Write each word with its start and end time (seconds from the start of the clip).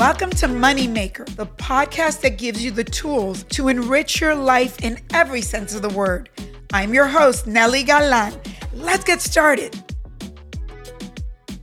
Welcome 0.00 0.30
to 0.30 0.46
Moneymaker, 0.46 1.26
the 1.36 1.44
podcast 1.44 2.22
that 2.22 2.38
gives 2.38 2.64
you 2.64 2.70
the 2.70 2.84
tools 2.84 3.44
to 3.50 3.68
enrich 3.68 4.18
your 4.18 4.34
life 4.34 4.82
in 4.82 4.98
every 5.12 5.42
sense 5.42 5.74
of 5.74 5.82
the 5.82 5.90
word. 5.90 6.30
I'm 6.72 6.94
your 6.94 7.06
host, 7.06 7.44
Nely 7.44 7.84
Galán. 7.84 8.34
Let's 8.72 9.04
get 9.04 9.20
started. 9.20 9.78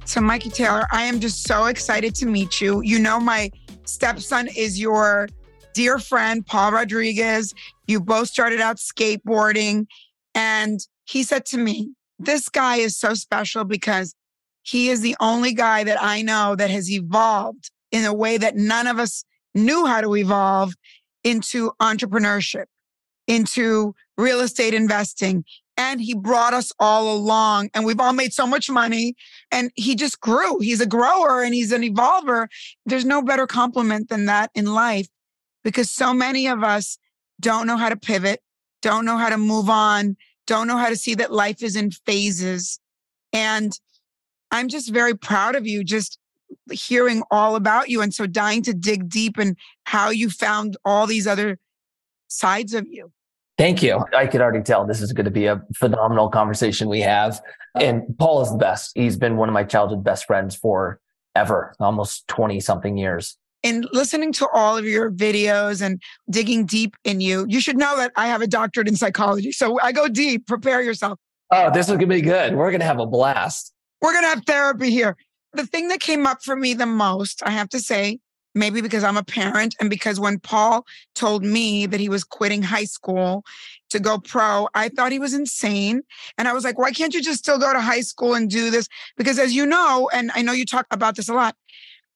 So, 0.05 0.21
Mikey 0.21 0.51
Taylor, 0.51 0.85
I 0.91 1.05
am 1.05 1.19
just 1.19 1.47
so 1.47 1.65
excited 1.65 2.13
to 2.15 2.27
meet 2.27 2.61
you. 2.61 2.81
You 2.81 2.99
know, 2.99 3.19
my 3.19 3.49
stepson 3.85 4.49
is 4.55 4.79
your 4.79 5.27
dear 5.73 5.97
friend, 5.97 6.45
Paul 6.45 6.73
Rodriguez. 6.73 7.53
You 7.87 7.99
both 7.99 8.27
started 8.29 8.61
out 8.61 8.77
skateboarding. 8.77 9.87
And 10.35 10.79
he 11.05 11.23
said 11.23 11.45
to 11.47 11.57
me, 11.57 11.91
This 12.19 12.49
guy 12.49 12.75
is 12.75 12.95
so 12.95 13.15
special 13.15 13.63
because 13.63 14.13
he 14.67 14.89
is 14.89 14.99
the 14.99 15.15
only 15.21 15.53
guy 15.53 15.85
that 15.85 16.01
I 16.01 16.21
know 16.21 16.53
that 16.55 16.69
has 16.69 16.91
evolved 16.91 17.71
in 17.91 18.03
a 18.03 18.13
way 18.13 18.37
that 18.37 18.57
none 18.57 18.85
of 18.85 18.99
us 18.99 19.23
knew 19.55 19.85
how 19.85 20.01
to 20.01 20.13
evolve 20.17 20.73
into 21.23 21.71
entrepreneurship, 21.81 22.65
into 23.27 23.95
real 24.17 24.41
estate 24.41 24.73
investing. 24.73 25.45
And 25.77 26.01
he 26.01 26.13
brought 26.13 26.53
us 26.53 26.73
all 26.79 27.15
along 27.15 27.69
and 27.73 27.85
we've 27.85 27.99
all 27.99 28.11
made 28.11 28.33
so 28.33 28.45
much 28.45 28.69
money 28.69 29.15
and 29.51 29.71
he 29.75 29.95
just 29.95 30.19
grew. 30.19 30.59
He's 30.59 30.81
a 30.81 30.85
grower 30.85 31.43
and 31.43 31.53
he's 31.53 31.71
an 31.71 31.83
evolver. 31.83 32.47
There's 32.85 33.05
no 33.05 33.21
better 33.21 33.47
compliment 33.47 34.09
than 34.09 34.25
that 34.25 34.51
in 34.53 34.65
life 34.65 35.07
because 35.63 35.89
so 35.89 36.13
many 36.13 36.45
of 36.47 36.61
us 36.61 36.97
don't 37.39 37.67
know 37.67 37.77
how 37.77 37.87
to 37.87 37.95
pivot, 37.95 38.41
don't 38.81 39.05
know 39.05 39.17
how 39.17 39.29
to 39.29 39.37
move 39.37 39.69
on, 39.69 40.17
don't 40.45 40.67
know 40.67 40.77
how 40.77 40.89
to 40.89 40.97
see 40.97 41.15
that 41.15 41.31
life 41.31 41.63
is 41.63 41.77
in 41.77 41.91
phases. 41.91 42.81
And 43.31 43.71
I'm 44.51 44.67
just 44.67 44.91
very 44.91 45.15
proud 45.15 45.55
of 45.55 45.67
you 45.67 45.83
just 45.83 46.19
hearing 46.71 47.23
all 47.31 47.55
about 47.55 47.89
you 47.89 48.01
and 48.01 48.13
so 48.13 48.25
dying 48.25 48.61
to 48.63 48.73
dig 48.73 49.09
deep 49.09 49.37
and 49.37 49.57
how 49.83 50.09
you 50.09 50.29
found 50.29 50.77
all 50.85 51.05
these 51.07 51.27
other 51.27 51.57
sides 52.27 52.73
of 52.73 52.87
you. 52.87 53.11
Thank 53.57 53.81
you. 53.81 54.03
I 54.15 54.27
could 54.27 54.39
already 54.39 54.63
tell 54.63 54.85
this 54.85 55.01
is 55.01 55.13
going 55.13 55.25
to 55.25 55.31
be 55.31 55.47
a 55.47 55.61
phenomenal 55.75 56.29
conversation 56.29 56.89
we 56.89 57.01
have. 57.01 57.41
And 57.75 58.03
Paul 58.19 58.41
is 58.43 58.51
the 58.51 58.57
best. 58.57 58.91
He's 58.95 59.17
been 59.17 59.35
one 59.37 59.49
of 59.49 59.53
my 59.53 59.63
childhood 59.63 60.03
best 60.03 60.25
friends 60.25 60.55
for 60.55 60.99
ever, 61.35 61.73
almost 61.79 62.27
20 62.27 62.59
something 62.59 62.97
years. 62.97 63.37
In 63.63 63.85
listening 63.91 64.31
to 64.33 64.47
all 64.53 64.77
of 64.77 64.85
your 64.85 65.09
videos 65.11 65.81
and 65.81 66.01
digging 66.29 66.65
deep 66.67 66.95
in 67.03 67.19
you, 67.19 67.45
you 67.49 67.59
should 67.59 67.77
know 67.77 67.97
that 67.97 68.11
I 68.15 68.27
have 68.27 68.41
a 68.41 68.47
doctorate 68.47 68.87
in 68.87 68.95
psychology. 68.95 69.51
So 69.51 69.79
I 69.81 69.91
go 69.91 70.07
deep. 70.07 70.45
Prepare 70.45 70.83
yourself. 70.83 71.19
Oh, 71.51 71.71
this 71.71 71.87
is 71.87 71.91
going 71.97 72.01
to 72.01 72.07
be 72.07 72.21
good. 72.21 72.55
We're 72.55 72.69
going 72.69 72.81
to 72.81 72.85
have 72.85 72.99
a 72.99 73.07
blast. 73.07 73.73
We're 74.01 74.13
going 74.13 74.23
to 74.23 74.29
have 74.29 74.45
therapy 74.45 74.91
here 74.91 75.17
the 75.57 75.65
thing 75.65 75.89
that 75.89 75.99
came 75.99 76.25
up 76.25 76.43
for 76.43 76.55
me 76.55 76.73
the 76.73 76.85
most, 76.85 77.41
I 77.45 77.51
have 77.51 77.69
to 77.69 77.79
say, 77.79 78.19
maybe 78.55 78.81
because 78.81 79.03
I'm 79.03 79.17
a 79.17 79.23
parent 79.23 79.75
and 79.79 79.89
because 79.89 80.19
when 80.19 80.39
Paul 80.39 80.85
told 81.13 81.43
me 81.43 81.85
that 81.85 81.99
he 81.99 82.09
was 82.09 82.23
quitting 82.23 82.63
high 82.63 82.85
school 82.85 83.43
to 83.89 83.99
go 83.99 84.17
pro, 84.17 84.67
I 84.73 84.89
thought 84.89 85.11
he 85.11 85.19
was 85.19 85.33
insane. 85.33 86.01
And 86.37 86.47
I 86.47 86.53
was 86.53 86.63
like, 86.63 86.77
why 86.77 86.91
can't 86.91 87.13
you 87.13 87.21
just 87.21 87.39
still 87.39 87.59
go 87.59 87.71
to 87.73 87.81
high 87.81 88.01
school 88.01 88.33
and 88.33 88.49
do 88.49 88.71
this? 88.71 88.87
Because 89.15 89.37
as 89.37 89.53
you 89.53 89.65
know, 89.65 90.09
and 90.13 90.31
I 90.33 90.41
know 90.41 90.53
you 90.53 90.65
talk 90.65 90.87
about 90.91 91.15
this 91.15 91.29
a 91.29 91.33
lot, 91.33 91.55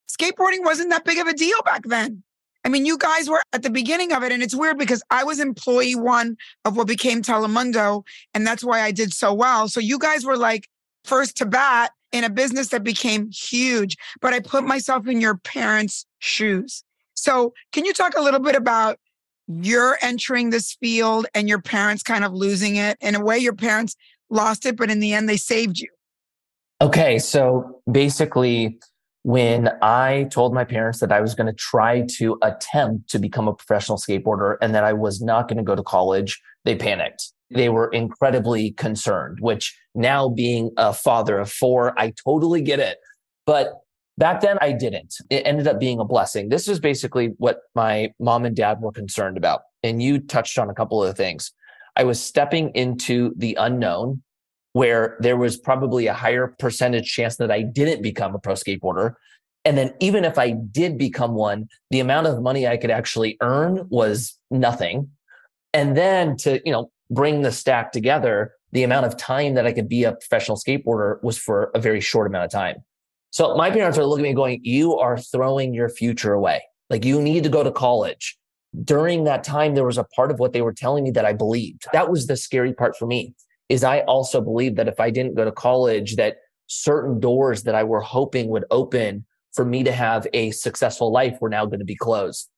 skateboarding 0.09 0.63
wasn't 0.63 0.89
that 0.89 1.05
big 1.05 1.19
of 1.19 1.27
a 1.27 1.33
deal 1.33 1.61
back 1.63 1.83
then. 1.85 2.23
I 2.63 2.69
mean, 2.69 2.85
you 2.85 2.97
guys 2.97 3.27
were 3.27 3.41
at 3.53 3.63
the 3.63 3.71
beginning 3.71 4.13
of 4.13 4.21
it, 4.21 4.31
and 4.31 4.43
it's 4.43 4.53
weird 4.53 4.77
because 4.77 5.01
I 5.09 5.23
was 5.23 5.39
employee 5.39 5.95
one 5.95 6.37
of 6.63 6.77
what 6.77 6.85
became 6.87 7.23
Telemundo, 7.23 8.03
and 8.35 8.45
that's 8.45 8.63
why 8.63 8.81
I 8.81 8.91
did 8.91 9.13
so 9.13 9.33
well. 9.33 9.67
So 9.67 9.79
you 9.79 9.97
guys 9.97 10.25
were 10.25 10.37
like 10.37 10.69
first 11.03 11.37
to 11.37 11.45
bat 11.45 11.91
in 12.11 12.23
a 12.23 12.29
business 12.29 12.69
that 12.69 12.83
became 12.83 13.29
huge, 13.31 13.97
but 14.21 14.33
I 14.33 14.39
put 14.39 14.63
myself 14.63 15.07
in 15.07 15.21
your 15.21 15.37
parents' 15.37 16.05
shoes. 16.19 16.83
So, 17.13 17.53
can 17.71 17.85
you 17.85 17.93
talk 17.93 18.17
a 18.17 18.21
little 18.21 18.39
bit 18.39 18.55
about 18.55 18.97
your 19.47 19.97
entering 20.01 20.49
this 20.49 20.73
field 20.73 21.25
and 21.35 21.47
your 21.47 21.61
parents 21.61 22.03
kind 22.03 22.23
of 22.23 22.33
losing 22.33 22.75
it? 22.75 22.97
In 23.01 23.15
a 23.15 23.23
way, 23.23 23.37
your 23.37 23.55
parents 23.55 23.95
lost 24.29 24.65
it, 24.65 24.77
but 24.77 24.89
in 24.89 24.99
the 24.99 25.13
end, 25.13 25.29
they 25.29 25.37
saved 25.37 25.79
you. 25.79 25.89
Okay. 26.81 27.19
So, 27.19 27.81
basically, 27.89 28.79
when 29.23 29.69
I 29.81 30.27
told 30.31 30.53
my 30.53 30.63
parents 30.63 30.99
that 30.99 31.11
I 31.11 31.21
was 31.21 31.35
going 31.35 31.47
to 31.47 31.53
try 31.53 32.07
to 32.17 32.37
attempt 32.41 33.09
to 33.11 33.19
become 33.19 33.47
a 33.47 33.53
professional 33.53 33.97
skateboarder 33.97 34.57
and 34.61 34.73
that 34.73 34.83
I 34.83 34.93
was 34.93 35.21
not 35.21 35.47
going 35.47 35.57
to 35.57 35.63
go 35.63 35.75
to 35.75 35.83
college, 35.83 36.41
they 36.65 36.75
panicked 36.75 37.31
they 37.51 37.65
mm-hmm. 37.65 37.75
were 37.75 37.89
incredibly 37.89 38.71
concerned, 38.71 39.37
which 39.41 39.77
now 39.95 40.29
being 40.29 40.71
a 40.77 40.93
father 40.93 41.39
of 41.39 41.51
four, 41.51 41.97
I 41.99 42.13
totally 42.23 42.61
get 42.61 42.79
it. 42.79 42.97
But 43.45 43.73
back 44.17 44.41
then 44.41 44.57
I 44.61 44.71
didn't. 44.71 45.15
It 45.29 45.45
ended 45.45 45.67
up 45.67 45.79
being 45.79 45.99
a 45.99 46.05
blessing. 46.05 46.49
This 46.49 46.67
is 46.67 46.79
basically 46.79 47.33
what 47.37 47.61
my 47.75 48.11
mom 48.19 48.45
and 48.45 48.55
dad 48.55 48.81
were 48.81 48.91
concerned 48.91 49.37
about. 49.37 49.61
And 49.83 50.01
you 50.01 50.19
touched 50.19 50.57
on 50.57 50.69
a 50.69 50.73
couple 50.73 51.03
of 51.03 51.07
the 51.07 51.15
things. 51.15 51.51
I 51.95 52.03
was 52.03 52.21
stepping 52.21 52.69
into 52.69 53.33
the 53.35 53.55
unknown 53.59 54.23
where 54.73 55.17
there 55.19 55.37
was 55.37 55.57
probably 55.57 56.07
a 56.07 56.13
higher 56.13 56.55
percentage 56.59 57.11
chance 57.11 57.35
that 57.37 57.51
I 57.51 57.61
didn't 57.61 58.01
become 58.01 58.33
a 58.35 58.39
pro 58.39 58.53
skateboarder. 58.53 59.13
And 59.65 59.77
then 59.77 59.93
even 59.99 60.23
if 60.25 60.37
I 60.39 60.51
did 60.51 60.97
become 60.97 61.35
one, 61.35 61.67
the 61.89 61.99
amount 61.99 62.27
of 62.27 62.41
money 62.41 62.67
I 62.67 62.77
could 62.77 62.91
actually 62.91 63.37
earn 63.41 63.85
was 63.89 64.37
nothing. 64.49 65.09
And 65.73 65.95
then 65.95 66.37
to, 66.37 66.61
you 66.65 66.71
know, 66.71 66.91
bring 67.11 67.41
the 67.41 67.51
stack 67.51 67.91
together, 67.91 68.53
the 68.71 68.83
amount 68.83 69.05
of 69.05 69.17
time 69.17 69.53
that 69.55 69.67
I 69.67 69.73
could 69.73 69.89
be 69.89 70.05
a 70.05 70.13
professional 70.13 70.57
skateboarder 70.57 71.21
was 71.21 71.37
for 71.37 71.69
a 71.75 71.79
very 71.79 72.01
short 72.01 72.25
amount 72.25 72.45
of 72.45 72.51
time. 72.51 72.77
So 73.29 73.55
my 73.55 73.69
parents 73.69 73.97
are 73.97 74.05
looking 74.05 74.25
at 74.25 74.29
me 74.29 74.35
going, 74.35 74.59
you 74.63 74.97
are 74.97 75.17
throwing 75.17 75.73
your 75.73 75.89
future 75.89 76.33
away. 76.33 76.61
Like 76.89 77.05
you 77.05 77.21
need 77.21 77.43
to 77.43 77.49
go 77.49 77.63
to 77.63 77.71
college. 77.71 78.37
During 78.83 79.25
that 79.25 79.43
time, 79.43 79.75
there 79.75 79.85
was 79.85 79.97
a 79.97 80.05
part 80.15 80.31
of 80.31 80.39
what 80.39 80.53
they 80.53 80.61
were 80.61 80.73
telling 80.73 81.03
me 81.03 81.11
that 81.11 81.25
I 81.25 81.33
believed. 81.33 81.85
That 81.93 82.09
was 82.09 82.27
the 82.27 82.37
scary 82.37 82.73
part 82.73 82.97
for 82.97 83.05
me 83.05 83.35
is 83.67 83.83
I 83.85 84.01
also 84.01 84.41
believed 84.41 84.75
that 84.77 84.89
if 84.89 84.99
I 84.99 85.09
didn't 85.09 85.35
go 85.35 85.45
to 85.45 85.51
college, 85.51 86.17
that 86.17 86.37
certain 86.67 87.19
doors 87.19 87.63
that 87.63 87.75
I 87.75 87.83
were 87.83 88.01
hoping 88.01 88.49
would 88.49 88.65
open 88.69 89.25
for 89.53 89.63
me 89.63 89.83
to 89.83 89.91
have 89.91 90.27
a 90.33 90.51
successful 90.51 91.11
life 91.11 91.37
were 91.39 91.49
now 91.49 91.65
going 91.65 91.79
to 91.79 91.85
be 91.85 91.95
closed. 91.95 92.49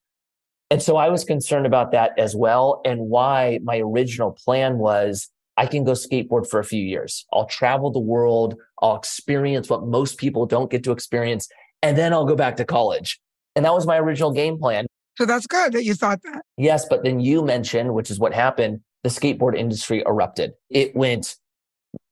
And 0.74 0.82
so 0.82 0.96
I 0.96 1.08
was 1.08 1.22
concerned 1.22 1.66
about 1.66 1.92
that 1.92 2.18
as 2.18 2.34
well. 2.34 2.80
And 2.84 3.02
why 3.02 3.60
my 3.62 3.78
original 3.78 4.32
plan 4.32 4.78
was 4.78 5.30
I 5.56 5.66
can 5.66 5.84
go 5.84 5.92
skateboard 5.92 6.50
for 6.50 6.58
a 6.58 6.64
few 6.64 6.82
years. 6.82 7.24
I'll 7.32 7.46
travel 7.46 7.92
the 7.92 8.00
world. 8.00 8.56
I'll 8.82 8.96
experience 8.96 9.70
what 9.70 9.86
most 9.86 10.18
people 10.18 10.46
don't 10.46 10.72
get 10.72 10.82
to 10.82 10.90
experience. 10.90 11.46
And 11.80 11.96
then 11.96 12.12
I'll 12.12 12.24
go 12.24 12.34
back 12.34 12.56
to 12.56 12.64
college. 12.64 13.20
And 13.54 13.64
that 13.64 13.72
was 13.72 13.86
my 13.86 13.96
original 13.98 14.32
game 14.32 14.58
plan. 14.58 14.88
So 15.16 15.26
that's 15.26 15.46
good 15.46 15.74
that 15.74 15.84
you 15.84 15.94
thought 15.94 16.20
that. 16.24 16.42
Yes. 16.56 16.86
But 16.90 17.04
then 17.04 17.20
you 17.20 17.44
mentioned, 17.44 17.94
which 17.94 18.10
is 18.10 18.18
what 18.18 18.34
happened, 18.34 18.80
the 19.04 19.10
skateboard 19.10 19.56
industry 19.56 20.02
erupted. 20.04 20.54
It 20.70 20.96
went 20.96 21.36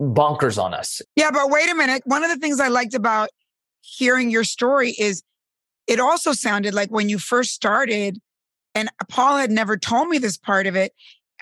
bonkers 0.00 0.56
on 0.56 0.72
us. 0.72 1.02
Yeah. 1.16 1.32
But 1.32 1.50
wait 1.50 1.68
a 1.68 1.74
minute. 1.74 2.02
One 2.04 2.22
of 2.22 2.30
the 2.30 2.36
things 2.36 2.60
I 2.60 2.68
liked 2.68 2.94
about 2.94 3.28
hearing 3.80 4.30
your 4.30 4.44
story 4.44 4.94
is 5.00 5.20
it 5.88 5.98
also 5.98 6.32
sounded 6.32 6.74
like 6.74 6.92
when 6.92 7.08
you 7.08 7.18
first 7.18 7.54
started, 7.54 8.20
and 8.74 8.90
Paul 9.08 9.36
had 9.36 9.50
never 9.50 9.76
told 9.76 10.08
me 10.08 10.18
this 10.18 10.36
part 10.36 10.66
of 10.66 10.76
it. 10.76 10.92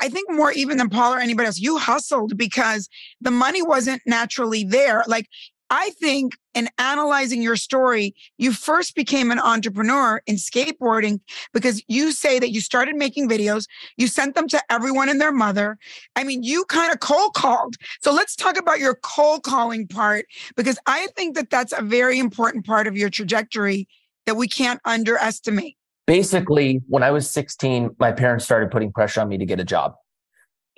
I 0.00 0.08
think 0.08 0.30
more 0.30 0.52
even 0.52 0.78
than 0.78 0.88
Paul 0.88 1.14
or 1.14 1.18
anybody 1.18 1.46
else, 1.46 1.58
you 1.58 1.76
hustled 1.78 2.36
because 2.36 2.88
the 3.20 3.30
money 3.30 3.62
wasn't 3.62 4.02
naturally 4.06 4.64
there. 4.64 5.04
Like, 5.06 5.26
I 5.72 5.90
think 5.90 6.36
in 6.52 6.68
analyzing 6.78 7.42
your 7.42 7.54
story, 7.54 8.14
you 8.38 8.52
first 8.52 8.96
became 8.96 9.30
an 9.30 9.38
entrepreneur 9.38 10.20
in 10.26 10.34
skateboarding 10.34 11.20
because 11.52 11.80
you 11.86 12.10
say 12.10 12.40
that 12.40 12.50
you 12.50 12.60
started 12.60 12.96
making 12.96 13.28
videos, 13.28 13.66
you 13.96 14.08
sent 14.08 14.34
them 14.34 14.48
to 14.48 14.60
everyone 14.68 15.08
and 15.08 15.20
their 15.20 15.30
mother. 15.30 15.78
I 16.16 16.24
mean, 16.24 16.42
you 16.42 16.64
kind 16.64 16.92
of 16.92 16.98
cold 16.98 17.34
called. 17.34 17.76
So 18.02 18.12
let's 18.12 18.34
talk 18.34 18.58
about 18.58 18.80
your 18.80 18.96
cold 18.96 19.44
calling 19.44 19.86
part 19.86 20.26
because 20.56 20.78
I 20.86 21.06
think 21.16 21.36
that 21.36 21.50
that's 21.50 21.72
a 21.72 21.82
very 21.82 22.18
important 22.18 22.66
part 22.66 22.88
of 22.88 22.96
your 22.96 23.10
trajectory 23.10 23.86
that 24.26 24.34
we 24.34 24.48
can't 24.48 24.80
underestimate 24.84 25.76
basically, 26.10 26.80
when 26.88 27.04
I 27.04 27.12
was 27.12 27.30
16, 27.30 27.90
my 28.00 28.10
parents 28.10 28.44
started 28.44 28.72
putting 28.72 28.90
pressure 28.90 29.20
on 29.20 29.28
me 29.28 29.38
to 29.38 29.46
get 29.46 29.60
a 29.60 29.64
job. 29.64 29.94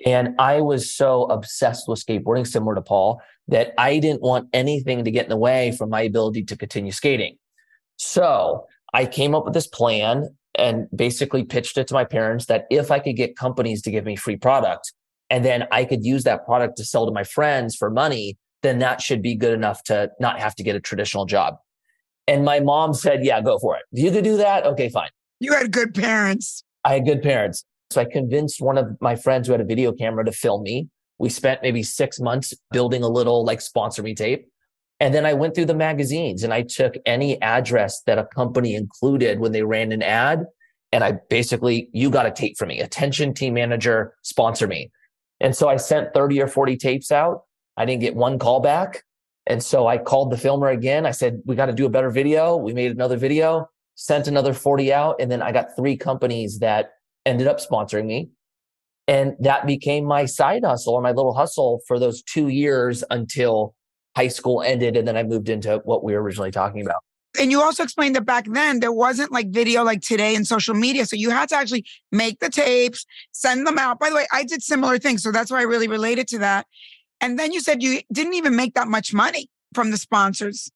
And 0.05 0.35
I 0.37 0.61
was 0.61 0.95
so 0.95 1.23
obsessed 1.23 1.87
with 1.87 2.05
skateboarding, 2.05 2.45
similar 2.45 2.75
to 2.75 2.83
Paul, 2.83 3.19
that 3.47 3.73
I 3.79 3.97
didn't 3.97 4.21
want 4.21 4.47
anything 4.53 5.03
to 5.03 5.09
get 5.09 5.23
in 5.23 5.29
the 5.29 5.37
way 5.37 5.71
from 5.75 5.89
my 5.89 6.01
ability 6.01 6.43
to 6.43 6.55
continue 6.55 6.91
skating. 6.91 7.37
So 7.97 8.67
I 8.93 9.07
came 9.07 9.33
up 9.33 9.45
with 9.45 9.55
this 9.55 9.65
plan 9.65 10.25
and 10.53 10.85
basically 10.95 11.43
pitched 11.43 11.79
it 11.79 11.87
to 11.87 11.95
my 11.95 12.05
parents 12.05 12.45
that 12.45 12.65
if 12.69 12.91
I 12.91 12.99
could 12.99 13.15
get 13.15 13.35
companies 13.35 13.81
to 13.83 13.91
give 13.91 14.05
me 14.05 14.15
free 14.15 14.37
product 14.37 14.93
and 15.31 15.43
then 15.43 15.65
I 15.71 15.85
could 15.85 16.05
use 16.05 16.25
that 16.25 16.45
product 16.45 16.77
to 16.77 16.85
sell 16.85 17.07
to 17.07 17.11
my 17.11 17.23
friends 17.23 17.75
for 17.75 17.89
money, 17.89 18.37
then 18.61 18.77
that 18.79 19.01
should 19.01 19.23
be 19.23 19.33
good 19.33 19.53
enough 19.53 19.81
to 19.85 20.11
not 20.19 20.39
have 20.39 20.53
to 20.57 20.63
get 20.63 20.75
a 20.75 20.79
traditional 20.79 21.25
job. 21.25 21.55
And 22.27 22.45
my 22.45 22.59
mom 22.59 22.93
said, 22.93 23.25
Yeah, 23.25 23.41
go 23.41 23.57
for 23.57 23.75
it. 23.77 23.83
You 23.91 24.11
could 24.11 24.23
do 24.23 24.37
that. 24.37 24.63
Okay, 24.67 24.89
fine. 24.89 25.09
You 25.39 25.53
had 25.53 25.71
good 25.71 25.93
parents. 25.93 26.63
I 26.85 26.93
had 26.93 27.05
good 27.05 27.21
parents. 27.21 27.65
So 27.91 28.01
I 28.01 28.05
convinced 28.05 28.61
one 28.61 28.77
of 28.77 28.97
my 29.01 29.15
friends 29.15 29.47
who 29.47 29.53
had 29.53 29.61
a 29.61 29.65
video 29.65 29.91
camera 29.91 30.25
to 30.25 30.31
film 30.31 30.63
me. 30.63 30.87
We 31.19 31.29
spent 31.29 31.61
maybe 31.61 31.83
six 31.83 32.19
months 32.19 32.53
building 32.71 33.03
a 33.03 33.07
little 33.07 33.45
like 33.45 33.61
sponsor 33.61 34.01
me 34.01 34.15
tape. 34.15 34.47
And 34.99 35.13
then 35.13 35.25
I 35.25 35.33
went 35.33 35.53
through 35.53 35.65
the 35.65 35.75
magazines 35.75 36.43
and 36.43 36.53
I 36.53 36.63
took 36.63 36.95
any 37.05 37.41
address 37.41 38.01
that 38.05 38.17
a 38.17 38.25
company 38.25 38.75
included 38.75 39.39
when 39.39 39.51
they 39.51 39.63
ran 39.63 39.91
an 39.91 40.01
ad. 40.01 40.45
And 40.91 41.03
I 41.03 41.19
basically, 41.29 41.89
you 41.93 42.09
got 42.09 42.25
a 42.25 42.31
tape 42.31 42.57
for 42.57 42.65
me, 42.65 42.79
attention 42.79 43.33
team 43.33 43.55
manager, 43.55 44.13
sponsor 44.21 44.67
me. 44.67 44.91
And 45.39 45.55
so 45.55 45.67
I 45.67 45.77
sent 45.77 46.13
30 46.13 46.41
or 46.41 46.47
40 46.47 46.77
tapes 46.77 47.11
out. 47.11 47.41
I 47.75 47.85
didn't 47.85 48.01
get 48.01 48.15
one 48.15 48.39
call 48.39 48.59
back. 48.59 49.03
And 49.45 49.61
so 49.61 49.87
I 49.87 49.97
called 49.97 50.31
the 50.31 50.37
filmer 50.37 50.69
again. 50.69 51.05
I 51.05 51.11
said, 51.11 51.41
we 51.45 51.55
got 51.55 51.65
to 51.65 51.73
do 51.73 51.85
a 51.85 51.89
better 51.89 52.09
video. 52.09 52.55
We 52.55 52.73
made 52.73 52.91
another 52.91 53.17
video, 53.17 53.69
sent 54.03 54.27
another 54.27 54.53
40 54.53 54.91
out. 54.91 55.15
And 55.21 55.31
then 55.31 55.41
I 55.41 55.53
got 55.53 55.77
three 55.77 55.95
companies 55.95 56.59
that 56.59 56.95
ended 57.25 57.47
up 57.47 57.61
sponsoring 57.61 58.05
me. 58.05 58.31
And 59.07 59.33
that 59.39 59.65
became 59.65 60.03
my 60.03 60.25
side 60.25 60.65
hustle 60.65 60.95
or 60.95 61.01
my 61.01 61.11
little 61.11 61.33
hustle 61.33 61.79
for 61.87 61.97
those 61.97 62.21
two 62.21 62.49
years 62.49 63.05
until 63.09 63.75
high 64.17 64.27
school 64.27 64.61
ended. 64.61 64.97
And 64.97 65.07
then 65.07 65.15
I 65.15 65.23
moved 65.23 65.47
into 65.47 65.81
what 65.85 66.03
we 66.03 66.11
were 66.11 66.21
originally 66.21 66.51
talking 66.51 66.81
about. 66.81 66.97
And 67.39 67.49
you 67.49 67.61
also 67.61 67.81
explained 67.81 68.17
that 68.17 68.25
back 68.25 68.45
then 68.49 68.81
there 68.81 68.91
wasn't 68.91 69.31
like 69.31 69.51
video 69.51 69.83
like 69.83 70.01
today 70.01 70.35
in 70.35 70.43
social 70.43 70.75
media. 70.75 71.05
So 71.05 71.15
you 71.15 71.29
had 71.29 71.47
to 71.49 71.55
actually 71.55 71.85
make 72.11 72.39
the 72.39 72.49
tapes, 72.49 73.05
send 73.31 73.65
them 73.65 73.79
out. 73.79 73.99
By 73.99 74.09
the 74.09 74.15
way, 74.15 74.27
I 74.33 74.43
did 74.43 74.61
similar 74.61 74.99
things. 74.99 75.23
So 75.23 75.31
that's 75.31 75.49
why 75.49 75.59
I 75.59 75.63
really 75.63 75.87
related 75.87 76.27
to 76.29 76.39
that. 76.39 76.67
And 77.21 77.39
then 77.39 77.53
you 77.53 77.61
said 77.61 77.81
you 77.81 78.01
didn't 78.11 78.33
even 78.33 78.53
make 78.53 78.73
that 78.73 78.89
much 78.89 79.13
money 79.13 79.47
from 79.73 79.91
the 79.91 79.97
sponsors. 79.97 80.69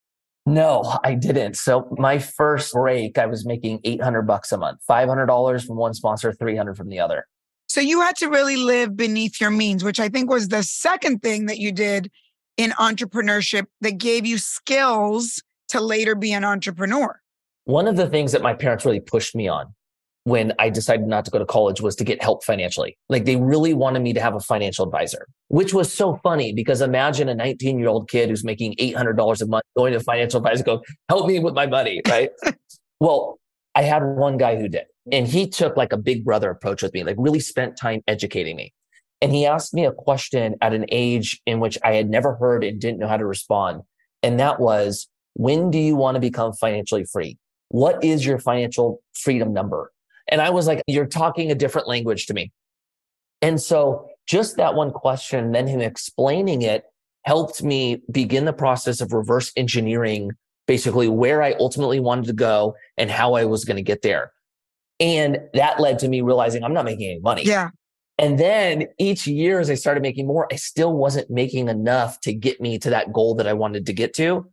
No, 0.47 0.97
I 1.03 1.13
didn't. 1.13 1.57
So 1.57 1.93
my 1.97 2.19
first 2.19 2.71
break, 2.71 3.17
I 3.17 3.25
was 3.25 3.45
making 3.45 3.81
800 3.83 4.21
bucks 4.21 4.53
a 4.53 4.57
month, 4.57 4.79
$500 4.89 5.67
from 5.67 5.75
one 5.75 5.93
sponsor, 5.93 6.31
300 6.31 6.77
from 6.77 6.87
the 6.87 7.01
other. 7.01 7.27
So 7.67 7.81
you 7.81 7.99
had 7.99 8.15
to 8.15 8.29
really 8.29 8.55
live 8.55 8.95
beneath 8.95 9.41
your 9.41 9.51
means, 9.51 9.83
which 9.83 9.99
I 9.99 10.07
think 10.07 10.29
was 10.29 10.47
the 10.47 10.63
second 10.63 11.21
thing 11.21 11.47
that 11.47 11.57
you 11.57 11.73
did 11.73 12.09
in 12.55 12.71
entrepreneurship 12.71 13.65
that 13.81 13.97
gave 13.97 14.25
you 14.25 14.37
skills 14.37 15.43
to 15.67 15.81
later 15.81 16.15
be 16.15 16.31
an 16.31 16.45
entrepreneur. 16.45 17.19
One 17.65 17.85
of 17.85 17.97
the 17.97 18.07
things 18.07 18.31
that 18.31 18.41
my 18.41 18.53
parents 18.53 18.85
really 18.85 19.01
pushed 19.01 19.35
me 19.35 19.49
on 19.49 19.73
when 20.27 20.51
I 20.59 20.69
decided 20.69 21.07
not 21.07 21.23
to 21.23 21.31
go 21.31 21.39
to 21.39 21.45
college 21.45 21.79
was 21.79 21.95
to 21.95 22.03
get 22.03 22.21
help 22.21 22.43
financially. 22.43 22.97
Like 23.07 23.23
they 23.23 23.37
really 23.37 23.73
wanted 23.73 24.01
me 24.01 24.11
to 24.11 24.19
have 24.19 24.35
a 24.35 24.41
financial 24.41 24.83
advisor, 24.83 25.25
which 25.47 25.73
was 25.73 25.89
so 25.89 26.19
funny 26.21 26.51
because 26.51 26.81
imagine 26.81 27.29
a 27.29 27.33
19 27.33 27.79
year 27.79 27.87
old 27.87 28.09
kid 28.09 28.29
who's 28.29 28.43
making 28.43 28.75
$800 28.75 29.41
a 29.41 29.45
month 29.45 29.63
going 29.77 29.93
to 29.93 29.99
a 29.99 30.01
financial 30.01 30.39
advisor, 30.39 30.65
go, 30.65 30.83
help 31.07 31.27
me 31.27 31.39
with 31.39 31.53
my 31.53 31.65
money. 31.65 32.01
Right. 32.05 32.31
well, 32.99 33.39
I 33.73 33.83
had 33.83 34.03
one 34.03 34.37
guy 34.37 34.57
who 34.57 34.67
did, 34.67 34.83
and 35.13 35.25
he 35.25 35.47
took 35.47 35.77
like 35.77 35.93
a 35.93 35.97
big 35.97 36.25
brother 36.25 36.49
approach 36.49 36.83
with 36.83 36.93
me, 36.93 37.05
like 37.05 37.15
really 37.17 37.39
spent 37.39 37.77
time 37.77 38.01
educating 38.05 38.57
me. 38.57 38.73
And 39.21 39.31
he 39.31 39.45
asked 39.45 39.73
me 39.73 39.85
a 39.85 39.93
question 39.93 40.55
at 40.59 40.73
an 40.73 40.87
age 40.91 41.41
in 41.45 41.61
which 41.61 41.77
I 41.85 41.93
had 41.93 42.09
never 42.09 42.35
heard 42.35 42.65
and 42.65 42.81
didn't 42.81 42.99
know 42.99 43.07
how 43.07 43.15
to 43.15 43.25
respond. 43.25 43.83
And 44.23 44.41
that 44.41 44.59
was, 44.59 45.07
when 45.35 45.71
do 45.71 45.77
you 45.77 45.95
want 45.95 46.15
to 46.15 46.19
become 46.19 46.51
financially 46.51 47.05
free? 47.05 47.37
What 47.69 48.03
is 48.03 48.25
your 48.25 48.39
financial 48.39 49.01
freedom 49.13 49.53
number? 49.53 49.93
And 50.29 50.41
I 50.41 50.49
was 50.49 50.67
like, 50.67 50.81
you're 50.87 51.05
talking 51.05 51.51
a 51.51 51.55
different 51.55 51.87
language 51.87 52.25
to 52.27 52.33
me. 52.33 52.51
And 53.41 53.61
so 53.61 54.09
just 54.27 54.57
that 54.57 54.75
one 54.75 54.91
question, 54.91 55.51
then 55.51 55.67
him 55.67 55.81
explaining 55.81 56.61
it 56.61 56.83
helped 57.23 57.61
me 57.63 58.01
begin 58.11 58.45
the 58.45 58.53
process 58.53 59.01
of 59.01 59.13
reverse 59.13 59.51
engineering 59.55 60.31
basically 60.67 61.07
where 61.07 61.41
I 61.41 61.53
ultimately 61.53 61.99
wanted 61.99 62.25
to 62.25 62.33
go 62.33 62.75
and 62.97 63.09
how 63.09 63.33
I 63.33 63.45
was 63.45 63.65
going 63.65 63.77
to 63.77 63.83
get 63.83 64.01
there. 64.01 64.31
And 64.99 65.39
that 65.53 65.79
led 65.79 65.99
to 65.99 66.07
me 66.07 66.21
realizing 66.21 66.63
I'm 66.63 66.73
not 66.73 66.85
making 66.85 67.09
any 67.09 67.19
money. 67.19 67.43
Yeah. 67.45 67.69
And 68.19 68.39
then 68.39 68.87
each 68.97 69.27
year, 69.27 69.59
as 69.59 69.69
I 69.69 69.75
started 69.75 70.01
making 70.01 70.27
more, 70.27 70.47
I 70.51 70.55
still 70.55 70.91
wasn't 70.91 71.29
making 71.29 71.69
enough 71.69 72.19
to 72.21 72.33
get 72.33 72.59
me 72.59 72.79
to 72.79 72.89
that 72.89 73.13
goal 73.13 73.35
that 73.35 73.47
I 73.47 73.53
wanted 73.53 73.85
to 73.85 73.93
get 73.93 74.13
to. 74.15 74.51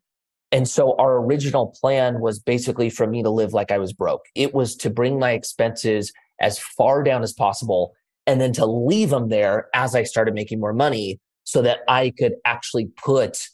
And 0.54 0.68
so 0.68 0.94
our 1.00 1.16
original 1.16 1.74
plan 1.80 2.20
was 2.20 2.38
basically 2.38 2.88
for 2.88 3.08
me 3.08 3.24
to 3.24 3.28
live 3.28 3.52
like 3.52 3.72
I 3.72 3.78
was 3.78 3.92
broke. 3.92 4.26
It 4.36 4.54
was 4.54 4.76
to 4.76 4.88
bring 4.88 5.18
my 5.18 5.32
expenses 5.32 6.12
as 6.40 6.60
far 6.60 7.02
down 7.02 7.24
as 7.24 7.32
possible 7.32 7.92
and 8.28 8.40
then 8.40 8.52
to 8.52 8.64
leave 8.64 9.10
them 9.10 9.30
there 9.30 9.66
as 9.74 9.96
I 9.96 10.04
started 10.04 10.32
making 10.32 10.60
more 10.60 10.72
money 10.72 11.18
so 11.42 11.60
that 11.62 11.80
I 11.88 12.12
could 12.16 12.34
actually 12.44 12.86
put 12.96 13.48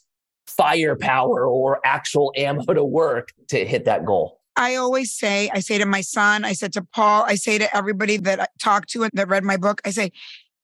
firepower 0.45 1.47
or 1.47 1.79
actual 1.83 2.33
ammo 2.37 2.71
to 2.71 2.83
work 2.83 3.29
to 3.47 3.65
hit 3.65 3.85
that 3.85 4.05
goal. 4.05 4.39
I 4.55 4.75
always 4.75 5.11
say, 5.11 5.49
I 5.51 5.59
say 5.59 5.79
to 5.79 5.87
my 5.87 6.01
son, 6.01 6.45
I 6.45 6.53
said 6.53 6.71
to 6.73 6.83
Paul, 6.83 7.23
I 7.25 7.33
say 7.33 7.57
to 7.57 7.75
everybody 7.75 8.17
that 8.17 8.39
I 8.39 8.47
talked 8.61 8.91
to 8.91 9.01
and 9.01 9.11
that 9.15 9.27
read 9.27 9.43
my 9.43 9.57
book, 9.57 9.81
I 9.85 9.89
say, 9.89 10.11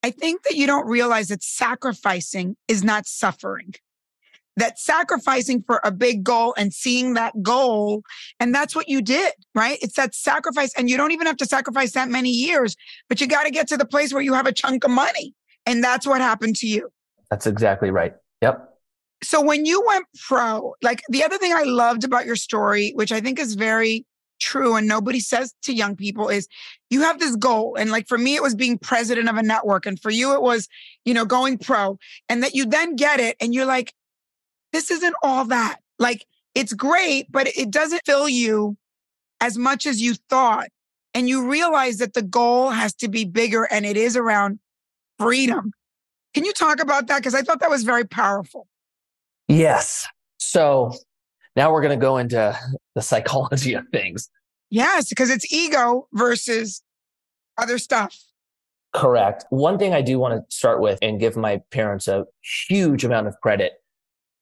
I 0.04 0.12
think 0.12 0.44
that 0.44 0.56
you 0.56 0.68
don't 0.68 0.86
realize 0.86 1.30
that 1.30 1.42
sacrificing 1.42 2.58
is 2.68 2.84
not 2.84 3.08
suffering 3.08 3.74
that 4.58 4.80
sacrificing 4.80 5.64
for 5.66 5.80
a 5.84 5.92
big 5.92 6.24
goal 6.24 6.54
and 6.58 6.74
seeing 6.74 7.14
that 7.14 7.42
goal. 7.42 8.02
And 8.40 8.54
that's 8.54 8.76
what 8.76 8.90
you 8.90 9.02
did, 9.02 9.32
right? 9.56 9.78
It's 9.82 9.96
that 9.96 10.14
sacrifice. 10.14 10.74
And 10.76 10.90
you 10.90 10.98
don't 10.98 11.12
even 11.12 11.28
have 11.28 11.38
to 11.38 11.46
sacrifice 11.46 11.94
that 11.94 12.10
many 12.10 12.30
years, 12.30 12.76
but 13.08 13.22
you 13.22 13.28
got 13.28 13.44
to 13.44 13.52
get 13.52 13.68
to 13.70 13.78
the 13.78 13.86
place 13.86 14.12
where 14.12 14.22
you 14.22 14.34
have 14.34 14.48
a 14.48 14.52
chunk 14.52 14.84
of 14.84 14.92
money. 14.92 15.34
And 15.66 15.84
that's 15.84 16.06
what 16.06 16.22
happened 16.22 16.56
to 16.58 16.68
you. 16.68 16.90
That's 17.30 17.48
exactly 17.48 17.92
right. 17.92 18.14
Yep. 18.42 18.74
So 19.24 19.42
when 19.42 19.66
you 19.66 19.84
went 19.88 20.06
pro, 20.28 20.74
like 20.82 21.02
the 21.10 21.24
other 21.24 21.38
thing 21.38 21.54
I 21.54 21.64
loved 21.64 22.04
about 22.04 22.26
your 22.26 22.36
story, 22.36 22.92
which 22.96 23.12
I 23.12 23.20
think 23.20 23.40
is 23.40 23.56
very 23.56 24.06
true 24.40 24.76
and 24.76 24.88
nobody 24.88 25.20
says 25.20 25.54
to 25.64 25.74
young 25.74 25.96
people 25.96 26.30
is 26.30 26.48
you 26.90 27.02
have 27.02 27.20
this 27.20 27.36
goal 27.36 27.76
and 27.76 27.90
like 27.90 28.08
for 28.08 28.20
me 28.20 28.36
it 28.36 28.44
was 28.44 28.56
being 28.56 28.78
president 28.78 29.28
of 29.28 29.36
a 29.36 29.44
network 29.44 29.86
and 29.86 30.00
for 30.00 30.12
you 30.12 30.34
it 30.34 30.42
was 30.42 30.68
you 31.06 31.14
know 31.14 31.26
going 31.26 31.58
pro 31.58 31.98
and 32.30 32.44
that 32.44 32.54
you 32.54 32.66
then 32.66 32.96
get 32.96 33.20
it 33.20 33.36
and 33.42 33.54
you're 33.54 33.66
like 33.66 33.94
this 34.74 34.92
isn't 34.92 35.16
all 35.24 35.46
that. 35.46 35.80
Like 36.00 36.26
it's 36.56 36.74
great, 36.74 37.32
but 37.32 37.48
it 37.48 37.72
doesn't 37.72 38.02
fill 38.06 38.28
you 38.28 38.78
as 39.42 39.58
much 39.58 39.86
as 39.86 40.02
you 40.02 40.16
thought. 40.30 40.68
And 41.14 41.28
you 41.28 41.50
realize 41.50 41.98
that 41.98 42.14
the 42.14 42.22
goal 42.22 42.70
has 42.70 42.94
to 42.96 43.08
be 43.08 43.26
bigger 43.26 43.64
and 43.64 43.86
it 43.86 43.98
is 43.98 44.16
around 44.16 44.60
freedom. 45.18 45.72
Can 46.34 46.46
you 46.46 46.54
talk 46.54 46.80
about 46.80 47.08
that? 47.08 47.18
Because 47.18 47.34
I 47.34 47.42
thought 47.42 47.60
that 47.62 47.70
was 47.70 47.84
very 47.84 48.06
powerful. 48.06 48.68
Yes. 49.48 50.08
So 50.38 50.94
now 51.56 51.72
we're 51.72 51.82
going 51.82 51.98
to 51.98 52.04
go 52.04 52.18
into 52.18 52.56
the 52.94 53.02
psychology 53.02 53.74
of 53.74 53.88
things. 53.92 54.30
Yes, 54.70 55.10
because 55.10 55.30
it's 55.30 55.52
ego 55.52 56.08
versus 56.14 56.84
other 57.58 57.78
stuff. 57.78 58.16
Correct. 58.94 59.46
One 59.50 59.78
thing 59.78 59.94
I 59.94 60.02
do 60.02 60.20
want 60.20 60.36
to 60.36 60.56
start 60.56 60.82
with 60.82 61.00
and 61.02 61.20
give 61.20 61.36
my 61.36 61.62
parents 61.72 62.08
a 62.08 62.26
huge 62.68 63.04
amount 63.04 63.28
of 63.28 63.40
credit 63.42 63.74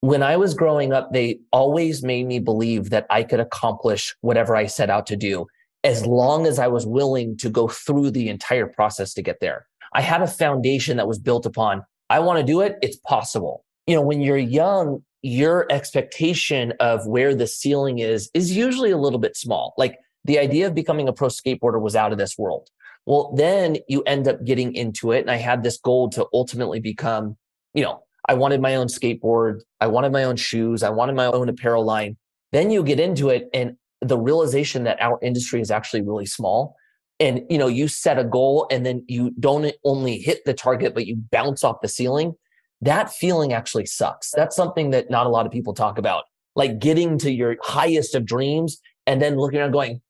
when 0.06 0.22
I 0.22 0.38
was 0.38 0.54
growing 0.54 0.94
up, 0.94 1.12
they 1.12 1.40
always 1.52 2.04
made 2.04 2.28
me 2.28 2.38
believe 2.38 2.92
that 2.92 3.08
I 3.10 3.24
could 3.24 3.40
accomplish 3.40 4.16
whatever 4.22 4.56
I 4.56 4.68
set 4.68 4.92
out 4.92 5.08
to 5.08 5.16
do 5.16 5.48
as 5.84 6.06
long 6.06 6.46
as 6.46 6.60
I 6.60 6.68
was 6.68 6.86
willing 6.86 7.38
to 7.38 7.50
go 7.50 7.68
through 7.68 8.12
the 8.12 8.30
entire 8.30 8.68
process 8.68 9.16
to 9.16 9.24
get 9.24 9.40
there. 9.42 9.66
I 9.94 10.02
had 10.02 10.22
a 10.22 10.28
foundation 10.28 10.98
that 10.98 11.08
was 11.08 11.18
built 11.18 11.48
upon, 11.48 11.84
I 12.12 12.20
want 12.20 12.40
to 12.40 12.46
do 12.46 12.62
it, 12.62 12.76
it's 12.84 12.98
possible. 12.98 13.66
You 13.88 13.96
know, 13.96 14.02
when 14.02 14.22
you're 14.22 14.38
young, 14.38 15.04
your 15.24 15.66
expectation 15.72 16.74
of 16.80 17.08
where 17.08 17.34
the 17.34 17.48
ceiling 17.48 17.98
is 17.98 18.30
is 18.36 18.56
usually 18.56 18.92
a 18.92 18.98
little 18.98 19.18
bit 19.18 19.36
small. 19.36 19.74
Like 19.76 19.98
the 20.24 20.38
idea 20.38 20.68
of 20.68 20.76
becoming 20.76 21.08
a 21.08 21.14
pro 21.14 21.30
skateboarder 21.30 21.82
was 21.82 21.96
out 21.96 22.12
of 22.12 22.20
this 22.20 22.38
world. 22.38 22.70
Well, 23.08 23.34
then 23.36 23.78
you 23.88 24.04
end 24.04 24.28
up 24.28 24.44
getting 24.46 24.76
into 24.76 25.12
it. 25.12 25.22
And 25.22 25.32
I 25.32 25.38
had 25.38 25.64
this 25.64 25.80
goal 25.80 26.10
to 26.12 26.28
ultimately 26.32 26.80
become, 26.80 27.38
you 27.74 27.84
know, 27.84 28.05
I 28.28 28.34
wanted 28.34 28.62
my 28.62 28.76
own 28.76 28.88
skateboard. 28.88 29.62
I 29.80 29.88
wanted 29.88 30.12
my 30.12 30.24
own 30.24 30.36
shoes. 30.36 30.84
I 30.84 30.90
wanted 30.90 31.16
my 31.16 31.26
own 31.26 31.50
apparel 31.50 31.86
line. 31.86 32.18
Then 32.52 32.72
you 32.72 32.84
get 32.84 33.00
into 33.00 33.30
it 33.30 33.50
and 33.54 33.76
the 34.02 34.18
realization 34.18 34.84
that 34.84 35.02
our 35.02 35.20
industry 35.22 35.62
is 35.62 35.72
actually 35.72 36.02
really 36.02 36.26
small. 36.26 36.76
And 37.20 37.42
you 37.50 37.58
know, 37.58 37.68
you 37.68 37.88
set 37.88 38.20
a 38.20 38.24
goal 38.24 38.68
and 38.72 38.86
then 38.86 39.04
you 39.08 39.32
don't 39.40 39.72
only 39.84 40.18
hit 40.18 40.42
the 40.46 40.54
target, 40.54 40.94
but 40.94 41.06
you 41.06 41.16
bounce 41.32 41.64
off 41.64 41.82
the 41.82 41.88
ceiling. 41.88 42.34
That 42.82 43.12
feeling 43.12 43.54
actually 43.54 43.86
sucks. 43.86 44.32
That's 44.32 44.56
something 44.56 44.92
that 44.92 45.10
not 45.10 45.26
a 45.26 45.30
lot 45.30 45.46
of 45.46 45.52
people 45.52 45.74
talk 45.74 45.98
about. 45.98 46.26
Like 46.56 46.80
getting 46.80 47.18
to 47.20 47.32
your 47.32 47.58
highest 47.62 48.16
of 48.16 48.26
dreams 48.26 48.80
and 49.08 49.22
then 49.22 49.38
looking 49.38 49.60
around 49.60 49.72
going, 49.72 50.02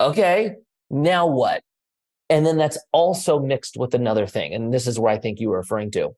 okay, 0.00 0.54
now 0.90 1.26
what? 1.26 1.62
And 2.28 2.46
then 2.46 2.56
that's 2.56 2.78
also 2.92 3.38
mixed 3.40 3.76
with 3.76 3.94
another 3.94 4.26
thing. 4.26 4.54
And 4.54 4.72
this 4.72 4.86
is 4.86 4.98
where 4.98 5.12
I 5.12 5.18
think 5.18 5.40
you 5.40 5.50
were 5.50 5.58
referring 5.58 5.90
to. 5.92 6.14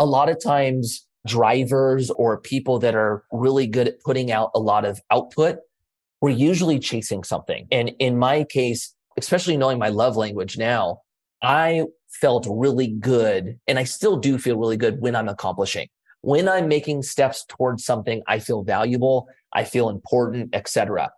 A 0.00 0.06
lot 0.06 0.28
of 0.28 0.42
times, 0.42 1.06
drivers 1.26 2.10
or 2.10 2.40
people 2.40 2.78
that 2.80 2.94
are 2.94 3.24
really 3.30 3.66
good 3.66 3.88
at 3.88 4.00
putting 4.00 4.32
out 4.32 4.50
a 4.54 4.58
lot 4.58 4.84
of 4.84 5.00
output, 5.10 5.58
we're 6.20 6.30
usually 6.30 6.78
chasing 6.78 7.24
something. 7.24 7.66
And 7.70 7.92
in 7.98 8.18
my 8.18 8.44
case, 8.44 8.94
especially 9.18 9.56
knowing 9.56 9.78
my 9.78 9.88
love 9.88 10.16
language 10.16 10.58
now, 10.58 11.02
I 11.42 11.84
felt 12.08 12.46
really 12.50 12.88
good 12.88 13.58
and 13.66 13.78
I 13.78 13.84
still 13.84 14.16
do 14.16 14.38
feel 14.38 14.58
really 14.58 14.76
good 14.76 15.00
when 15.00 15.14
I'm 15.14 15.28
accomplishing. 15.28 15.88
When 16.22 16.48
I'm 16.48 16.68
making 16.68 17.02
steps 17.02 17.44
towards 17.48 17.84
something, 17.84 18.22
I 18.26 18.40
feel 18.40 18.62
valuable, 18.62 19.28
I 19.52 19.64
feel 19.64 19.88
important, 19.88 20.54
etc. 20.54 21.10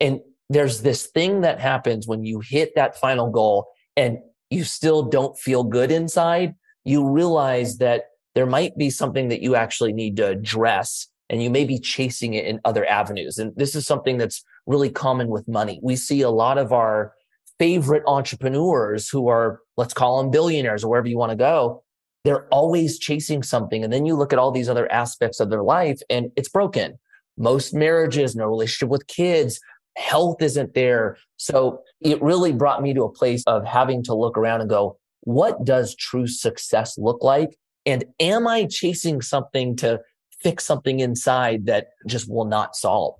And 0.00 0.20
there's 0.48 0.82
this 0.82 1.06
thing 1.06 1.42
that 1.42 1.60
happens 1.60 2.08
when 2.08 2.24
you 2.24 2.40
hit 2.40 2.74
that 2.74 2.98
final 2.98 3.30
goal 3.30 3.68
and 3.96 4.18
you 4.48 4.64
still 4.64 5.04
don't 5.04 5.38
feel 5.38 5.62
good 5.62 5.92
inside. 5.92 6.54
You 6.84 7.08
realize 7.08 7.78
that 7.78 8.06
there 8.34 8.46
might 8.46 8.76
be 8.76 8.90
something 8.90 9.28
that 9.28 9.42
you 9.42 9.54
actually 9.54 9.92
need 9.92 10.16
to 10.16 10.26
address 10.26 11.08
and 11.28 11.42
you 11.42 11.50
may 11.50 11.64
be 11.64 11.78
chasing 11.78 12.34
it 12.34 12.44
in 12.44 12.60
other 12.64 12.84
avenues. 12.86 13.38
And 13.38 13.52
this 13.56 13.74
is 13.74 13.86
something 13.86 14.18
that's 14.18 14.44
really 14.66 14.90
common 14.90 15.28
with 15.28 15.46
money. 15.46 15.78
We 15.82 15.96
see 15.96 16.22
a 16.22 16.30
lot 16.30 16.58
of 16.58 16.72
our 16.72 17.12
favorite 17.58 18.02
entrepreneurs 18.06 19.08
who 19.08 19.28
are, 19.28 19.60
let's 19.76 19.94
call 19.94 20.20
them 20.20 20.30
billionaires 20.30 20.82
or 20.82 20.88
wherever 20.90 21.08
you 21.08 21.18
want 21.18 21.30
to 21.30 21.36
go. 21.36 21.84
They're 22.24 22.46
always 22.48 22.98
chasing 22.98 23.42
something. 23.42 23.84
And 23.84 23.92
then 23.92 24.06
you 24.06 24.16
look 24.16 24.32
at 24.32 24.38
all 24.38 24.50
these 24.50 24.68
other 24.68 24.90
aspects 24.90 25.40
of 25.40 25.50
their 25.50 25.62
life 25.62 26.00
and 26.10 26.30
it's 26.36 26.48
broken. 26.48 26.98
Most 27.38 27.72
marriages, 27.72 28.34
no 28.34 28.46
relationship 28.46 28.88
with 28.88 29.06
kids, 29.06 29.60
health 29.96 30.42
isn't 30.42 30.74
there. 30.74 31.16
So 31.36 31.82
it 32.00 32.20
really 32.22 32.52
brought 32.52 32.82
me 32.82 32.92
to 32.94 33.04
a 33.04 33.12
place 33.12 33.44
of 33.46 33.64
having 33.64 34.02
to 34.04 34.14
look 34.14 34.36
around 34.36 34.60
and 34.62 34.70
go, 34.70 34.98
what 35.22 35.64
does 35.64 35.94
true 35.94 36.26
success 36.26 36.98
look 36.98 37.22
like? 37.22 37.56
And 37.86 38.04
am 38.18 38.46
I 38.46 38.66
chasing 38.66 39.22
something 39.22 39.76
to 39.76 40.00
fix 40.42 40.64
something 40.64 41.00
inside 41.00 41.66
that 41.66 41.88
just 42.06 42.30
will 42.30 42.44
not 42.44 42.76
solve? 42.76 43.14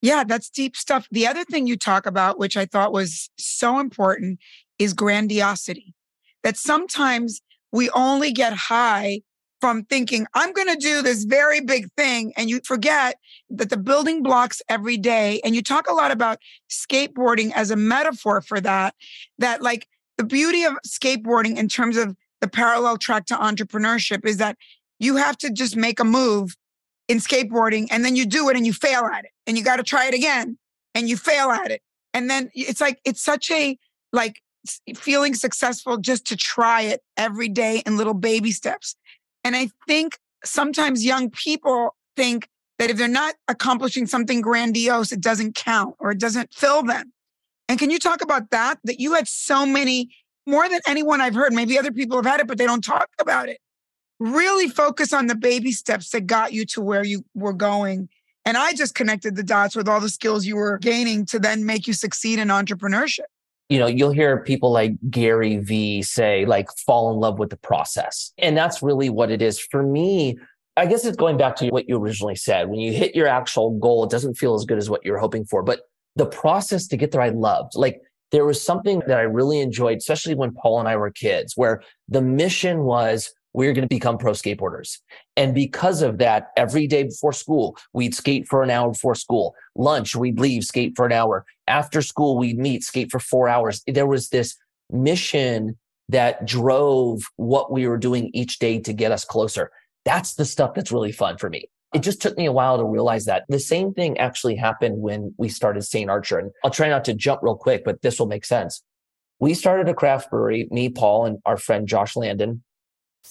Yeah, 0.00 0.24
that's 0.24 0.50
deep 0.50 0.76
stuff. 0.76 1.06
The 1.10 1.26
other 1.26 1.44
thing 1.44 1.66
you 1.66 1.76
talk 1.76 2.06
about, 2.06 2.38
which 2.38 2.56
I 2.56 2.66
thought 2.66 2.92
was 2.92 3.30
so 3.38 3.78
important, 3.78 4.40
is 4.78 4.94
grandiosity. 4.94 5.94
That 6.42 6.56
sometimes 6.56 7.40
we 7.70 7.88
only 7.90 8.32
get 8.32 8.52
high 8.52 9.20
from 9.60 9.84
thinking, 9.84 10.26
I'm 10.34 10.52
going 10.52 10.66
to 10.66 10.76
do 10.76 11.02
this 11.02 11.22
very 11.22 11.60
big 11.60 11.86
thing. 11.96 12.32
And 12.36 12.50
you 12.50 12.60
forget 12.64 13.16
that 13.48 13.70
the 13.70 13.76
building 13.76 14.24
blocks 14.24 14.60
every 14.68 14.96
day. 14.96 15.40
And 15.44 15.54
you 15.54 15.62
talk 15.62 15.88
a 15.88 15.94
lot 15.94 16.10
about 16.10 16.38
skateboarding 16.68 17.52
as 17.54 17.70
a 17.70 17.76
metaphor 17.76 18.40
for 18.40 18.60
that, 18.60 18.96
that 19.38 19.62
like 19.62 19.86
the 20.18 20.24
beauty 20.24 20.64
of 20.64 20.74
skateboarding 20.84 21.56
in 21.56 21.68
terms 21.68 21.96
of 21.96 22.16
the 22.42 22.48
parallel 22.48 22.98
track 22.98 23.24
to 23.26 23.34
entrepreneurship 23.34 24.26
is 24.26 24.36
that 24.36 24.58
you 24.98 25.16
have 25.16 25.38
to 25.38 25.50
just 25.50 25.76
make 25.76 25.98
a 25.98 26.04
move 26.04 26.54
in 27.08 27.18
skateboarding 27.18 27.86
and 27.90 28.04
then 28.04 28.14
you 28.14 28.26
do 28.26 28.50
it 28.50 28.56
and 28.56 28.66
you 28.66 28.74
fail 28.74 29.04
at 29.04 29.24
it 29.24 29.30
and 29.46 29.56
you 29.56 29.64
got 29.64 29.76
to 29.76 29.82
try 29.82 30.06
it 30.06 30.14
again 30.14 30.58
and 30.94 31.08
you 31.08 31.16
fail 31.16 31.50
at 31.50 31.70
it. 31.70 31.80
And 32.12 32.28
then 32.28 32.50
it's 32.54 32.80
like, 32.80 33.00
it's 33.04 33.22
such 33.22 33.50
a 33.50 33.78
like 34.12 34.42
feeling 34.94 35.34
successful 35.34 35.96
just 35.96 36.26
to 36.26 36.36
try 36.36 36.82
it 36.82 37.00
every 37.16 37.48
day 37.48 37.82
in 37.86 37.96
little 37.96 38.14
baby 38.14 38.52
steps. 38.52 38.96
And 39.44 39.56
I 39.56 39.70
think 39.86 40.18
sometimes 40.44 41.04
young 41.04 41.30
people 41.30 41.96
think 42.16 42.48
that 42.78 42.90
if 42.90 42.96
they're 42.96 43.08
not 43.08 43.34
accomplishing 43.48 44.06
something 44.06 44.40
grandiose, 44.40 45.12
it 45.12 45.20
doesn't 45.20 45.54
count 45.54 45.94
or 45.98 46.10
it 46.10 46.18
doesn't 46.18 46.52
fill 46.52 46.82
them. 46.82 47.12
And 47.68 47.78
can 47.78 47.90
you 47.90 47.98
talk 47.98 48.22
about 48.22 48.50
that? 48.50 48.78
That 48.84 49.00
you 49.00 49.14
had 49.14 49.28
so 49.28 49.64
many, 49.64 50.14
more 50.46 50.68
than 50.68 50.80
anyone 50.86 51.20
I've 51.20 51.34
heard, 51.34 51.52
maybe 51.52 51.78
other 51.78 51.92
people 51.92 52.16
have 52.16 52.26
had 52.26 52.40
it, 52.40 52.46
but 52.46 52.58
they 52.58 52.66
don't 52.66 52.84
talk 52.84 53.08
about 53.18 53.48
it. 53.48 53.58
Really 54.18 54.68
focus 54.68 55.12
on 55.12 55.26
the 55.26 55.34
baby 55.34 55.72
steps 55.72 56.10
that 56.10 56.26
got 56.26 56.52
you 56.52 56.64
to 56.66 56.80
where 56.80 57.04
you 57.04 57.24
were 57.34 57.52
going. 57.52 58.08
And 58.44 58.56
I 58.56 58.72
just 58.72 58.94
connected 58.94 59.36
the 59.36 59.42
dots 59.42 59.76
with 59.76 59.88
all 59.88 60.00
the 60.00 60.08
skills 60.08 60.46
you 60.46 60.56
were 60.56 60.78
gaining 60.78 61.26
to 61.26 61.38
then 61.38 61.64
make 61.64 61.86
you 61.86 61.92
succeed 61.92 62.38
in 62.38 62.48
entrepreneurship 62.48 63.26
you 63.72 63.78
know, 63.78 63.86
you'll 63.86 64.12
hear 64.12 64.36
people 64.42 64.70
like 64.70 64.92
Gary 65.08 65.56
Vee 65.56 66.02
say, 66.02 66.44
like, 66.44 66.68
fall 66.86 67.10
in 67.10 67.18
love 67.18 67.38
with 67.38 67.48
the 67.48 67.56
process. 67.56 68.30
And 68.36 68.54
that's 68.54 68.82
really 68.82 69.08
what 69.08 69.30
it 69.30 69.40
is. 69.40 69.58
For 69.58 69.82
me, 69.82 70.38
I 70.76 70.84
guess 70.84 71.06
it's 71.06 71.16
going 71.16 71.38
back 71.38 71.56
to 71.56 71.70
what 71.70 71.88
you 71.88 71.96
originally 71.96 72.36
said. 72.36 72.68
When 72.68 72.80
you 72.80 72.92
hit 72.92 73.14
your 73.14 73.26
actual 73.26 73.78
goal, 73.78 74.04
it 74.04 74.10
doesn't 74.10 74.34
feel 74.34 74.54
as 74.54 74.66
good 74.66 74.76
as 74.76 74.90
what 74.90 75.02
you're 75.06 75.16
hoping 75.16 75.46
for. 75.46 75.62
But 75.62 75.80
the 76.16 76.26
process 76.26 76.86
to 76.88 76.98
get 76.98 77.12
there, 77.12 77.22
I 77.22 77.30
loved. 77.30 77.72
Like, 77.74 78.02
there 78.32 78.46
was 78.46 78.60
something 78.60 79.02
that 79.06 79.18
I 79.18 79.22
really 79.22 79.60
enjoyed, 79.60 79.98
especially 79.98 80.34
when 80.34 80.52
Paul 80.52 80.80
and 80.80 80.88
I 80.88 80.96
were 80.96 81.10
kids, 81.10 81.52
where 81.56 81.82
the 82.08 82.22
mission 82.22 82.84
was 82.84 83.32
we're 83.54 83.72
going 83.72 83.86
to 83.86 83.94
become 83.94 84.16
pro 84.16 84.32
skateboarders. 84.32 84.98
And 85.36 85.54
because 85.54 86.02
of 86.02 86.18
that, 86.18 86.48
every 86.56 86.86
day 86.86 87.02
before 87.02 87.34
school, 87.34 87.76
we'd 87.92 88.14
skate 88.14 88.46
for 88.48 88.62
an 88.62 88.70
hour 88.70 88.92
before 88.92 89.14
school. 89.14 89.54
Lunch, 89.76 90.16
we'd 90.16 90.40
leave, 90.40 90.64
skate 90.64 90.94
for 90.96 91.04
an 91.04 91.12
hour. 91.12 91.44
After 91.68 92.00
school, 92.00 92.38
we'd 92.38 92.58
meet, 92.58 92.82
skate 92.82 93.10
for 93.10 93.20
four 93.20 93.48
hours. 93.48 93.82
There 93.86 94.06
was 94.06 94.30
this 94.30 94.56
mission 94.90 95.78
that 96.08 96.46
drove 96.46 97.22
what 97.36 97.70
we 97.70 97.86
were 97.86 97.98
doing 97.98 98.30
each 98.34 98.58
day 98.58 98.78
to 98.80 98.92
get 98.92 99.12
us 99.12 99.24
closer. 99.24 99.70
That's 100.04 100.34
the 100.34 100.44
stuff 100.44 100.74
that's 100.74 100.92
really 100.92 101.12
fun 101.12 101.38
for 101.38 101.48
me. 101.48 101.68
It 101.94 102.00
just 102.00 102.22
took 102.22 102.38
me 102.38 102.46
a 102.46 102.52
while 102.52 102.78
to 102.78 102.84
realize 102.84 103.26
that. 103.26 103.44
The 103.48 103.58
same 103.58 103.92
thing 103.92 104.18
actually 104.18 104.56
happened 104.56 105.02
when 105.02 105.34
we 105.36 105.48
started 105.48 105.82
St. 105.82 106.08
Archer. 106.08 106.38
And 106.38 106.50
I'll 106.64 106.70
try 106.70 106.88
not 106.88 107.04
to 107.04 107.14
jump 107.14 107.40
real 107.42 107.56
quick, 107.56 107.84
but 107.84 108.00
this 108.02 108.18
will 108.18 108.26
make 108.26 108.44
sense. 108.44 108.82
We 109.40 109.54
started 109.54 109.88
a 109.88 109.94
craft 109.94 110.30
brewery, 110.30 110.68
me, 110.70 110.88
Paul, 110.88 111.26
and 111.26 111.38
our 111.44 111.56
friend 111.56 111.86
Josh 111.86 112.14
Landan 112.14 112.60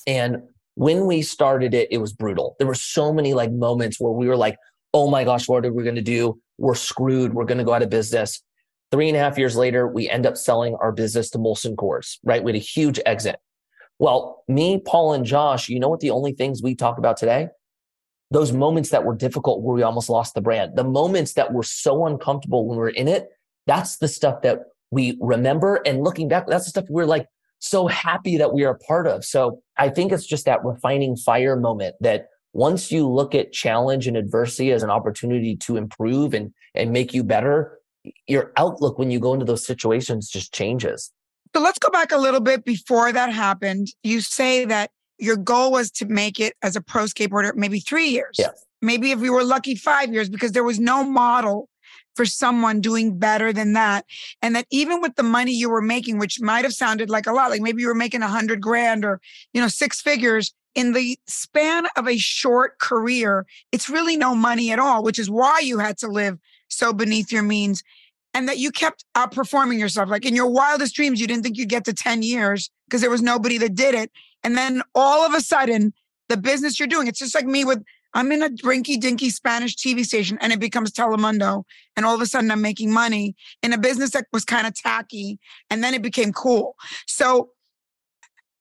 and 0.08 0.38
when 0.76 1.06
we 1.06 1.22
started 1.22 1.74
it, 1.74 1.90
it 1.92 1.98
was 1.98 2.14
brutal. 2.14 2.56
There 2.58 2.68
were 2.68 2.74
so 2.74 3.14
many 3.14 3.34
like 3.34 3.52
moments 3.52 4.00
where 4.00 4.14
we 4.14 4.28
were 4.28 4.38
like, 4.38 4.58
oh 4.94 5.10
my 5.10 5.24
gosh, 5.24 5.48
what 5.48 5.66
are 5.66 5.74
we 5.74 5.84
going 5.84 5.96
to 5.96 6.02
do? 6.02 6.40
We're 6.58 6.76
screwed. 6.76 7.34
We're 7.34 7.46
going 7.46 7.58
to 7.58 7.64
go 7.64 7.74
out 7.74 7.84
of 7.84 7.90
business. 7.90 8.42
Three 8.92 9.08
and 9.08 9.16
a 9.16 9.20
half 9.20 9.38
years 9.38 9.56
later, 9.56 9.88
we 9.88 10.10
end 10.10 10.26
up 10.26 10.36
selling 10.38 10.76
our 10.82 10.92
business 10.92 11.30
to 11.32 11.38
Molson 11.38 11.76
Coors, 11.76 12.18
right? 12.24 12.44
We 12.44 12.52
had 12.52 12.62
a 12.62 12.64
huge 12.64 13.00
exit. 13.06 13.38
Well, 14.00 14.44
me, 14.48 14.82
Paul, 14.86 15.14
and 15.14 15.26
Josh, 15.26 15.70
you 15.70 15.80
know 15.80 15.88
what 15.88 16.00
the 16.00 16.10
only 16.10 16.34
things 16.34 16.62
we 16.62 16.76
talk 16.76 16.98
about 16.98 17.18
today? 17.18 17.48
Those 18.32 18.52
moments 18.52 18.90
that 18.90 19.04
were 19.04 19.16
difficult 19.16 19.62
where 19.62 19.76
we 19.76 19.84
almost 19.84 20.10
lost 20.10 20.34
the 20.34 20.42
brand, 20.42 20.76
the 20.76 20.84
moments 20.84 21.34
that 21.34 21.54
were 21.54 21.64
so 21.64 22.06
uncomfortable 22.06 22.68
when 22.68 22.78
we 22.78 22.82
were 22.82 22.90
in 22.90 23.08
it. 23.08 23.28
That's 23.68 23.98
the 23.98 24.08
stuff 24.08 24.42
that 24.42 24.64
we 24.90 25.18
remember. 25.22 25.82
And 25.86 26.04
looking 26.04 26.28
back, 26.28 26.48
that's 26.48 26.66
the 26.66 26.72
stuff 26.72 26.86
we're 26.90 27.06
like, 27.06 27.28
so 27.60 27.88
happy 27.88 28.38
that 28.38 28.54
we 28.54 28.64
are 28.64 28.72
a 28.72 28.80
part 28.80 29.06
of. 29.06 29.24
So 29.24 29.62
I 29.78 29.90
think 29.90 30.12
it's 30.12 30.26
just 30.26 30.46
that 30.46 30.64
refining 30.66 31.16
fire 31.16 31.56
moment 31.56 31.96
that 32.02 32.28
once 32.54 32.92
you 32.92 33.08
look 33.08 33.36
at 33.36 33.52
challenge 33.52 34.08
and 34.08 34.18
adversity 34.18 34.72
as 34.72 34.84
an 34.84 34.90
opportunity 34.90 35.56
to 35.58 35.78
improve 35.78 36.34
and, 36.34 36.54
and 36.74 36.92
make 36.92 37.14
you 37.14 37.24
better, 37.24 37.80
your 38.28 38.52
outlook 38.58 38.98
when 38.98 39.12
you 39.12 39.20
go 39.20 39.34
into 39.34 39.46
those 39.46 39.66
situations 39.66 40.30
just 40.30 40.54
changes. 40.54 41.12
So 41.56 41.62
let's 41.62 41.80
go 41.80 41.90
back 41.90 42.12
a 42.12 42.18
little 42.18 42.40
bit 42.40 42.66
before 42.66 43.12
that 43.12 43.32
happened. 43.32 43.90
You 44.04 44.22
say 44.22 44.66
that 44.66 44.90
your 45.22 45.38
goal 45.38 45.72
was 45.72 45.92
to 45.92 46.06
make 46.06 46.40
it 46.40 46.56
as 46.62 46.76
a 46.76 46.82
pro 46.82 47.04
skateboarder, 47.04 47.56
maybe 47.56 47.80
three 47.80 48.10
years. 48.10 48.36
Yes. 48.38 48.66
Maybe 48.82 49.12
if 49.12 49.20
we 49.20 49.30
were 49.30 49.44
lucky, 49.44 49.76
five 49.76 50.12
years, 50.12 50.28
because 50.28 50.54
there 50.54 50.64
was 50.64 50.80
no 50.80 51.04
model 51.04 51.70
for 52.16 52.26
someone 52.26 52.82
doing 52.82 53.18
better 53.18 53.54
than 53.54 53.74
that. 53.74 54.06
And 54.42 54.56
that 54.56 54.66
even 54.72 55.02
with 55.02 55.16
the 55.16 55.24
money 55.24 55.54
you 55.54 55.70
were 55.70 55.82
making, 55.82 56.18
which 56.18 56.42
might 56.42 56.66
have 56.66 56.74
sounded 56.74 57.10
like 57.10 57.28
a 57.28 57.32
lot, 57.32 57.52
like 57.52 57.62
maybe 57.62 57.82
you 57.82 57.88
were 57.88 57.96
making 57.96 58.24
a 58.24 58.28
hundred 58.28 58.60
grand 58.62 59.06
or, 59.06 59.22
you 59.54 59.62
know, 59.62 59.68
six 59.68 60.02
figures 60.02 60.54
in 60.76 60.94
the 60.94 61.18
span 61.28 61.86
of 61.98 62.08
a 62.08 62.18
short 62.18 62.80
career, 62.80 63.46
it's 63.72 63.90
really 63.90 64.18
no 64.18 64.34
money 64.34 64.72
at 64.72 64.80
all, 64.80 65.04
which 65.04 65.20
is 65.20 65.30
why 65.30 65.60
you 65.60 65.80
had 65.80 65.98
to 66.00 66.08
live 66.08 66.38
so 66.70 66.94
beneath 66.94 67.32
your 67.32 67.44
means. 67.44 67.84
And 68.34 68.48
that 68.48 68.58
you 68.58 68.72
kept 68.72 69.04
outperforming 69.16 69.78
yourself. 69.78 70.10
Like 70.10 70.26
in 70.26 70.36
your 70.36 70.48
wildest 70.48 70.96
dreams, 70.96 71.20
you 71.20 71.28
didn't 71.28 71.44
think 71.44 71.58
you'd 71.58 71.68
get 71.68 71.84
to 71.86 71.94
10 71.94 72.22
years 72.22 72.72
because 72.88 73.02
there 73.02 73.10
was 73.10 73.22
nobody 73.22 73.58
that 73.58 73.76
did 73.76 73.94
it. 73.94 74.10
And 74.44 74.58
then 74.58 74.82
all 74.96 75.26
of 75.26 75.34
a 75.34 75.42
sudden, 75.42 75.94
the 76.30 76.38
business 76.38 76.80
you're 76.80 76.88
doing, 76.88 77.08
it's 77.08 77.20
just 77.20 77.36
like 77.36 77.46
me 77.46 77.66
with 77.66 77.84
I'm 78.14 78.32
in 78.32 78.44
a 78.44 78.50
rinky 78.50 79.00
dinky 79.00 79.30
Spanish 79.30 79.76
TV 79.76 80.04
station 80.04 80.38
and 80.42 80.52
it 80.52 80.60
becomes 80.60 80.92
Telemundo. 80.92 81.64
And 81.96 82.06
all 82.06 82.14
of 82.14 82.22
a 82.22 82.26
sudden 82.26 82.52
I'm 82.52 82.62
making 82.62 82.92
money 82.92 83.36
in 83.64 83.74
a 83.74 83.78
business 83.78 84.12
that 84.12 84.26
was 84.34 84.44
kind 84.44 84.68
of 84.68 84.76
tacky. 84.76 85.40
And 85.70 85.84
then 85.84 85.94
it 85.94 86.02
became 86.02 86.34
cool. 86.34 86.76
So 87.08 87.52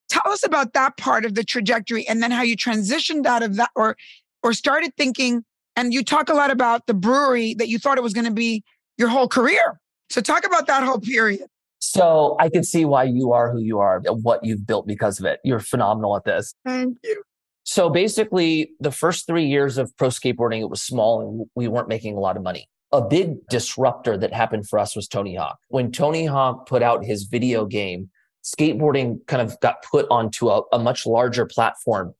tell 0.09 0.31
us 0.33 0.45
about 0.45 0.73
that 0.75 0.97
part 0.97 1.25
of 1.25 1.35
the 1.35 1.45
trajectory 1.45 2.07
and 2.07 2.23
then 2.23 2.31
how 2.31 2.43
you 2.43 2.57
transitioned 2.57 3.27
out 3.27 3.43
of 3.43 3.57
that 3.57 3.71
or 3.75 3.97
or 4.43 4.53
started 4.53 4.93
thinking 4.97 5.45
and 5.77 5.93
you 5.93 6.03
talk 6.03 6.29
a 6.29 6.35
lot 6.35 6.51
about 6.51 6.87
the 6.87 6.95
brewery 6.95 7.55
that 7.55 7.69
you 7.69 7.79
thought 7.79 7.99
it 7.99 8.03
was 8.03 8.13
going 8.13 8.25
to 8.25 8.33
be 8.33 8.65
your 8.99 9.09
whole 9.09 9.29
career. 9.29 9.81
So 10.11 10.21
talk 10.21 10.47
about 10.47 10.67
that 10.67 10.83
whole 10.83 10.99
period. 10.99 11.47
So 11.81 12.37
I 12.39 12.49
can 12.49 12.63
see 12.63 12.85
why 12.85 13.05
you 13.05 13.33
are 13.33 13.51
who 13.51 13.61
you 13.61 13.79
are, 13.81 14.03
uh, 14.09 14.13
what 14.13 14.45
you've 14.45 14.67
built 14.67 14.87
because 14.87 15.19
of 15.19 15.27
it. 15.27 15.41
You're 15.45 15.61
phenomenal 15.61 16.15
at 16.17 16.25
this. 16.25 16.55
Thank 16.65 16.99
you. 17.03 17.23
So 17.65 17.89
basically, 17.91 18.73
the 18.81 18.91
first 18.91 19.27
three 19.27 19.47
years 19.47 19.79
of 19.79 19.97
pro 19.97 20.09
skateboarding, 20.09 20.61
it 20.61 20.71
was 20.71 20.83
small 20.83 21.21
and 21.21 21.47
we 21.55 21.69
weren't 21.69 21.89
making 21.89 22.17
a 22.17 22.21
lot 22.21 22.37
of 22.37 22.43
money. 22.43 22.69
a 22.93 23.01
big 23.01 23.47
disruptor 23.49 24.17
that 24.19 24.33
happened 24.33 24.69
for 24.69 24.79
us 24.79 24.97
was 24.97 25.07
Tony 25.07 25.37
Hawk. 25.37 25.59
When 25.69 25.93
Tony 25.93 26.27
Hawk 26.27 26.67
put 26.67 26.83
out 26.83 27.05
his 27.05 27.25
video 27.25 27.65
game, 27.65 28.11
skateboarding 28.45 29.25
kind 29.27 29.43
of 29.43 29.59
got 29.61 29.83
put 29.83 30.07
onto 30.11 30.49
a, 30.49 30.63
a 30.73 30.79
much 30.79 31.07
larger 31.07 31.47
platform. 31.47 32.15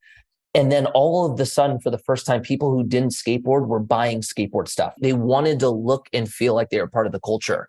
And 0.55 0.71
then 0.71 0.87
all 0.87 1.31
of 1.31 1.39
the 1.39 1.47
sudden, 1.47 1.81
for 1.81 1.91
the 1.91 1.99
first 1.99 2.27
time, 2.27 2.43
people 2.43 2.71
who 2.73 2.85
didn't 2.85 3.13
skateboard 3.13 3.67
were 3.67 3.81
buying 3.81 4.21
skateboard 4.21 4.69
stuff. 4.69 4.95
They 5.01 5.13
wanted 5.13 5.61
to 5.61 5.71
look 5.71 6.09
and 6.13 6.29
feel 6.29 6.55
like 6.55 6.71
they 6.71 6.81
were 6.81 6.89
part 6.89 7.07
of 7.07 7.13
the 7.13 7.21
culture. 7.21 7.69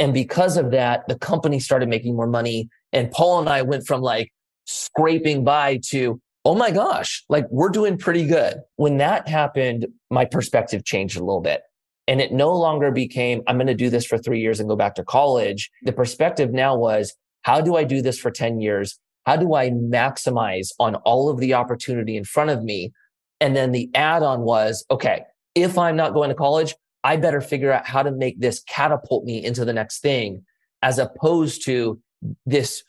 And 0.00 0.14
because 0.14 0.56
of 0.56 0.70
that, 0.70 1.06
the 1.08 1.18
company 1.18 1.60
started 1.60 1.90
making 1.90 2.16
more 2.16 2.26
money. 2.26 2.70
And 2.92 3.10
Paul 3.10 3.38
and 3.38 3.48
I 3.50 3.60
went 3.60 3.86
from 3.86 4.00
like 4.00 4.32
scraping 4.64 5.44
by 5.44 5.78
to, 5.90 6.18
oh 6.46 6.54
my 6.54 6.70
gosh, 6.70 7.22
like 7.28 7.44
we're 7.50 7.68
doing 7.68 7.98
pretty 7.98 8.26
good. 8.26 8.56
When 8.76 8.96
that 8.96 9.28
happened, 9.28 9.86
my 10.10 10.24
perspective 10.24 10.84
changed 10.86 11.18
a 11.18 11.20
little 11.20 11.42
bit. 11.42 11.60
And 12.08 12.18
it 12.18 12.32
no 12.32 12.50
longer 12.50 12.90
became, 12.90 13.42
I'm 13.46 13.56
going 13.56 13.66
to 13.66 13.74
do 13.74 13.90
this 13.90 14.06
for 14.06 14.16
three 14.16 14.40
years 14.40 14.58
and 14.58 14.70
go 14.70 14.74
back 14.74 14.94
to 14.94 15.04
college. 15.04 15.70
The 15.82 15.92
perspective 15.92 16.50
now 16.50 16.74
was, 16.76 17.14
how 17.42 17.60
do 17.60 17.76
I 17.76 17.84
do 17.84 18.00
this 18.00 18.18
for 18.18 18.30
10 18.30 18.58
years? 18.58 18.98
How 19.26 19.36
do 19.36 19.54
I 19.54 19.70
maximize 19.70 20.68
on 20.80 20.94
all 20.96 21.28
of 21.28 21.38
the 21.38 21.52
opportunity 21.52 22.16
in 22.16 22.24
front 22.24 22.48
of 22.48 22.64
me? 22.64 22.90
And 23.38 23.54
then 23.54 23.72
the 23.72 23.90
add 23.94 24.22
on 24.22 24.40
was, 24.40 24.84
okay, 24.90 25.24
if 25.54 25.76
I'm 25.76 25.94
not 25.94 26.14
going 26.14 26.30
to 26.30 26.34
college, 26.34 26.74
I 27.02 27.16
better 27.16 27.40
figure 27.40 27.72
out 27.72 27.86
how 27.86 28.02
to 28.02 28.10
make 28.10 28.40
this 28.40 28.62
catapult 28.68 29.24
me 29.24 29.44
into 29.44 29.64
the 29.64 29.72
next 29.72 30.00
thing 30.00 30.44
as 30.82 30.98
opposed 30.98 31.64
to 31.66 32.00
this 32.46 32.82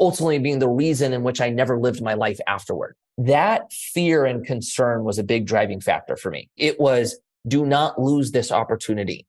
ultimately 0.00 0.38
being 0.38 0.58
the 0.58 0.68
reason 0.68 1.12
in 1.12 1.22
which 1.22 1.40
I 1.40 1.50
never 1.50 1.78
lived 1.78 2.02
my 2.02 2.14
life 2.14 2.38
afterward. 2.46 2.94
That 3.16 3.72
fear 3.72 4.24
and 4.24 4.46
concern 4.46 5.04
was 5.04 5.18
a 5.18 5.24
big 5.24 5.46
driving 5.46 5.80
factor 5.80 6.16
for 6.16 6.30
me. 6.30 6.50
It 6.56 6.78
was 6.78 7.18
do 7.46 7.66
not 7.66 8.00
lose 8.00 8.30
this 8.30 8.52
opportunity. 8.52 9.26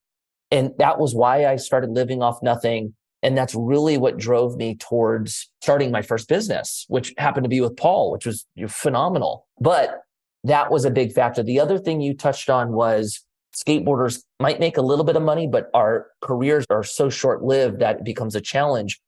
And 0.51 0.72
that 0.78 1.00
was 1.00 1.16
why 1.16 1.46
I 1.46 1.56
started 1.56 1.92
living 1.92 2.22
off 2.22 2.42
nothing. 2.42 2.94
And 3.22 3.38
that's 3.38 3.54
really 3.56 3.98
what 3.98 4.18
drove 4.18 4.58
me 4.58 4.75
towards 4.75 5.50
starting 5.62 5.92
my 5.92 6.01
first 6.01 6.28
business, 6.28 6.86
which 6.88 7.13
happened 7.18 7.44
to 7.44 7.50
be 7.50 7.62
with 7.62 7.78
Paul, 7.78 8.12
which 8.12 8.25
was 8.25 8.46
phenomenal. 8.68 9.48
But 9.60 10.01
that 10.44 10.72
was 10.72 10.86
a 10.86 10.92
big 10.92 11.12
factor. 11.12 11.44
The 11.44 11.60
other 11.60 11.78
thing 11.78 12.01
you 12.01 12.16
touched 12.16 12.50
on 12.50 12.72
was 12.72 13.24
skateboarders 13.56 14.22
might 14.39 14.60
make 14.60 14.77
a 14.77 14.82
little 14.82 15.06
bit 15.06 15.15
of 15.15 15.24
money, 15.24 15.48
but 15.48 15.70
our 15.74 16.08
careers 16.22 16.65
are 16.70 16.84
so 16.84 17.10
short 17.10 17.44
lived 17.44 17.79
that 17.79 17.98
it 17.98 18.03
becomes 18.06 18.36
a 18.36 18.41
challenge. 18.41 19.00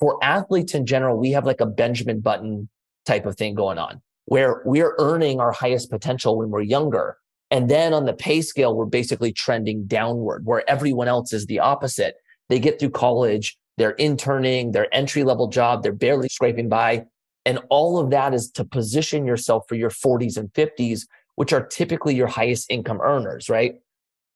For 0.00 0.18
athletes 0.22 0.74
in 0.74 0.86
general, 0.86 1.16
we 1.16 1.30
have 1.30 1.46
like 1.46 1.60
a 1.60 1.66
Benjamin 1.66 2.20
Button 2.20 2.68
type 3.06 3.26
of 3.26 3.36
thing 3.36 3.54
going 3.54 3.78
on 3.78 4.00
where 4.26 4.62
we're 4.64 4.94
earning 4.98 5.40
our 5.40 5.52
highest 5.52 5.90
potential 5.90 6.38
when 6.38 6.50
we're 6.50 6.62
younger. 6.62 7.16
And 7.50 7.68
then 7.68 7.92
on 7.92 8.06
the 8.06 8.14
pay 8.14 8.40
scale, 8.40 8.74
we're 8.74 8.86
basically 8.86 9.32
trending 9.32 9.86
downward 9.86 10.46
where 10.46 10.68
everyone 10.68 11.08
else 11.08 11.32
is 11.32 11.46
the 11.46 11.60
opposite. 11.60 12.16
They 12.48 12.58
get 12.58 12.80
through 12.80 12.90
college, 12.90 13.56
they're 13.76 13.92
interning, 13.92 14.72
their 14.72 14.92
entry 14.94 15.24
level 15.24 15.48
job, 15.48 15.82
they're 15.82 15.92
barely 15.92 16.28
scraping 16.28 16.68
by. 16.68 17.04
And 17.44 17.58
all 17.68 17.98
of 17.98 18.10
that 18.10 18.32
is 18.32 18.50
to 18.52 18.64
position 18.64 19.26
yourself 19.26 19.64
for 19.68 19.74
your 19.74 19.90
40s 19.90 20.38
and 20.38 20.50
50s, 20.54 21.02
which 21.36 21.52
are 21.52 21.66
typically 21.66 22.14
your 22.14 22.26
highest 22.26 22.70
income 22.70 23.00
earners, 23.02 23.50
right? 23.50 23.74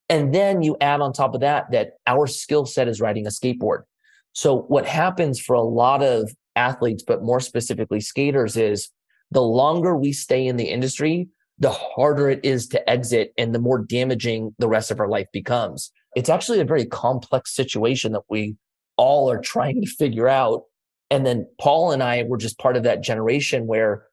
And 0.08 0.34
then 0.34 0.62
you 0.62 0.76
add 0.80 1.00
on 1.00 1.12
top 1.12 1.34
of 1.34 1.40
that, 1.40 1.70
that 1.72 1.94
our 2.06 2.26
skill 2.26 2.64
set 2.66 2.88
is 2.88 3.00
riding 3.00 3.26
a 3.26 3.30
skateboard. 3.30 3.82
So 4.32 4.62
what 4.62 4.86
happens 4.86 5.40
for 5.40 5.54
a 5.54 5.62
lot 5.62 6.02
of 6.02 6.30
athletes, 6.56 7.02
but 7.06 7.22
more 7.22 7.40
specifically 7.40 8.00
skaters 8.00 8.56
is 8.56 8.90
the 9.30 9.42
longer 9.42 9.96
we 9.96 10.12
stay 10.12 10.46
in 10.46 10.56
the 10.56 10.68
industry, 10.68 11.28
the 11.58 11.70
harder 11.70 12.30
it 12.30 12.40
is 12.44 12.68
to 12.68 12.88
exit 12.90 13.32
and 13.36 13.54
the 13.54 13.58
more 13.58 13.78
damaging 13.78 14.54
the 14.58 14.68
rest 14.68 14.90
of 14.90 15.00
our 15.00 15.08
life 15.08 15.26
becomes. 15.32 15.90
It's 16.16 16.28
actually 16.28 16.60
a 16.60 16.64
very 16.64 16.86
complex 16.86 17.54
situation 17.54 18.12
that 18.12 18.22
we 18.30 18.56
all 18.96 19.30
are 19.30 19.40
trying 19.40 19.80
to 19.82 19.86
figure 19.86 20.28
out. 20.28 20.62
And 21.10 21.26
then 21.26 21.46
Paul 21.60 21.92
and 21.92 22.02
I 22.02 22.22
were 22.24 22.36
just 22.36 22.58
part 22.58 22.76
of 22.76 22.82
that 22.84 23.02
generation 23.02 23.66
where 23.66 24.04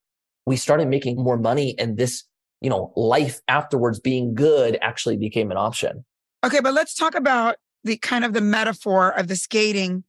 we 0.45 0.57
started 0.57 0.87
making 0.87 1.17
more 1.17 1.37
money 1.37 1.75
and 1.79 1.97
this, 1.97 2.23
you 2.65 2.69
know, 2.69 2.91
life 2.97 3.39
afterwards 3.47 3.99
being 3.99 4.33
good 4.33 4.77
actually 4.81 5.15
became 5.15 5.51
an 5.51 5.57
option. 5.57 6.03
Okay, 6.43 6.59
but 6.59 6.73
let's 6.73 6.93
talk 6.93 7.15
about 7.15 7.55
the 7.83 7.97
kind 7.97 8.25
of 8.25 8.33
the 8.33 8.41
metaphor 8.41 9.09
of 9.17 9.27
the 9.27 9.35
skating 9.35 10.03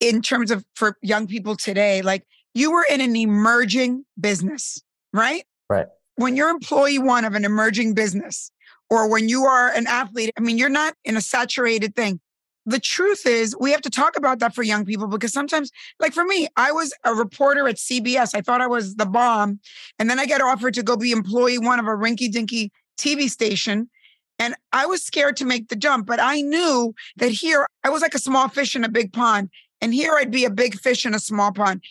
in 0.00 0.20
terms 0.20 0.50
of 0.50 0.64
for 0.74 0.98
young 1.00 1.26
people 1.26 1.56
today. 1.56 2.02
Like 2.02 2.26
you 2.52 2.70
were 2.70 2.84
in 2.90 3.00
an 3.00 3.16
emerging 3.16 4.04
business, 4.20 4.82
right? 5.12 5.44
Right 5.70 5.86
when 6.16 6.36
you're 6.36 6.48
employee 6.48 6.98
one 6.98 7.24
of 7.24 7.34
an 7.34 7.44
emerging 7.44 7.94
business 7.94 8.50
or 8.90 9.08
when 9.08 9.28
you 9.28 9.44
are 9.44 9.70
an 9.70 9.86
athlete, 9.86 10.30
I 10.36 10.40
mean, 10.40 10.58
you're 10.58 10.68
not 10.68 10.94
in 11.04 11.16
a 11.16 11.20
saturated 11.20 11.96
thing. 11.96 12.20
The 12.66 12.80
truth 12.80 13.26
is, 13.26 13.54
we 13.60 13.72
have 13.72 13.82
to 13.82 13.90
talk 13.90 14.16
about 14.16 14.38
that 14.38 14.54
for 14.54 14.62
young 14.62 14.84
people 14.84 15.06
because 15.06 15.32
sometimes, 15.32 15.70
like 16.00 16.14
for 16.14 16.24
me, 16.24 16.48
I 16.56 16.72
was 16.72 16.94
a 17.04 17.14
reporter 17.14 17.68
at 17.68 17.76
CBS. 17.76 18.34
I 18.34 18.40
thought 18.40 18.62
I 18.62 18.66
was 18.66 18.96
the 18.96 19.06
bomb. 19.06 19.60
And 19.98 20.08
then 20.08 20.18
I 20.18 20.26
get 20.26 20.40
offered 20.40 20.74
to 20.74 20.82
go 20.82 20.96
be 20.96 21.12
employee 21.12 21.58
one 21.58 21.78
of 21.78 21.86
a 21.86 21.90
rinky 21.90 22.32
dinky 22.32 22.72
TV 22.98 23.28
station. 23.28 23.90
And 24.38 24.54
I 24.72 24.86
was 24.86 25.04
scared 25.04 25.36
to 25.36 25.44
make 25.44 25.68
the 25.68 25.76
jump, 25.76 26.06
but 26.06 26.20
I 26.20 26.40
knew 26.40 26.94
that 27.16 27.30
here 27.30 27.66
I 27.84 27.90
was 27.90 28.02
like 28.02 28.14
a 28.14 28.18
small 28.18 28.48
fish 28.48 28.74
in 28.74 28.82
a 28.82 28.88
big 28.88 29.12
pond. 29.12 29.50
And 29.80 29.92
here 29.92 30.14
I'd 30.14 30.30
be 30.30 30.44
a 30.44 30.50
big 30.50 30.80
fish 30.80 31.04
in 31.04 31.14
a 31.14 31.20
small 31.20 31.52
pond 31.52 31.82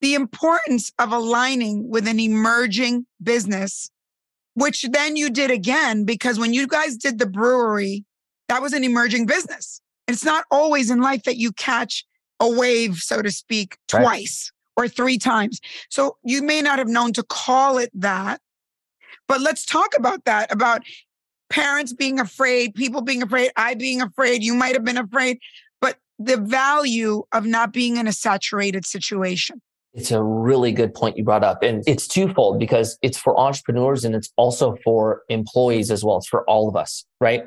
the 0.00 0.14
importance 0.14 0.90
of 0.98 1.12
aligning 1.12 1.88
with 1.88 2.08
an 2.08 2.18
emerging 2.18 3.06
business, 3.22 3.90
which 4.54 4.86
then 4.90 5.16
you 5.16 5.30
did 5.30 5.50
again, 5.50 6.04
because 6.04 6.38
when 6.38 6.54
you 6.54 6.66
guys 6.66 6.96
did 6.96 7.18
the 7.18 7.26
brewery, 7.26 8.04
that 8.48 8.62
was 8.62 8.72
an 8.72 8.82
emerging 8.82 9.26
business. 9.26 9.69
It's 10.12 10.24
not 10.24 10.44
always 10.50 10.90
in 10.90 11.00
life 11.00 11.22
that 11.24 11.36
you 11.36 11.52
catch 11.52 12.04
a 12.40 12.50
wave, 12.50 12.96
so 12.96 13.22
to 13.22 13.30
speak, 13.30 13.76
right. 13.92 14.02
twice 14.02 14.52
or 14.76 14.88
three 14.88 15.18
times. 15.18 15.60
So 15.90 16.16
you 16.24 16.42
may 16.42 16.62
not 16.62 16.78
have 16.78 16.88
known 16.88 17.12
to 17.14 17.22
call 17.22 17.78
it 17.78 17.90
that. 17.94 18.40
But 19.28 19.40
let's 19.40 19.64
talk 19.64 19.90
about 19.96 20.24
that 20.24 20.52
about 20.52 20.82
parents 21.50 21.92
being 21.92 22.18
afraid, 22.18 22.74
people 22.74 23.02
being 23.02 23.22
afraid, 23.22 23.50
I 23.56 23.74
being 23.74 24.00
afraid, 24.00 24.42
you 24.42 24.54
might 24.54 24.74
have 24.74 24.84
been 24.84 24.98
afraid, 24.98 25.38
but 25.80 25.98
the 26.18 26.36
value 26.36 27.22
of 27.32 27.44
not 27.44 27.72
being 27.72 27.96
in 27.96 28.06
a 28.06 28.12
saturated 28.12 28.86
situation. 28.86 29.60
It's 29.92 30.12
a 30.12 30.22
really 30.22 30.72
good 30.72 30.94
point 30.94 31.16
you 31.16 31.24
brought 31.24 31.42
up. 31.42 31.62
And 31.62 31.82
it's 31.86 32.06
twofold 32.06 32.60
because 32.60 32.96
it's 33.02 33.18
for 33.18 33.38
entrepreneurs 33.38 34.04
and 34.04 34.14
it's 34.14 34.32
also 34.36 34.76
for 34.84 35.22
employees 35.28 35.90
as 35.90 36.04
well. 36.04 36.18
It's 36.18 36.28
for 36.28 36.44
all 36.48 36.68
of 36.68 36.76
us, 36.76 37.04
right? 37.20 37.44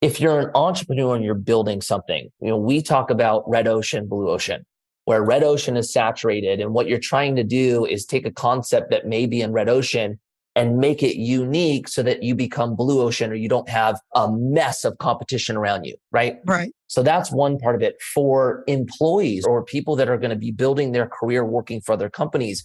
If 0.00 0.20
you're 0.20 0.40
an 0.40 0.50
entrepreneur 0.54 1.14
and 1.14 1.24
you're 1.24 1.34
building 1.34 1.82
something, 1.82 2.30
you 2.40 2.48
know, 2.48 2.56
we 2.56 2.80
talk 2.80 3.10
about 3.10 3.48
red 3.48 3.68
ocean, 3.68 4.08
blue 4.08 4.30
ocean, 4.30 4.64
where 5.04 5.22
red 5.22 5.42
ocean 5.42 5.76
is 5.76 5.92
saturated. 5.92 6.60
And 6.60 6.72
what 6.72 6.88
you're 6.88 6.98
trying 6.98 7.36
to 7.36 7.44
do 7.44 7.84
is 7.84 8.06
take 8.06 8.24
a 8.24 8.32
concept 8.32 8.90
that 8.90 9.06
may 9.06 9.26
be 9.26 9.42
in 9.42 9.52
red 9.52 9.68
ocean 9.68 10.18
and 10.56 10.78
make 10.78 11.02
it 11.02 11.16
unique 11.16 11.86
so 11.86 12.02
that 12.02 12.22
you 12.22 12.34
become 12.34 12.74
blue 12.74 13.00
ocean 13.00 13.30
or 13.30 13.34
you 13.34 13.48
don't 13.48 13.68
have 13.68 14.00
a 14.14 14.30
mess 14.32 14.84
of 14.84 14.98
competition 14.98 15.56
around 15.56 15.84
you, 15.84 15.94
right? 16.10 16.38
Right. 16.44 16.72
So 16.88 17.02
that's 17.02 17.30
one 17.30 17.58
part 17.58 17.76
of 17.76 17.82
it 17.82 18.00
for 18.14 18.64
employees 18.66 19.44
or 19.44 19.64
people 19.64 19.94
that 19.96 20.08
are 20.08 20.18
going 20.18 20.30
to 20.30 20.36
be 20.36 20.50
building 20.50 20.92
their 20.92 21.06
career 21.06 21.44
working 21.44 21.80
for 21.80 21.92
other 21.92 22.10
companies. 22.10 22.64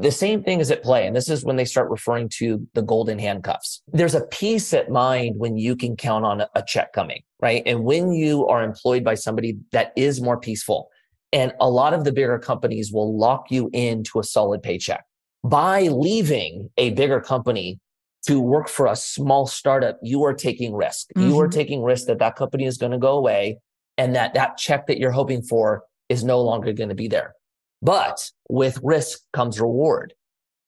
The 0.00 0.10
same 0.10 0.42
thing 0.42 0.60
is 0.60 0.70
at 0.70 0.82
play. 0.82 1.06
And 1.06 1.14
this 1.14 1.28
is 1.28 1.44
when 1.44 1.56
they 1.56 1.64
start 1.64 1.90
referring 1.90 2.28
to 2.38 2.66
the 2.74 2.82
golden 2.82 3.18
handcuffs. 3.18 3.82
There's 3.88 4.14
a 4.14 4.26
peace 4.26 4.72
at 4.72 4.90
mind 4.90 5.36
when 5.38 5.56
you 5.56 5.76
can 5.76 5.96
count 5.96 6.24
on 6.24 6.42
a 6.54 6.62
check 6.66 6.92
coming, 6.92 7.22
right? 7.40 7.62
And 7.66 7.84
when 7.84 8.12
you 8.12 8.46
are 8.46 8.62
employed 8.62 9.04
by 9.04 9.14
somebody 9.14 9.58
that 9.72 9.92
is 9.96 10.20
more 10.20 10.38
peaceful. 10.38 10.88
And 11.32 11.52
a 11.60 11.68
lot 11.68 11.92
of 11.92 12.04
the 12.04 12.12
bigger 12.12 12.38
companies 12.38 12.90
will 12.92 13.18
lock 13.18 13.50
you 13.50 13.68
into 13.72 14.18
a 14.18 14.24
solid 14.24 14.62
paycheck 14.62 15.04
by 15.44 15.82
leaving 15.82 16.70
a 16.76 16.90
bigger 16.90 17.20
company 17.20 17.80
to 18.26 18.40
work 18.40 18.68
for 18.68 18.86
a 18.86 18.96
small 18.96 19.46
startup, 19.46 19.98
you 20.02 20.24
are 20.24 20.34
taking 20.34 20.74
risk. 20.74 21.08
Mm-hmm. 21.16 21.28
You 21.28 21.40
are 21.40 21.46
mm-hmm. 21.46 21.58
taking 21.58 21.82
risk 21.82 22.06
that 22.06 22.18
that 22.18 22.36
company 22.36 22.64
is 22.64 22.76
going 22.76 22.92
to 22.92 22.98
go 22.98 23.16
away 23.16 23.58
and 23.96 24.14
that 24.14 24.34
that 24.34 24.56
check 24.56 24.86
that 24.86 24.98
you're 24.98 25.12
hoping 25.12 25.42
for 25.42 25.84
is 26.08 26.24
no 26.24 26.40
longer 26.40 26.72
going 26.72 26.88
to 26.88 26.94
be 26.94 27.08
there. 27.08 27.34
But 27.82 28.30
with 28.48 28.78
risk 28.82 29.20
comes 29.32 29.60
reward. 29.60 30.14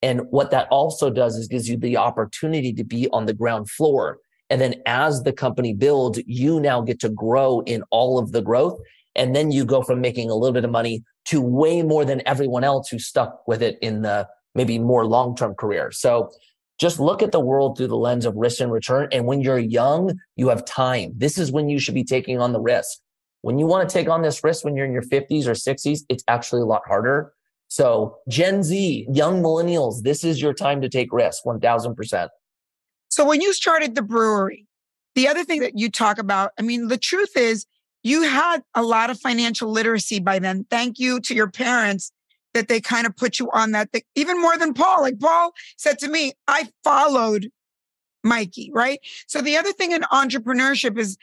And 0.02 0.22
what 0.30 0.50
that 0.50 0.68
also 0.68 1.10
does 1.10 1.36
is 1.36 1.48
gives 1.48 1.68
you 1.68 1.76
the 1.76 1.96
opportunity 1.96 2.72
to 2.74 2.84
be 2.84 3.08
on 3.10 3.26
the 3.26 3.34
ground 3.34 3.70
floor. 3.70 4.18
And 4.48 4.60
then 4.60 4.76
as 4.86 5.22
the 5.22 5.32
company 5.32 5.74
builds, 5.74 6.20
you 6.26 6.60
now 6.60 6.80
get 6.80 7.00
to 7.00 7.08
grow 7.08 7.60
in 7.66 7.82
all 7.90 8.18
of 8.18 8.32
the 8.32 8.42
growth. 8.42 8.80
And 9.14 9.36
then 9.36 9.50
you 9.52 9.64
go 9.64 9.82
from 9.82 10.00
making 10.00 10.30
a 10.30 10.34
little 10.34 10.54
bit 10.54 10.64
of 10.64 10.70
money 10.70 11.02
to 11.26 11.40
way 11.40 11.82
more 11.82 12.04
than 12.04 12.26
everyone 12.26 12.64
else 12.64 12.88
who 12.88 12.98
stuck 12.98 13.46
with 13.46 13.62
it 13.62 13.78
in 13.82 14.02
the 14.02 14.26
maybe 14.54 14.78
more 14.78 15.06
long 15.06 15.36
term 15.36 15.54
career. 15.54 15.90
So 15.92 16.30
just 16.80 16.98
look 16.98 17.22
at 17.22 17.30
the 17.30 17.40
world 17.40 17.76
through 17.76 17.88
the 17.88 17.96
lens 17.96 18.24
of 18.24 18.34
risk 18.36 18.60
and 18.60 18.72
return. 18.72 19.08
And 19.12 19.26
when 19.26 19.42
you're 19.42 19.58
young, 19.58 20.18
you 20.36 20.48
have 20.48 20.64
time. 20.64 21.12
This 21.14 21.36
is 21.36 21.52
when 21.52 21.68
you 21.68 21.78
should 21.78 21.94
be 21.94 22.04
taking 22.04 22.40
on 22.40 22.52
the 22.52 22.60
risk. 22.60 22.98
When 23.42 23.58
you 23.58 23.66
want 23.66 23.88
to 23.88 23.92
take 23.92 24.08
on 24.08 24.22
this 24.22 24.44
risk 24.44 24.64
when 24.64 24.76
you're 24.76 24.86
in 24.86 24.92
your 24.92 25.02
50s 25.02 25.46
or 25.46 25.52
60s, 25.52 26.00
it's 26.08 26.24
actually 26.28 26.62
a 26.62 26.66
lot 26.66 26.82
harder. 26.86 27.32
So, 27.68 28.18
Gen 28.28 28.62
Z, 28.62 29.06
young 29.12 29.42
millennials, 29.42 30.02
this 30.02 30.24
is 30.24 30.42
your 30.42 30.52
time 30.52 30.80
to 30.82 30.88
take 30.88 31.12
risk 31.12 31.44
1000%. 31.44 32.28
So, 33.08 33.24
when 33.24 33.40
you 33.40 33.52
started 33.54 33.94
the 33.94 34.02
brewery, 34.02 34.66
The 35.14 35.28
other 35.28 35.44
thing 35.44 35.60
that 35.60 35.78
you 35.78 35.90
talk 35.90 36.18
about, 36.18 36.52
I 36.58 36.62
mean, 36.62 36.88
the 36.88 36.98
truth 36.98 37.36
is 37.36 37.66
you 38.02 38.22
had 38.22 38.62
a 38.74 38.82
lot 38.82 39.10
of 39.10 39.20
financial 39.20 39.70
literacy 39.70 40.20
by 40.20 40.38
then. 40.38 40.64
Thank 40.70 40.98
you 40.98 41.20
to 41.20 41.34
your 41.34 41.50
parents 41.50 42.12
that 42.54 42.68
they 42.68 42.80
kind 42.80 43.06
of 43.06 43.16
put 43.16 43.38
you 43.38 43.50
on 43.52 43.72
that 43.72 43.92
thing, 43.92 44.02
even 44.14 44.40
more 44.40 44.56
than 44.56 44.74
Paul. 44.74 45.02
Like 45.02 45.20
Paul 45.20 45.52
said 45.76 45.98
to 46.00 46.08
me, 46.08 46.32
I 46.48 46.68
followed 46.84 47.50
Mikey, 48.24 48.70
right? 48.72 49.00
So 49.26 49.40
the 49.40 49.56
other 49.56 49.72
thing 49.72 49.92
in 49.92 50.02
entrepreneurship 50.02 50.98
is 50.98 51.16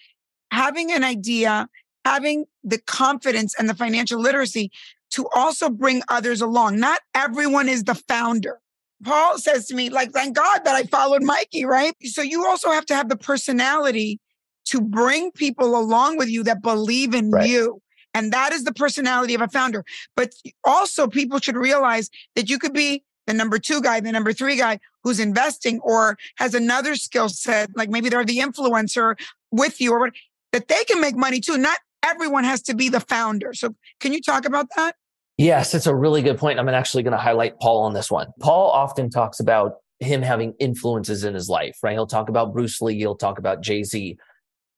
having 0.52 0.92
an 0.92 1.04
idea, 1.04 1.68
having 2.08 2.46
the 2.64 2.80
confidence 2.80 3.54
and 3.60 3.68
the 3.70 3.74
financial 3.74 4.20
literacy 4.20 4.72
to 5.12 5.28
also 5.36 5.70
bring 5.70 6.02
others 6.08 6.42
along. 6.42 6.80
Not 6.80 7.02
everyone 7.14 7.68
is 7.68 7.84
the 7.84 7.96
founder. 7.96 8.60
Paul 9.04 9.38
says 9.38 9.68
to 9.68 9.76
me, 9.76 9.90
like, 9.90 10.12
thank 10.12 10.36
God 10.36 10.62
that 10.64 10.76
I 10.76 10.84
followed 10.84 11.22
Mikey, 11.22 11.66
right? 11.66 11.94
So 12.04 12.22
you 12.22 12.46
also 12.46 12.72
have 12.72 12.86
to 12.88 12.96
have 12.96 13.10
the 13.10 13.18
personality 13.18 14.20
to 14.66 14.82
bring 14.82 15.32
people 15.32 15.78
along 15.78 16.18
with 16.18 16.30
you 16.30 16.44
that 16.44 16.62
believe 16.62 17.14
in 17.14 17.30
right. 17.30 17.48
you. 17.48 17.82
And 18.14 18.32
that 18.32 18.54
is 18.54 18.64
the 18.64 18.74
personality 18.74 19.36
of 19.36 19.42
a 19.42 19.48
founder. 19.48 19.84
But 20.16 20.34
also, 20.64 21.08
people 21.08 21.40
should 21.40 21.58
realize 21.58 22.10
that 22.36 22.50
you 22.50 22.58
could 22.58 22.74
be 22.74 23.04
the 23.28 23.34
number 23.34 23.60
two 23.60 23.82
guy, 23.82 24.00
the 24.00 24.12
number 24.12 24.34
three 24.34 24.56
guy 24.56 24.80
who's 25.04 25.20
investing 25.20 25.80
or 25.82 26.18
has 26.38 26.56
another 26.56 26.96
skill 26.96 27.30
set, 27.30 27.70
like 27.76 27.90
maybe 27.90 28.10
they're 28.10 28.26
the 28.26 28.40
influencer 28.40 29.16
with 29.52 29.80
you 29.80 29.92
or 29.92 30.00
what, 30.00 30.14
that 30.54 30.68
they 30.70 30.84
can 30.86 31.00
make 31.00 31.16
money 31.16 31.40
too. 31.40 31.58
Not 31.58 31.78
everyone 32.04 32.44
has 32.44 32.62
to 32.64 32.76
be 32.76 32.90
the 32.90 33.00
founder. 33.00 33.54
So, 33.54 33.76
can 34.00 34.14
you 34.14 34.22
talk 34.22 34.46
about 34.46 34.68
that? 34.76 34.96
Yes, 35.38 35.76
it's 35.76 35.86
a 35.86 35.96
really 35.96 36.24
good 36.24 36.38
point. 36.38 36.60
I'm 36.60 36.68
actually 36.68 37.04
going 37.04 37.12
to 37.12 37.18
highlight 37.18 37.60
Paul 37.60 37.84
on 37.84 37.94
this 37.94 38.10
one. 38.10 38.28
Paul 38.40 38.72
often 38.72 39.10
talks 39.10 39.40
about 39.40 39.74
him 40.00 40.22
having 40.22 40.54
influences 40.60 41.24
in 41.24 41.34
his 41.34 41.48
life, 41.48 41.78
right? 41.84 41.94
He'll 41.94 42.08
talk 42.08 42.30
about 42.30 42.54
Bruce 42.54 42.82
Lee, 42.82 42.98
he'll 42.98 43.16
talk 43.16 43.40
about 43.40 43.62
Jay 43.62 43.84
Z. 43.84 44.18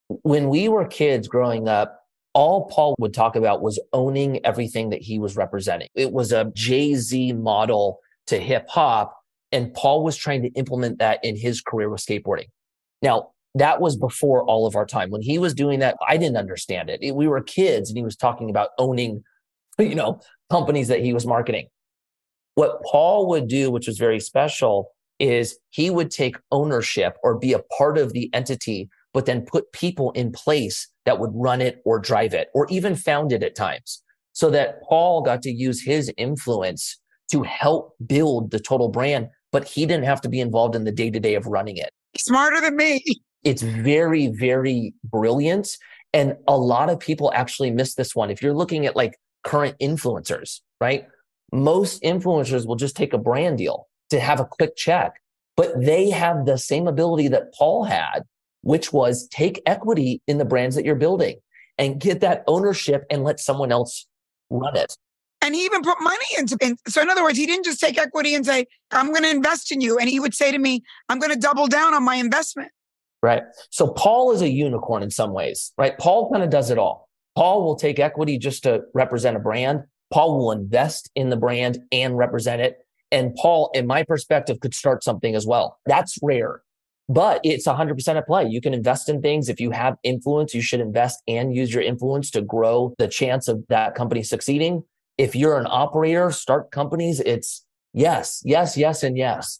When 0.08 0.50
we 0.50 0.68
were 0.70 0.86
kids 0.86 1.28
growing 1.28 1.68
up, 1.68 2.00
all 2.34 2.68
Paul 2.68 2.96
would 3.00 3.14
talk 3.14 3.36
about 3.36 3.62
was 3.62 3.80
owning 3.94 4.46
everything 4.46 4.90
that 4.90 5.02
he 5.02 5.20
was 5.20 5.36
representing. 5.36 5.90
It 5.96 6.12
was 6.12 6.32
a 6.32 6.52
Jay 6.54 6.96
Z 6.96 7.34
model 7.34 8.00
to 8.28 8.40
hip 8.40 8.68
hop. 8.70 9.16
And 9.52 9.74
Paul 9.74 10.04
was 10.04 10.16
trying 10.16 10.44
to 10.44 10.50
implement 10.50 11.00
that 11.00 11.20
in 11.24 11.36
his 11.36 11.62
career 11.62 11.90
with 11.90 12.02
skateboarding. 12.02 12.48
Now, 13.02 13.32
that 13.56 13.82
was 13.82 13.98
before 13.98 14.44
all 14.44 14.68
of 14.68 14.76
our 14.76 14.86
time. 14.86 15.10
When 15.10 15.22
he 15.22 15.38
was 15.38 15.54
doing 15.54 15.80
that, 15.80 15.98
I 16.08 16.18
didn't 16.18 16.38
understand 16.38 16.90
it. 16.90 17.16
We 17.16 17.28
were 17.28 17.42
kids 17.42 17.90
and 17.90 17.98
he 17.98 18.04
was 18.04 18.16
talking 18.16 18.50
about 18.50 18.70
owning, 18.78 19.24
you 19.78 19.96
know, 19.96 20.22
companies 20.52 20.88
that 20.88 21.02
he 21.02 21.14
was 21.14 21.26
marketing. 21.26 21.68
What 22.56 22.82
Paul 22.84 23.28
would 23.30 23.48
do, 23.48 23.72
which 23.72 23.88
was 23.88 23.98
very 23.98 24.20
special, 24.20 24.92
is 25.20 25.58
he 25.70 25.90
would 25.90 26.12
take 26.12 26.38
ownership 26.52 27.18
or 27.24 27.38
be 27.38 27.54
a 27.54 27.62
part 27.78 27.98
of 27.98 28.14
the 28.14 28.30
entity, 28.34 28.90
but 29.14 29.26
then 29.26 29.46
put 29.46 29.72
people 29.74 30.12
in 30.12 30.32
place 30.32 30.88
that 31.06 31.20
would 31.20 31.32
run 31.34 31.62
it 31.62 31.82
or 31.86 32.00
drive 32.00 32.34
it 32.34 32.50
or 32.54 32.68
even 32.70 32.96
found 32.96 33.32
it 33.32 33.44
at 33.44 33.56
times. 33.56 34.04
So 34.34 34.50
that 34.52 34.82
Paul 34.84 35.22
got 35.22 35.42
to 35.42 35.52
use 35.52 35.84
his 35.84 36.12
influence 36.18 37.00
to 37.32 37.44
help 37.44 37.96
build 38.06 38.52
the 38.52 38.60
total 38.60 38.90
brand, 38.90 39.28
but 39.52 39.68
he 39.68 39.86
didn't 39.86 40.06
have 40.06 40.22
to 40.22 40.30
be 40.30 40.40
involved 40.40 40.76
in 40.76 40.84
the 40.84 40.92
day 40.92 41.10
to 41.10 41.20
day 41.20 41.36
of 41.36 41.46
running 41.48 41.78
it. 41.78 41.90
Smarter 42.18 42.62
than 42.62 42.76
me. 42.76 43.04
It's 43.44 43.62
very, 43.62 44.28
very 44.28 44.94
brilliant. 45.04 45.78
And 46.14 46.38
a 46.48 46.58
lot 46.58 46.90
of 46.90 47.00
people 47.00 47.32
actually 47.34 47.72
miss 47.72 47.96
this 47.96 48.16
one. 48.16 48.30
If 48.32 48.42
you're 48.42 48.54
looking 48.54 48.86
at 48.86 48.96
like 48.96 49.18
current 49.44 49.76
influencers, 49.80 50.62
right? 50.82 51.08
Most 51.52 52.02
influencers 52.04 52.68
will 52.68 52.76
just 52.76 52.96
take 52.96 53.14
a 53.14 53.18
brand 53.18 53.58
deal 53.58 53.88
to 54.10 54.20
have 54.20 54.40
a 54.40 54.46
quick 54.46 54.76
check, 54.76 55.14
but 55.56 55.80
they 55.80 56.10
have 56.10 56.46
the 56.46 56.58
same 56.58 56.88
ability 56.88 57.28
that 57.30 57.54
Paul 57.54 57.84
had, 57.84 58.24
which 58.62 58.92
was 58.92 59.28
take 59.30 59.62
equity 59.66 60.22
in 60.28 60.38
the 60.38 60.46
brands 60.46 60.76
that 60.76 60.86
you're 60.86 60.96
building 60.96 61.40
and 61.78 62.00
get 62.00 62.22
that 62.22 62.44
ownership 62.48 63.06
and 63.10 63.24
let 63.24 63.40
someone 63.40 63.72
else 63.72 64.06
run 64.50 64.76
it. 64.76 64.96
And 65.42 65.56
he 65.56 65.64
even 65.64 65.82
put 65.82 65.98
money 66.02 66.26
into 66.38 66.58
it. 66.60 66.78
So, 66.88 67.02
in 67.02 67.10
other 67.10 67.24
words, 67.24 67.38
he 67.38 67.46
didn't 67.46 67.64
just 67.64 67.80
take 67.80 67.98
equity 67.98 68.36
and 68.36 68.46
say, 68.46 68.66
I'm 68.92 69.08
going 69.08 69.24
to 69.24 69.30
invest 69.30 69.72
in 69.72 69.80
you. 69.80 69.98
And 69.98 70.10
he 70.10 70.20
would 70.20 70.34
say 70.34 70.52
to 70.52 70.60
me, 70.60 70.84
I'm 71.08 71.18
going 71.18 71.32
to 71.32 71.40
double 71.40 71.68
down 71.68 71.94
on 71.94 72.04
my 72.04 72.16
investment. 72.16 72.72
Right. 73.22 73.44
So, 73.70 73.90
Paul 73.90 74.32
is 74.32 74.42
a 74.42 74.50
unicorn 74.50 75.04
in 75.04 75.12
some 75.12 75.34
ways, 75.34 75.74
right? 75.78 75.98
Paul 75.98 76.32
kind 76.32 76.44
of 76.44 76.50
does 76.50 76.70
it 76.70 76.78
all. 76.78 77.10
Paul 77.36 77.64
will 77.64 77.76
take 77.76 78.00
equity 78.00 78.38
just 78.38 78.64
to 78.64 78.82
represent 78.94 79.36
a 79.36 79.40
brand. 79.40 79.84
Paul 80.12 80.38
will 80.38 80.52
invest 80.52 81.12
in 81.16 81.30
the 81.30 81.38
brand 81.38 81.80
and 81.92 82.18
represent 82.18 82.62
it. 82.62 82.78
And 83.12 83.36
Paul, 83.36 83.72
in 83.74 83.88
my 83.88 84.04
perspective, 84.04 84.60
could 84.60 84.74
start 84.74 85.04
something 85.04 85.36
as 85.36 85.46
well. 85.46 85.80
That's 85.86 86.18
rare, 86.22 86.62
but 87.08 87.42
it's 87.44 87.68
100% 87.68 88.08
at 88.16 88.28
play. 88.28 88.46
You 88.46 88.62
can 88.62 88.74
invest 88.74 89.10
in 89.10 89.22
things. 89.22 89.50
If 89.50 89.60
you 89.60 89.72
have 89.72 89.98
influence, 90.04 90.54
you 90.54 90.62
should 90.62 90.80
invest 90.80 91.22
and 91.28 91.56
use 91.56 91.74
your 91.74 91.84
influence 91.84 92.30
to 92.32 92.42
grow 92.42 92.94
the 93.00 93.08
chance 93.08 93.48
of 93.48 93.64
that 93.70 93.96
company 93.96 94.24
succeeding. 94.24 94.84
If 95.18 95.36
you're 95.36 95.58
an 95.58 95.68
operator, 95.70 96.32
start 96.32 96.72
companies. 96.72 97.20
It's 97.20 97.66
yes, 97.94 98.42
yes, 98.46 98.78
yes, 98.78 99.04
and 99.04 99.18
yes. 99.18 99.60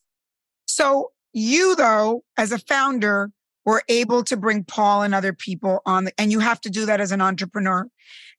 So 0.68 1.12
you, 1.34 1.76
though, 1.76 2.24
as 2.38 2.52
a 2.52 2.60
founder, 2.60 3.32
were 3.66 3.84
able 3.90 4.24
to 4.24 4.38
bring 4.38 4.64
Paul 4.64 5.04
and 5.04 5.14
other 5.14 5.34
people 5.34 5.82
on, 5.86 6.10
and 6.18 6.32
you 6.32 6.40
have 6.40 6.62
to 6.62 6.70
do 6.70 6.86
that 6.86 7.02
as 7.02 7.12
an 7.12 7.22
entrepreneur. 7.22 7.88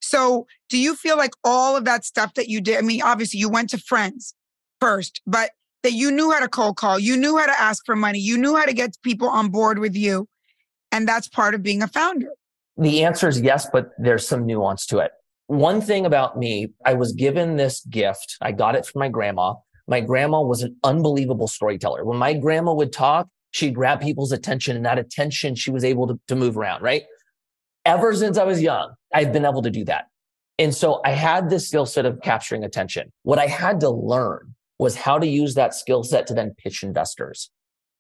So, 0.00 0.46
do 0.68 0.78
you 0.78 0.96
feel 0.96 1.16
like 1.16 1.33
all 1.44 1.76
of 1.76 1.85
that 1.85 2.04
stuff 2.04 2.35
that 2.35 2.48
you 2.48 2.61
did? 2.61 2.78
I 2.78 2.80
mean, 2.80 3.02
obviously, 3.02 3.38
you 3.38 3.48
went 3.48 3.70
to 3.70 3.78
friends 3.78 4.35
first, 4.80 5.20
but 5.26 5.50
that 5.83 5.92
you 5.92 6.11
knew 6.11 6.30
how 6.30 6.40
to 6.40 6.48
cold 6.48 6.76
call, 6.76 6.98
you 6.98 7.16
knew 7.16 7.37
how 7.38 7.46
to 7.46 7.61
ask 7.61 7.85
for 7.87 7.96
money, 7.96 8.18
you 8.18 8.37
knew 8.37 8.56
how 8.56 8.64
to 8.64 8.72
get 8.72 8.96
people 9.02 9.28
on 9.28 9.48
board 9.48 9.78
with 9.78 9.94
you. 9.94 10.28
And 10.92 11.06
that's 11.06 11.28
part 11.28 11.54
of 11.54 11.62
being 11.62 11.83
a 11.83 11.88
founder. 11.88 12.28
The 12.76 13.04
answer 13.04 13.28
is 13.28 13.40
yes, 13.40 13.68
but 13.72 13.90
there's 13.98 14.26
some 14.26 14.46
nuance 14.46 14.87
to 14.87 14.98
it. 14.98 15.12
One 15.46 15.80
thing 15.80 16.06
about 16.06 16.38
me, 16.38 16.68
I 16.85 16.94
was 16.94 17.12
given 17.12 17.56
this 17.56 17.85
gift. 17.87 18.37
I 18.40 18.52
got 18.52 18.74
it 18.74 18.87
from 18.87 19.00
my 19.00 19.09
grandma. 19.09 19.54
My 19.87 20.00
grandma 20.00 20.40
was 20.42 20.62
an 20.62 20.76
unbelievable 20.85 21.48
storyteller. 21.48 22.04
When 22.04 22.18
my 22.18 22.35
grandma 22.35 22.72
would 22.72 22.92
talk, 22.92 23.28
she'd 23.50 23.74
grab 23.74 24.00
people's 24.00 24.32
attention 24.32 24.76
and 24.76 24.84
that 24.84 24.98
attention 24.98 25.54
she 25.54 25.70
was 25.70 25.84
able 25.84 26.06
to, 26.08 26.20
to 26.28 26.36
move 26.36 26.56
around, 26.56 26.82
right? 26.82 27.02
Ever 27.84 28.14
since 28.14 28.38
I 28.38 28.44
was 28.44 28.60
young, 28.60 28.94
I've 29.12 29.32
been 29.32 29.44
able 29.44 29.62
to 29.62 29.70
do 29.70 29.84
that. 29.86 30.06
And 30.58 30.74
so 30.74 31.00
I 31.04 31.12
had 31.12 31.48
this 31.48 31.68
skill 31.68 31.86
set 31.86 32.04
of 32.04 32.20
capturing 32.20 32.64
attention. 32.64 33.10
What 33.22 33.38
I 33.38 33.46
had 33.46 33.80
to 33.80 33.90
learn 33.90 34.54
was 34.78 34.94
how 34.96 35.18
to 35.18 35.26
use 35.26 35.54
that 35.54 35.74
skill 35.74 36.04
set 36.04 36.26
to 36.26 36.34
then 36.34 36.54
pitch 36.58 36.82
investors, 36.82 37.50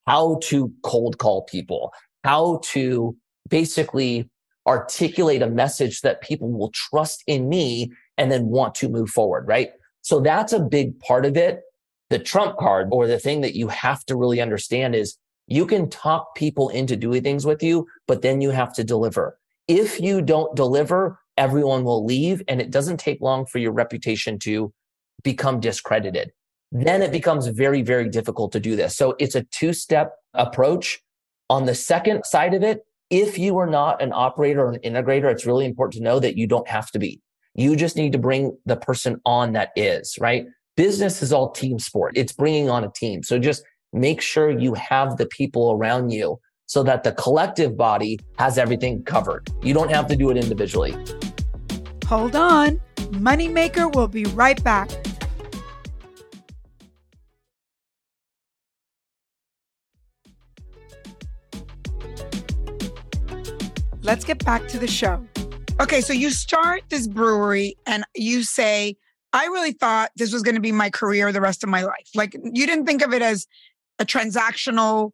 how 0.06 0.38
to 0.44 0.72
cold 0.82 1.18
call 1.18 1.44
people, 1.44 1.92
how 2.22 2.60
to 2.64 3.16
basically 3.48 4.28
articulate 4.66 5.42
a 5.42 5.48
message 5.48 6.02
that 6.02 6.20
people 6.20 6.52
will 6.52 6.70
trust 6.72 7.24
in 7.26 7.48
me 7.48 7.90
and 8.18 8.30
then 8.30 8.46
want 8.46 8.74
to 8.74 8.88
move 8.88 9.08
forward, 9.08 9.48
right? 9.48 9.70
So 10.02 10.20
that's 10.20 10.52
a 10.52 10.60
big 10.60 10.98
part 11.00 11.24
of 11.24 11.36
it. 11.36 11.60
The 12.10 12.18
trump 12.18 12.58
card 12.58 12.88
or 12.92 13.06
the 13.06 13.18
thing 13.18 13.40
that 13.40 13.56
you 13.56 13.68
have 13.68 14.04
to 14.06 14.16
really 14.16 14.40
understand 14.40 14.94
is 14.94 15.16
you 15.50 15.66
can 15.66 15.90
talk 15.90 16.34
people 16.36 16.68
into 16.70 16.96
doing 16.96 17.22
things 17.22 17.44
with 17.44 17.62
you, 17.62 17.86
but 18.06 18.22
then 18.22 18.40
you 18.40 18.50
have 18.50 18.72
to 18.74 18.84
deliver. 18.84 19.36
If 19.66 20.00
you 20.00 20.22
don't 20.22 20.54
deliver, 20.54 21.18
everyone 21.36 21.84
will 21.84 22.04
leave 22.04 22.42
and 22.48 22.60
it 22.60 22.70
doesn't 22.70 22.98
take 22.98 23.20
long 23.20 23.44
for 23.46 23.58
your 23.58 23.72
reputation 23.72 24.38
to 24.40 24.72
become 25.24 25.58
discredited. 25.58 26.30
Then 26.72 27.02
it 27.02 27.10
becomes 27.10 27.48
very, 27.48 27.82
very 27.82 28.08
difficult 28.08 28.52
to 28.52 28.60
do 28.60 28.76
this. 28.76 28.96
So 28.96 29.16
it's 29.18 29.34
a 29.34 29.42
two 29.42 29.72
step 29.72 30.14
approach. 30.34 31.00
On 31.50 31.66
the 31.66 31.74
second 31.74 32.24
side 32.24 32.54
of 32.54 32.62
it, 32.62 32.84
if 33.10 33.36
you 33.36 33.58
are 33.58 33.66
not 33.66 34.00
an 34.00 34.12
operator 34.14 34.66
or 34.66 34.70
an 34.70 34.78
integrator, 34.84 35.32
it's 35.32 35.44
really 35.44 35.66
important 35.66 35.94
to 35.94 36.04
know 36.04 36.20
that 36.20 36.36
you 36.36 36.46
don't 36.46 36.68
have 36.68 36.92
to 36.92 37.00
be. 37.00 37.20
You 37.56 37.74
just 37.74 37.96
need 37.96 38.12
to 38.12 38.18
bring 38.18 38.56
the 38.66 38.76
person 38.76 39.20
on 39.26 39.52
that 39.54 39.70
is, 39.74 40.16
right? 40.20 40.46
Business 40.76 41.20
is 41.20 41.32
all 41.32 41.50
team 41.50 41.80
sport. 41.80 42.12
It's 42.16 42.32
bringing 42.32 42.70
on 42.70 42.84
a 42.84 42.90
team. 42.94 43.24
So 43.24 43.40
just 43.40 43.64
make 43.92 44.20
sure 44.20 44.50
you 44.50 44.74
have 44.74 45.16
the 45.16 45.26
people 45.26 45.72
around 45.72 46.10
you 46.10 46.38
so 46.66 46.82
that 46.84 47.02
the 47.02 47.12
collective 47.12 47.76
body 47.76 48.18
has 48.38 48.56
everything 48.56 49.02
covered. 49.02 49.48
You 49.62 49.74
don't 49.74 49.90
have 49.90 50.06
to 50.06 50.16
do 50.16 50.30
it 50.30 50.36
individually. 50.36 50.94
Hold 52.06 52.36
on. 52.36 52.80
Moneymaker 52.96 53.92
will 53.94 54.08
be 54.08 54.24
right 54.24 54.62
back. 54.62 54.88
Let's 64.02 64.24
get 64.24 64.44
back 64.44 64.66
to 64.68 64.78
the 64.78 64.86
show. 64.86 65.24
Okay, 65.80 66.00
so 66.00 66.12
you 66.12 66.30
start 66.30 66.82
this 66.88 67.06
brewery 67.06 67.76
and 67.86 68.04
you 68.14 68.42
say, 68.42 68.96
I 69.32 69.44
really 69.46 69.72
thought 69.72 70.10
this 70.16 70.32
was 70.32 70.42
going 70.42 70.56
to 70.56 70.60
be 70.60 70.72
my 70.72 70.90
career 70.90 71.30
the 71.32 71.40
rest 71.40 71.62
of 71.62 71.70
my 71.70 71.82
life. 71.82 72.08
Like 72.14 72.34
you 72.34 72.66
didn't 72.66 72.86
think 72.86 73.02
of 73.02 73.12
it 73.12 73.22
as 73.22 73.46
a 74.00 74.04
transactional, 74.04 75.12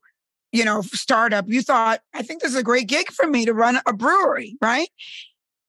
you 0.53 0.65
know, 0.65 0.81
startup, 0.81 1.47
you 1.49 1.61
thought, 1.61 2.01
I 2.15 2.23
think 2.23 2.41
this 2.41 2.53
is 2.53 2.59
a 2.59 2.63
great 2.63 2.87
gig 2.87 3.11
for 3.11 3.27
me 3.27 3.45
to 3.45 3.53
run 3.53 3.79
a 3.85 3.93
brewery, 3.93 4.57
right? 4.63 4.89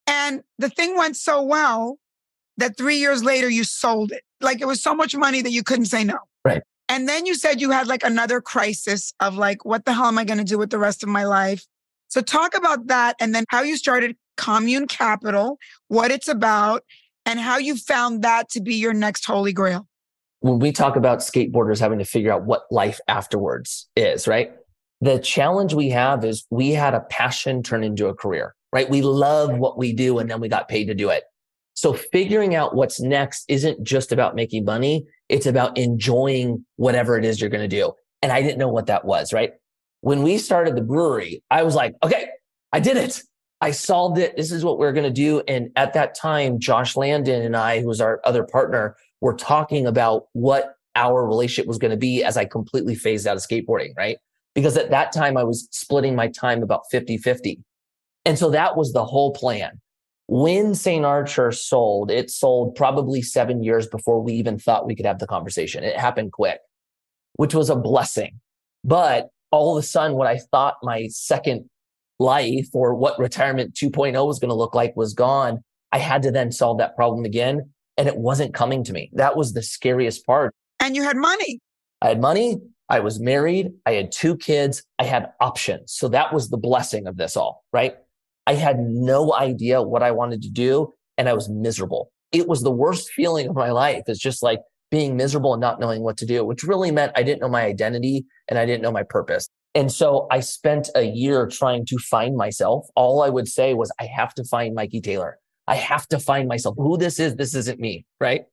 And 0.05 0.43
the 0.57 0.69
thing 0.69 0.95
went 0.95 1.17
so 1.17 1.41
well 1.41 1.97
that 2.57 2.77
three 2.77 2.97
years 2.97 3.23
later 3.23 3.49
you 3.49 3.63
sold 3.63 4.11
it. 4.11 4.21
Like 4.39 4.61
it 4.61 4.67
was 4.67 4.81
so 4.81 4.95
much 4.95 5.15
money 5.15 5.41
that 5.41 5.51
you 5.51 5.63
couldn't 5.63 5.85
say 5.85 6.03
no. 6.03 6.19
Right. 6.45 6.61
And 6.87 7.09
then 7.09 7.25
you 7.25 7.35
said 7.35 7.59
you 7.59 7.71
had 7.71 7.87
like 7.87 8.03
another 8.03 8.39
crisis 8.39 9.13
of 9.19 9.35
like, 9.35 9.65
what 9.65 9.83
the 9.83 9.93
hell 9.93 10.05
am 10.05 10.17
I 10.17 10.23
going 10.23 10.37
to 10.37 10.43
do 10.43 10.57
with 10.57 10.69
the 10.69 10.77
rest 10.77 11.03
of 11.03 11.09
my 11.09 11.25
life? 11.25 11.65
So 12.07 12.21
talk 12.21 12.55
about 12.55 12.87
that 12.87 13.17
and 13.19 13.35
then 13.35 13.43
how 13.49 13.61
you 13.61 13.75
started 13.75 14.15
Commune 14.37 14.87
Capital, 14.87 15.57
what 15.89 16.11
it's 16.11 16.29
about, 16.29 16.83
and 17.25 17.39
how 17.39 17.57
you 17.57 17.75
found 17.75 18.21
that 18.21 18.49
to 18.51 18.61
be 18.61 18.75
your 18.75 18.93
next 18.93 19.25
holy 19.25 19.51
grail. 19.51 19.87
When 20.39 20.59
we 20.59 20.71
talk 20.71 20.95
about 20.95 21.19
skateboarders 21.19 21.79
having 21.79 21.99
to 21.99 22.05
figure 22.05 22.31
out 22.31 22.45
what 22.45 22.63
life 22.71 22.99
afterwards 23.07 23.89
is, 23.95 24.27
right? 24.27 24.51
The 25.01 25.19
challenge 25.19 25.73
we 25.73 25.89
have 25.89 26.23
is 26.23 26.45
we 26.49 26.71
had 26.71 26.93
a 26.93 27.01
passion 27.01 27.63
turn 27.63 27.83
into 27.83 28.07
a 28.07 28.13
career, 28.13 28.55
right? 28.71 28.89
We 28.89 29.01
love 29.01 29.57
what 29.57 29.77
we 29.77 29.93
do 29.93 30.19
and 30.19 30.29
then 30.29 30.39
we 30.39 30.47
got 30.47 30.67
paid 30.67 30.85
to 30.85 30.95
do 30.95 31.09
it. 31.09 31.23
So 31.73 31.93
figuring 31.93 32.55
out 32.55 32.75
what's 32.75 32.99
next 32.99 33.45
isn't 33.47 33.83
just 33.83 34.11
about 34.11 34.35
making 34.35 34.65
money. 34.65 35.05
It's 35.29 35.45
about 35.45 35.77
enjoying 35.77 36.65
whatever 36.75 37.17
it 37.17 37.25
is 37.25 37.39
you're 37.39 37.51
going 37.51 37.67
to 37.67 37.75
do. 37.75 37.93
And 38.23 38.31
I 38.31 38.41
didn't 38.41 38.57
know 38.57 38.69
what 38.69 38.87
that 38.87 39.05
was, 39.05 39.31
right? 39.31 39.51
When 40.01 40.23
we 40.23 40.39
started 40.39 40.75
the 40.75 40.81
brewery, 40.81 41.43
I 41.51 41.61
was 41.63 41.75
like, 41.75 41.93
okay, 42.03 42.29
I 42.73 42.79
did 42.79 42.97
it. 42.97 43.21
I 43.61 43.71
solved 43.71 44.17
it. 44.17 44.35
This 44.35 44.51
is 44.51 44.63
what 44.63 44.79
we're 44.79 44.91
going 44.91 45.05
to 45.05 45.11
do. 45.11 45.41
And 45.47 45.69
at 45.75 45.93
that 45.93 46.15
time, 46.15 46.59
Josh 46.59 46.95
Landan 46.95 47.45
and 47.45 47.55
I, 47.55 47.81
who 47.81 47.87
was 47.87 48.01
our 48.01 48.21
other 48.23 48.43
partner, 48.43 48.95
were 49.21 49.33
talking 49.33 49.85
about 49.85 50.25
what 50.33 50.75
our 50.95 51.25
relationship 51.25 51.67
was 51.67 51.77
going 51.77 51.91
to 51.91 51.97
be 51.97 52.23
as 52.23 52.37
I 52.37 52.45
completely 52.45 52.95
phased 52.95 53.27
out 53.27 53.37
of 53.37 53.43
skateboarding, 53.43 53.95
right? 53.95 54.17
Because 54.55 54.77
at 54.77 54.89
that 54.89 55.11
time, 55.11 55.37
I 55.37 55.43
was 55.43 55.67
splitting 55.71 56.15
my 56.15 56.27
time 56.27 56.63
about 56.63 56.83
50 56.89 57.17
50. 57.17 57.59
And 58.25 58.37
so 58.37 58.49
that 58.49 58.75
was 58.75 58.91
the 58.91 59.05
whole 59.05 59.31
plan. 59.31 59.79
When 60.27 60.75
St. 60.75 61.05
Archer 61.05 61.51
sold, 61.51 62.11
it 62.11 62.29
sold 62.29 62.75
probably 62.75 63.21
seven 63.21 63.63
years 63.63 63.87
before 63.87 64.21
we 64.21 64.33
even 64.33 64.59
thought 64.59 64.85
we 64.85 64.95
could 64.95 65.05
have 65.05 65.19
the 65.19 65.27
conversation. 65.27 65.83
It 65.83 65.97
happened 65.97 66.33
quick, 66.33 66.59
which 67.35 67.55
was 67.55 67.69
a 67.69 67.75
blessing. 67.75 68.39
But 68.83 69.29
all 69.51 69.77
of 69.77 69.83
a 69.83 69.87
sudden, 69.87 70.17
what 70.17 70.27
I 70.27 70.39
thought 70.51 70.75
my 70.83 71.07
second 71.07 71.69
life 72.19 72.67
or 72.73 72.95
what 72.95 73.17
retirement 73.19 73.75
2.0 73.75 74.25
was 74.25 74.39
going 74.39 74.49
to 74.49 74.55
look 74.55 74.75
like 74.75 74.95
was 74.97 75.13
gone. 75.13 75.63
I 75.91 75.99
had 75.99 76.23
to 76.23 76.31
then 76.31 76.51
solve 76.51 76.79
that 76.79 76.95
problem 76.95 77.23
again. 77.23 77.69
And 77.97 78.07
it 78.07 78.17
wasn't 78.17 78.53
coming 78.53 78.83
to 78.85 78.93
me. 78.93 79.09
That 79.13 79.35
was 79.35 79.53
the 79.53 79.63
scariest 79.63 80.25
part. 80.25 80.53
And 80.79 80.95
you 80.95 81.03
had 81.03 81.17
money. 81.17 81.59
I 82.01 82.09
had 82.09 82.21
money. 82.21 82.57
I 82.89 82.99
was 82.99 83.19
married. 83.19 83.71
I 83.85 83.93
had 83.93 84.11
two 84.11 84.37
kids. 84.37 84.83
I 84.99 85.03
had 85.03 85.31
options. 85.41 85.93
So 85.93 86.07
that 86.09 86.33
was 86.33 86.49
the 86.49 86.57
blessing 86.57 87.07
of 87.07 87.17
this 87.17 87.35
all, 87.35 87.63
right? 87.73 87.95
I 88.45 88.53
had 88.53 88.79
no 88.79 89.33
idea 89.33 89.81
what 89.81 90.03
I 90.03 90.11
wanted 90.11 90.41
to 90.43 90.49
do 90.49 90.93
and 91.17 91.27
I 91.27 91.33
was 91.33 91.49
miserable. 91.49 92.11
It 92.31 92.47
was 92.47 92.61
the 92.61 92.71
worst 92.71 93.09
feeling 93.09 93.49
of 93.49 93.55
my 93.55 93.71
life. 93.71 94.03
It's 94.07 94.19
just 94.19 94.43
like 94.43 94.61
being 94.89 95.17
miserable 95.17 95.53
and 95.53 95.61
not 95.61 95.79
knowing 95.79 96.01
what 96.01 96.17
to 96.17 96.25
do, 96.25 96.45
which 96.45 96.63
really 96.63 96.91
meant 96.91 97.11
I 97.15 97.23
didn't 97.23 97.41
know 97.41 97.49
my 97.49 97.63
identity 97.63 98.25
and 98.47 98.57
I 98.57 98.65
didn't 98.65 98.83
know 98.83 98.91
my 98.91 99.03
purpose. 99.03 99.49
And 99.75 99.91
so 99.91 100.27
I 100.31 100.39
spent 100.39 100.89
a 100.95 101.03
year 101.03 101.45
trying 101.45 101.85
to 101.87 101.97
find 101.97 102.35
myself. 102.35 102.87
All 102.95 103.21
I 103.21 103.29
would 103.29 103.47
say 103.47 103.73
was, 103.73 103.91
I 103.99 104.05
have 104.05 104.33
to 104.35 104.43
find 104.45 104.73
Mikey 104.73 105.01
Taylor. 105.01 105.37
I 105.67 105.75
have 105.75 106.07
to 106.07 106.19
find 106.19 106.47
myself. 106.47 106.75
Who 106.77 106.97
this 106.97 107.19
is, 107.19 107.35
this 107.35 107.55
isn't 107.55 107.79
me, 107.79 108.05
right? 108.19 108.43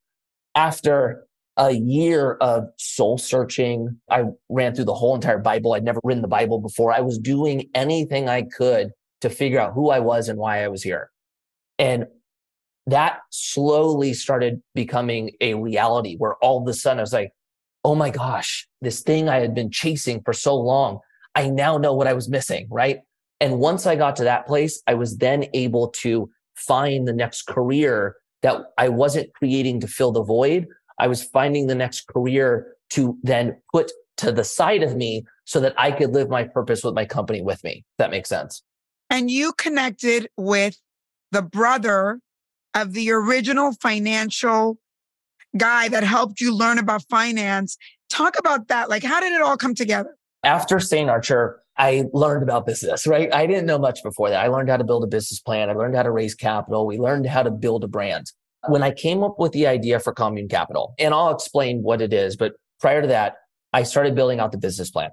After 0.55 1.27
a 1.57 1.71
year 1.71 2.33
of 2.41 2.65
soul 2.79 3.19
searching, 3.19 3.97
I 4.11 4.25
ran 4.49 4.75
through 4.75 4.87
the 4.87 4.95
whole 4.95 5.15
entire 5.15 5.39
Bible. 5.39 5.75
I'd 5.75 5.85
never 5.85 6.01
written 6.03 6.23
the 6.23 6.29
Bible 6.29 6.61
before. 6.61 6.93
I 6.93 7.01
was 7.01 7.19
doing 7.19 7.69
anything 7.75 8.29
I 8.29 8.43
could 8.43 8.91
to 9.21 9.31
figure 9.31 9.61
out 9.61 9.73
who 9.73 9.91
I 9.91 10.01
was 10.01 10.29
and 10.29 10.39
why 10.39 10.65
I 10.65 10.69
was 10.69 10.83
here. 10.83 11.11
And 11.79 12.07
that 12.87 13.21
slowly 13.31 14.13
started 14.13 14.61
becoming 14.75 15.31
a 15.41 15.55
reality 15.55 16.17
where 16.17 16.35
all 16.43 16.61
of 16.61 16.69
a 16.69 16.75
sudden 16.75 16.99
I 16.99 17.03
was 17.03 17.13
like, 17.13 17.31
oh 17.85 17.95
my 17.95 18.11
gosh, 18.11 18.67
this 18.83 19.01
thing 19.03 19.29
I 19.29 19.39
had 19.39 19.55
been 19.55 19.71
chasing 19.71 20.23
for 20.25 20.33
so 20.33 20.57
long, 20.57 20.99
I 21.35 21.49
now 21.49 21.79
know 21.79 21.95
what 21.95 22.07
I 22.07 22.13
was 22.13 22.29
missing, 22.29 22.67
right? 22.71 22.99
And 23.41 23.59
once 23.59 23.87
I 23.87 23.97
got 23.97 24.17
to 24.17 24.25
that 24.25 24.47
place, 24.47 24.83
I 24.87 24.95
was 24.95 25.17
then 25.17 25.47
able 25.55 25.89
to 26.03 26.31
find 26.55 27.07
the 27.07 27.13
next 27.13 27.43
career 27.47 28.17
that 28.43 28.73
I 28.79 28.89
wasn't 28.89 29.33
creating 29.35 29.81
to 29.81 29.89
fill 29.89 30.13
the 30.13 30.23
void. 30.23 30.67
I 30.99 31.07
was 31.07 31.23
finding 31.23 31.67
the 31.67 31.75
next 31.75 32.07
career 32.07 32.77
to 32.91 33.19
then 33.23 33.61
put 33.73 33.91
to 34.19 34.31
the 34.31 34.45
side 34.45 34.83
of 34.83 34.97
me 34.97 35.25
so 35.45 35.61
that 35.61 35.75
I 35.77 35.91
could 35.91 36.11
live 36.13 36.29
my 36.29 36.45
purpose 36.45 36.85
with 36.85 36.95
my 36.95 37.05
company 37.05 37.43
with 37.43 37.63
me. 37.65 37.85
that 37.99 38.11
makes 38.11 38.29
sense. 38.29 38.63
And 39.11 39.31
you 39.31 39.53
connected 39.53 40.29
with 40.37 40.77
the 41.33 41.43
brother 41.43 42.21
of 42.75 42.93
the 42.93 43.11
original 43.11 43.73
financial 43.81 44.79
guy 45.57 45.89
that 45.89 46.03
helped 46.03 46.41
you 46.41 46.55
learn 46.55 46.79
about 46.79 47.05
finance. 47.09 47.77
Talk 48.09 48.39
about 48.39 48.69
that. 48.69 48.89
Like, 48.89 49.03
how 49.03 49.21
did 49.21 49.33
it 49.33 49.43
all 49.43 49.57
come 49.57 49.75
together? 49.75 50.17
After 50.43 50.81
St. 50.81 51.09
Archer, 51.09 51.61
I 51.77 52.05
learned 52.13 52.43
about 52.43 52.67
business, 52.67 53.07
right? 53.07 53.33
I 53.35 53.47
didn't 53.47 53.67
know 53.67 53.79
much 53.79 54.03
before 54.03 54.31
that. 54.31 54.45
I 54.45 54.49
learned 54.49 54.69
how 54.69 54.77
to 54.77 54.85
build 54.85 55.03
a 55.03 55.09
business 55.09 55.41
plan. 55.41 55.71
I 55.71 55.73
learned 55.73 55.97
how 55.97 56.05
to 56.05 56.11
raise 56.11 56.35
capital. 56.35 56.87
We 56.87 56.99
learned 56.99 57.27
how 57.27 57.43
to 57.43 57.51
build 57.51 57.83
a 57.85 57.89
brand. 57.89 58.27
When 58.69 58.83
I 58.83 58.93
came 58.93 59.23
up 59.23 59.39
with 59.39 59.53
the 59.53 59.67
idea 59.67 59.99
for 60.01 60.13
Commune 60.13 60.49
Capital, 60.49 60.95
and 60.99 61.13
I'll 61.13 61.35
explain 61.35 61.83
what 61.83 62.01
it 62.01 62.13
is, 62.13 62.37
but 62.37 62.55
prior 62.81 63.03
to 63.03 63.09
that, 63.09 63.35
I 63.73 63.83
started 63.83 64.15
building 64.15 64.41
out 64.41 64.53
the 64.53 64.59
business 64.59 64.91
plan. 64.91 65.11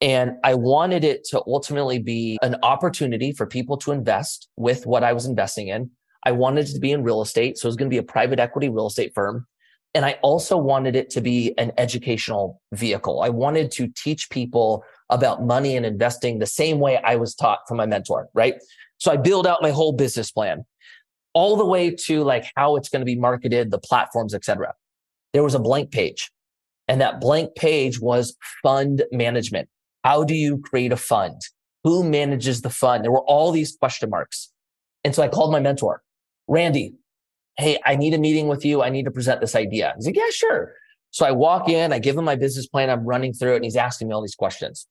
And 0.00 0.32
I 0.42 0.54
wanted 0.54 1.04
it 1.04 1.24
to 1.30 1.42
ultimately 1.46 1.98
be 1.98 2.38
an 2.42 2.56
opportunity 2.62 3.32
for 3.32 3.46
people 3.46 3.76
to 3.78 3.92
invest 3.92 4.48
with 4.56 4.86
what 4.86 5.04
I 5.04 5.12
was 5.12 5.26
investing 5.26 5.68
in. 5.68 5.90
I 6.24 6.32
wanted 6.32 6.68
it 6.68 6.72
to 6.72 6.80
be 6.80 6.92
in 6.92 7.04
real 7.04 7.22
estate. 7.22 7.58
So 7.58 7.66
it 7.66 7.68
was 7.68 7.76
going 7.76 7.90
to 7.90 7.94
be 7.94 7.98
a 7.98 8.02
private 8.02 8.40
equity 8.40 8.68
real 8.68 8.86
estate 8.86 9.12
firm. 9.14 9.46
And 9.94 10.04
I 10.04 10.18
also 10.22 10.56
wanted 10.56 10.96
it 10.96 11.08
to 11.10 11.20
be 11.20 11.54
an 11.56 11.72
educational 11.78 12.60
vehicle. 12.72 13.22
I 13.22 13.28
wanted 13.28 13.70
to 13.72 13.88
teach 13.88 14.28
people 14.28 14.84
about 15.08 15.44
money 15.44 15.76
and 15.76 15.86
investing 15.86 16.38
the 16.38 16.46
same 16.46 16.80
way 16.80 16.98
I 16.98 17.14
was 17.16 17.34
taught 17.34 17.60
from 17.68 17.76
my 17.76 17.86
mentor, 17.86 18.28
right? 18.34 18.54
So 18.98 19.12
I 19.12 19.16
build 19.16 19.46
out 19.46 19.62
my 19.62 19.70
whole 19.70 19.92
business 19.92 20.32
plan 20.32 20.64
all 21.32 21.56
the 21.56 21.64
way 21.64 21.90
to 21.90 22.24
like 22.24 22.46
how 22.56 22.76
it's 22.76 22.88
going 22.88 23.00
to 23.00 23.06
be 23.06 23.16
marketed, 23.16 23.70
the 23.70 23.78
platforms, 23.78 24.34
etc. 24.34 24.74
There 25.32 25.42
was 25.42 25.54
a 25.54 25.58
blank 25.60 25.90
page 25.92 26.30
and 26.88 27.00
that 27.00 27.20
blank 27.20 27.54
page 27.54 28.00
was 28.00 28.36
fund 28.62 29.04
management. 29.12 29.68
How 30.02 30.24
do 30.24 30.34
you 30.34 30.58
create 30.58 30.92
a 30.92 30.96
fund? 30.96 31.40
Who 31.82 32.02
manages 32.02 32.62
the 32.62 32.70
fund? 32.70 33.04
There 33.04 33.12
were 33.12 33.24
all 33.24 33.52
these 33.52 33.76
question 33.76 34.10
marks. 34.10 34.50
And 35.02 35.14
so 35.14 35.22
I 35.22 35.28
called 35.28 35.52
my 35.52 35.60
mentor, 35.60 36.02
Randy, 36.48 36.94
Hey, 37.56 37.78
I 37.84 37.96
need 37.96 38.14
a 38.14 38.18
meeting 38.18 38.48
with 38.48 38.64
you. 38.64 38.82
I 38.82 38.90
need 38.90 39.04
to 39.04 39.10
present 39.10 39.40
this 39.40 39.54
idea. 39.54 39.94
He's 39.96 40.06
like, 40.06 40.16
Yeah, 40.16 40.30
sure. 40.30 40.74
So 41.10 41.24
I 41.24 41.30
walk 41.30 41.68
in, 41.68 41.92
I 41.92 42.00
give 42.00 42.16
him 42.16 42.24
my 42.24 42.34
business 42.34 42.66
plan. 42.66 42.90
I'm 42.90 43.04
running 43.04 43.32
through 43.32 43.52
it 43.52 43.56
and 43.56 43.64
he's 43.64 43.76
asking 43.76 44.08
me 44.08 44.14
all 44.14 44.20
these 44.20 44.34
questions. 44.34 44.88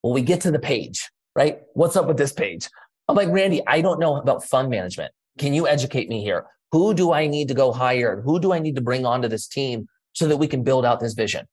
Well, 0.00 0.12
we 0.12 0.22
get 0.22 0.40
to 0.42 0.52
the 0.52 0.60
page, 0.60 1.10
right? 1.34 1.58
What's 1.74 1.96
up 1.96 2.06
with 2.06 2.16
this 2.16 2.32
page? 2.32 2.68
I'm 3.08 3.16
like, 3.16 3.30
Randy, 3.30 3.66
I 3.66 3.80
don't 3.80 3.98
know 3.98 4.16
about 4.16 4.44
fund 4.44 4.70
management. 4.70 5.12
Can 5.38 5.54
you 5.54 5.66
educate 5.66 6.08
me 6.08 6.22
here? 6.22 6.46
Who 6.70 6.94
do 6.94 7.12
I 7.12 7.26
need 7.26 7.48
to 7.48 7.54
go 7.54 7.72
hire? 7.72 8.20
Who 8.20 8.38
do 8.38 8.52
I 8.52 8.60
need 8.60 8.76
to 8.76 8.80
bring 8.80 9.04
onto 9.04 9.26
this 9.26 9.48
team 9.48 9.88
so 10.12 10.28
that 10.28 10.36
we 10.36 10.46
can 10.46 10.62
build 10.62 10.84
out 10.84 11.00
this 11.00 11.14
vision? 11.14 11.48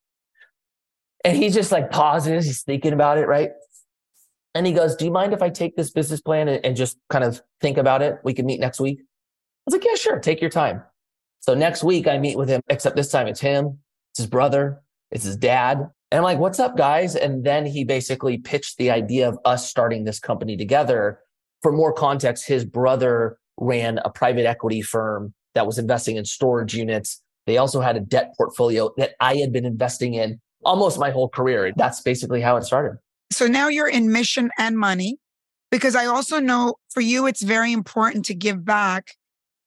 And 1.26 1.36
he's 1.36 1.56
just 1.56 1.72
like 1.72 1.90
pauses, 1.90 2.46
he's 2.46 2.62
thinking 2.62 2.94
about 2.94 3.18
it, 3.18 3.28
right? 3.28 3.52
And 4.54 4.68
he 4.68 4.74
goes, 4.74 4.96
Do 4.96 5.06
you 5.06 5.12
mind 5.12 5.34
if 5.34 5.42
I 5.42 5.50
take 5.50 5.76
this 5.76 5.90
business 5.90 6.22
plan 6.22 6.48
and, 6.48 6.64
and 6.64 6.76
just 6.76 7.00
kind 7.10 7.24
of 7.24 7.42
think 7.62 7.78
about 7.78 8.04
it? 8.04 8.20
We 8.24 8.36
can 8.36 8.46
meet 8.46 8.60
next 8.60 8.80
week 8.80 9.00
was 9.66 9.74
like, 9.74 9.86
yeah, 9.86 9.96
sure, 9.96 10.20
take 10.20 10.42
your 10.42 10.50
time. 10.50 10.84
So 11.40 11.54
next 11.54 11.84
week 11.84 12.08
I 12.08 12.18
meet 12.18 12.38
with 12.38 12.50
him, 12.50 12.62
except 12.70 12.96
this 12.96 13.12
time 13.12 13.28
it's 13.28 13.42
him, 13.42 13.80
it's 14.12 14.20
his 14.20 14.28
brother, 14.28 14.82
it's 15.12 15.26
his 15.26 15.36
dad. 15.36 15.90
And 16.12 16.20
I'm 16.20 16.24
like, 16.24 16.38
what's 16.38 16.60
up, 16.60 16.78
guys? 16.78 17.16
And 17.16 17.44
then 17.44 17.66
he 17.66 17.84
basically 17.84 18.38
pitched 18.38 18.78
the 18.78 18.92
idea 18.92 19.28
of 19.28 19.38
us 19.46 19.70
starting 19.70 20.04
this 20.04 20.20
company 20.20 20.56
together. 20.56 21.20
For 21.62 21.72
more 21.72 21.92
context, 21.92 22.48
his 22.48 22.66
brother 22.66 23.38
ran 23.58 24.00
a 24.06 24.10
private 24.10 24.46
equity 24.46 24.82
firm 24.82 25.34
that 25.56 25.66
was 25.66 25.78
investing 25.78 26.18
in 26.18 26.26
storage 26.26 26.74
units. 26.76 27.22
They 27.46 27.58
also 27.58 27.82
had 27.82 27.98
a 27.98 28.00
debt 28.00 28.34
portfolio 28.38 28.92
that 28.98 29.16
I 29.20 29.36
had 29.36 29.52
been 29.52 29.66
investing 29.66 30.14
in 30.14 30.40
almost 30.64 31.00
my 31.00 31.10
whole 31.10 31.30
career. 31.30 31.72
That's 31.76 32.02
basically 32.02 32.42
how 32.42 32.58
it 32.58 32.64
started. 32.64 33.00
So 33.32 33.48
now 33.48 33.68
you're 33.68 33.90
in 33.90 34.12
mission 34.12 34.52
and 34.58 34.78
money 34.78 35.18
because 35.72 35.96
I 35.96 36.06
also 36.06 36.40
know 36.40 36.76
for 36.92 37.02
you, 37.02 37.26
it's 37.26 37.42
very 37.42 37.74
important 37.74 38.26
to 38.26 38.36
give 38.36 38.64
back 38.64 39.16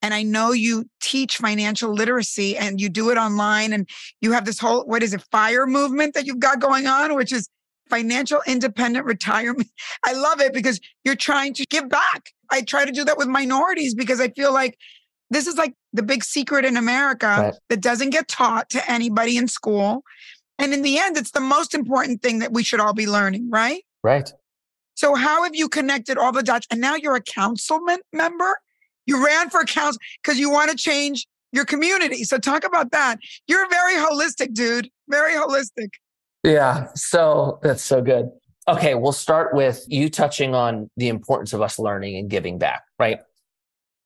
and 0.06 0.14
I 0.14 0.22
know 0.22 0.52
you 0.52 0.84
teach 1.02 1.38
financial 1.38 1.92
literacy 1.92 2.56
and 2.56 2.80
you 2.80 2.88
do 2.88 3.10
it 3.10 3.18
online 3.18 3.72
and 3.72 3.88
you 4.20 4.30
have 4.30 4.44
this 4.44 4.56
whole, 4.56 4.86
what 4.86 5.02
is 5.02 5.12
it, 5.12 5.20
fire 5.32 5.66
movement 5.66 6.14
that 6.14 6.26
you've 6.26 6.38
got 6.38 6.60
going 6.60 6.86
on, 6.86 7.16
which 7.16 7.32
is 7.32 7.48
financial 7.90 8.40
independent 8.46 9.04
retirement. 9.04 9.68
I 10.06 10.12
love 10.12 10.40
it 10.40 10.52
because 10.52 10.78
you're 11.02 11.16
trying 11.16 11.54
to 11.54 11.66
give 11.66 11.88
back. 11.88 12.30
I 12.52 12.62
try 12.62 12.84
to 12.84 12.92
do 12.92 13.02
that 13.04 13.18
with 13.18 13.26
minorities 13.26 13.96
because 13.96 14.20
I 14.20 14.28
feel 14.28 14.54
like 14.54 14.78
this 15.30 15.48
is 15.48 15.56
like 15.56 15.74
the 15.92 16.04
big 16.04 16.22
secret 16.22 16.64
in 16.64 16.76
America 16.76 17.26
right. 17.26 17.54
that 17.68 17.80
doesn't 17.80 18.10
get 18.10 18.28
taught 18.28 18.70
to 18.70 18.88
anybody 18.88 19.36
in 19.36 19.48
school. 19.48 20.04
And 20.56 20.72
in 20.72 20.82
the 20.82 21.00
end, 21.00 21.16
it's 21.16 21.32
the 21.32 21.40
most 21.40 21.74
important 21.74 22.22
thing 22.22 22.38
that 22.38 22.52
we 22.52 22.62
should 22.62 22.78
all 22.78 22.94
be 22.94 23.08
learning, 23.08 23.50
right? 23.50 23.82
Right. 24.04 24.32
So, 24.94 25.16
how 25.16 25.42
have 25.42 25.56
you 25.56 25.68
connected 25.68 26.16
all 26.16 26.30
the 26.30 26.44
dots? 26.44 26.68
And 26.70 26.80
now 26.80 26.94
you're 26.94 27.16
a 27.16 27.20
councilman 27.20 27.98
member? 28.12 28.56
You 29.06 29.24
ran 29.24 29.50
for 29.50 29.64
council 29.64 30.00
because 30.22 30.38
you 30.38 30.50
want 30.50 30.70
to 30.70 30.76
change 30.76 31.26
your 31.52 31.64
community. 31.64 32.24
So 32.24 32.38
talk 32.38 32.64
about 32.64 32.90
that. 32.90 33.18
You're 33.46 33.68
very 33.68 33.94
holistic, 33.94 34.52
dude. 34.52 34.90
Very 35.08 35.32
holistic. 35.32 35.88
Yeah. 36.42 36.88
So 36.94 37.58
that's 37.62 37.82
so 37.82 38.02
good. 38.02 38.30
Okay, 38.68 38.94
we'll 38.94 39.12
start 39.12 39.54
with 39.54 39.84
you 39.86 40.10
touching 40.10 40.54
on 40.54 40.90
the 40.96 41.08
importance 41.08 41.52
of 41.52 41.62
us 41.62 41.78
learning 41.78 42.16
and 42.16 42.28
giving 42.28 42.58
back, 42.58 42.82
right? 42.98 43.20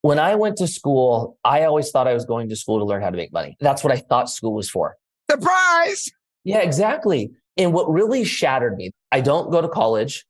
When 0.02 0.18
I 0.18 0.34
went 0.34 0.56
to 0.58 0.66
school, 0.66 1.38
I 1.44 1.64
always 1.64 1.90
thought 1.90 2.06
I 2.06 2.14
was 2.14 2.24
going 2.26 2.48
to 2.50 2.56
school 2.56 2.78
to 2.78 2.84
learn 2.84 3.02
how 3.02 3.10
to 3.10 3.16
make 3.16 3.32
money. 3.32 3.56
That's 3.60 3.82
what 3.82 3.92
I 3.92 3.96
thought 3.96 4.28
school 4.30 4.54
was 4.54 4.68
for. 4.68 4.96
Surprise! 5.30 6.10
Yeah, 6.44 6.58
exactly. 6.58 7.30
And 7.56 7.72
what 7.72 7.90
really 7.90 8.24
shattered 8.24 8.76
me, 8.76 8.92
I 9.12 9.20
don't 9.20 9.50
go 9.50 9.60
to 9.60 9.68
college. 9.68 10.24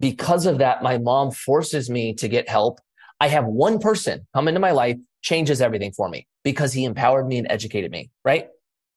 Because 0.00 0.44
of 0.44 0.58
that, 0.58 0.82
my 0.82 0.98
mom 0.98 1.30
forces 1.30 1.88
me 1.88 2.14
to 2.14 2.28
get 2.28 2.48
help. 2.48 2.80
I 3.20 3.28
have 3.28 3.44
one 3.44 3.78
person 3.78 4.26
come 4.34 4.48
into 4.48 4.60
my 4.60 4.72
life, 4.72 4.96
changes 5.22 5.60
everything 5.60 5.92
for 5.92 6.08
me 6.08 6.26
because 6.42 6.72
he 6.72 6.84
empowered 6.84 7.26
me 7.26 7.38
and 7.38 7.46
educated 7.50 7.90
me, 7.90 8.10
right? 8.24 8.48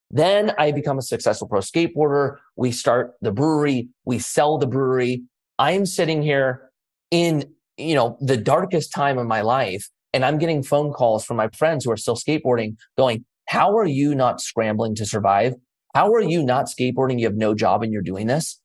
Then 0.09 0.53
I 0.57 0.71
become 0.71 0.97
a 0.97 1.01
successful 1.01 1.47
pro 1.47 1.59
skateboarder. 1.59 2.37
We 2.55 2.71
start 2.71 3.13
the 3.21 3.31
brewery. 3.31 3.89
We 4.05 4.19
sell 4.19 4.57
the 4.57 4.67
brewery. 4.67 5.23
I'm 5.59 5.85
sitting 5.85 6.21
here 6.21 6.71
in, 7.11 7.53
you 7.77 7.95
know, 7.95 8.17
the 8.21 8.37
darkest 8.37 8.93
time 8.93 9.17
of 9.17 9.27
my 9.27 9.41
life 9.41 9.89
and 10.13 10.23
I'm 10.23 10.37
getting 10.37 10.63
phone 10.63 10.93
calls 10.93 11.25
from 11.25 11.37
my 11.37 11.49
friends 11.49 11.85
who 11.85 11.91
are 11.91 11.97
still 11.97 12.15
skateboarding 12.15 12.77
going, 12.97 13.25
how 13.47 13.77
are 13.77 13.85
you 13.85 14.15
not 14.15 14.41
scrambling 14.41 14.95
to 14.95 15.05
survive? 15.05 15.53
How 15.93 16.11
are 16.13 16.21
you 16.21 16.43
not 16.43 16.65
skateboarding? 16.65 17.19
You 17.19 17.25
have 17.25 17.35
no 17.35 17.53
job 17.53 17.83
and 17.83 17.91
you're 17.91 18.01
doing 18.01 18.27
this. 18.27 18.59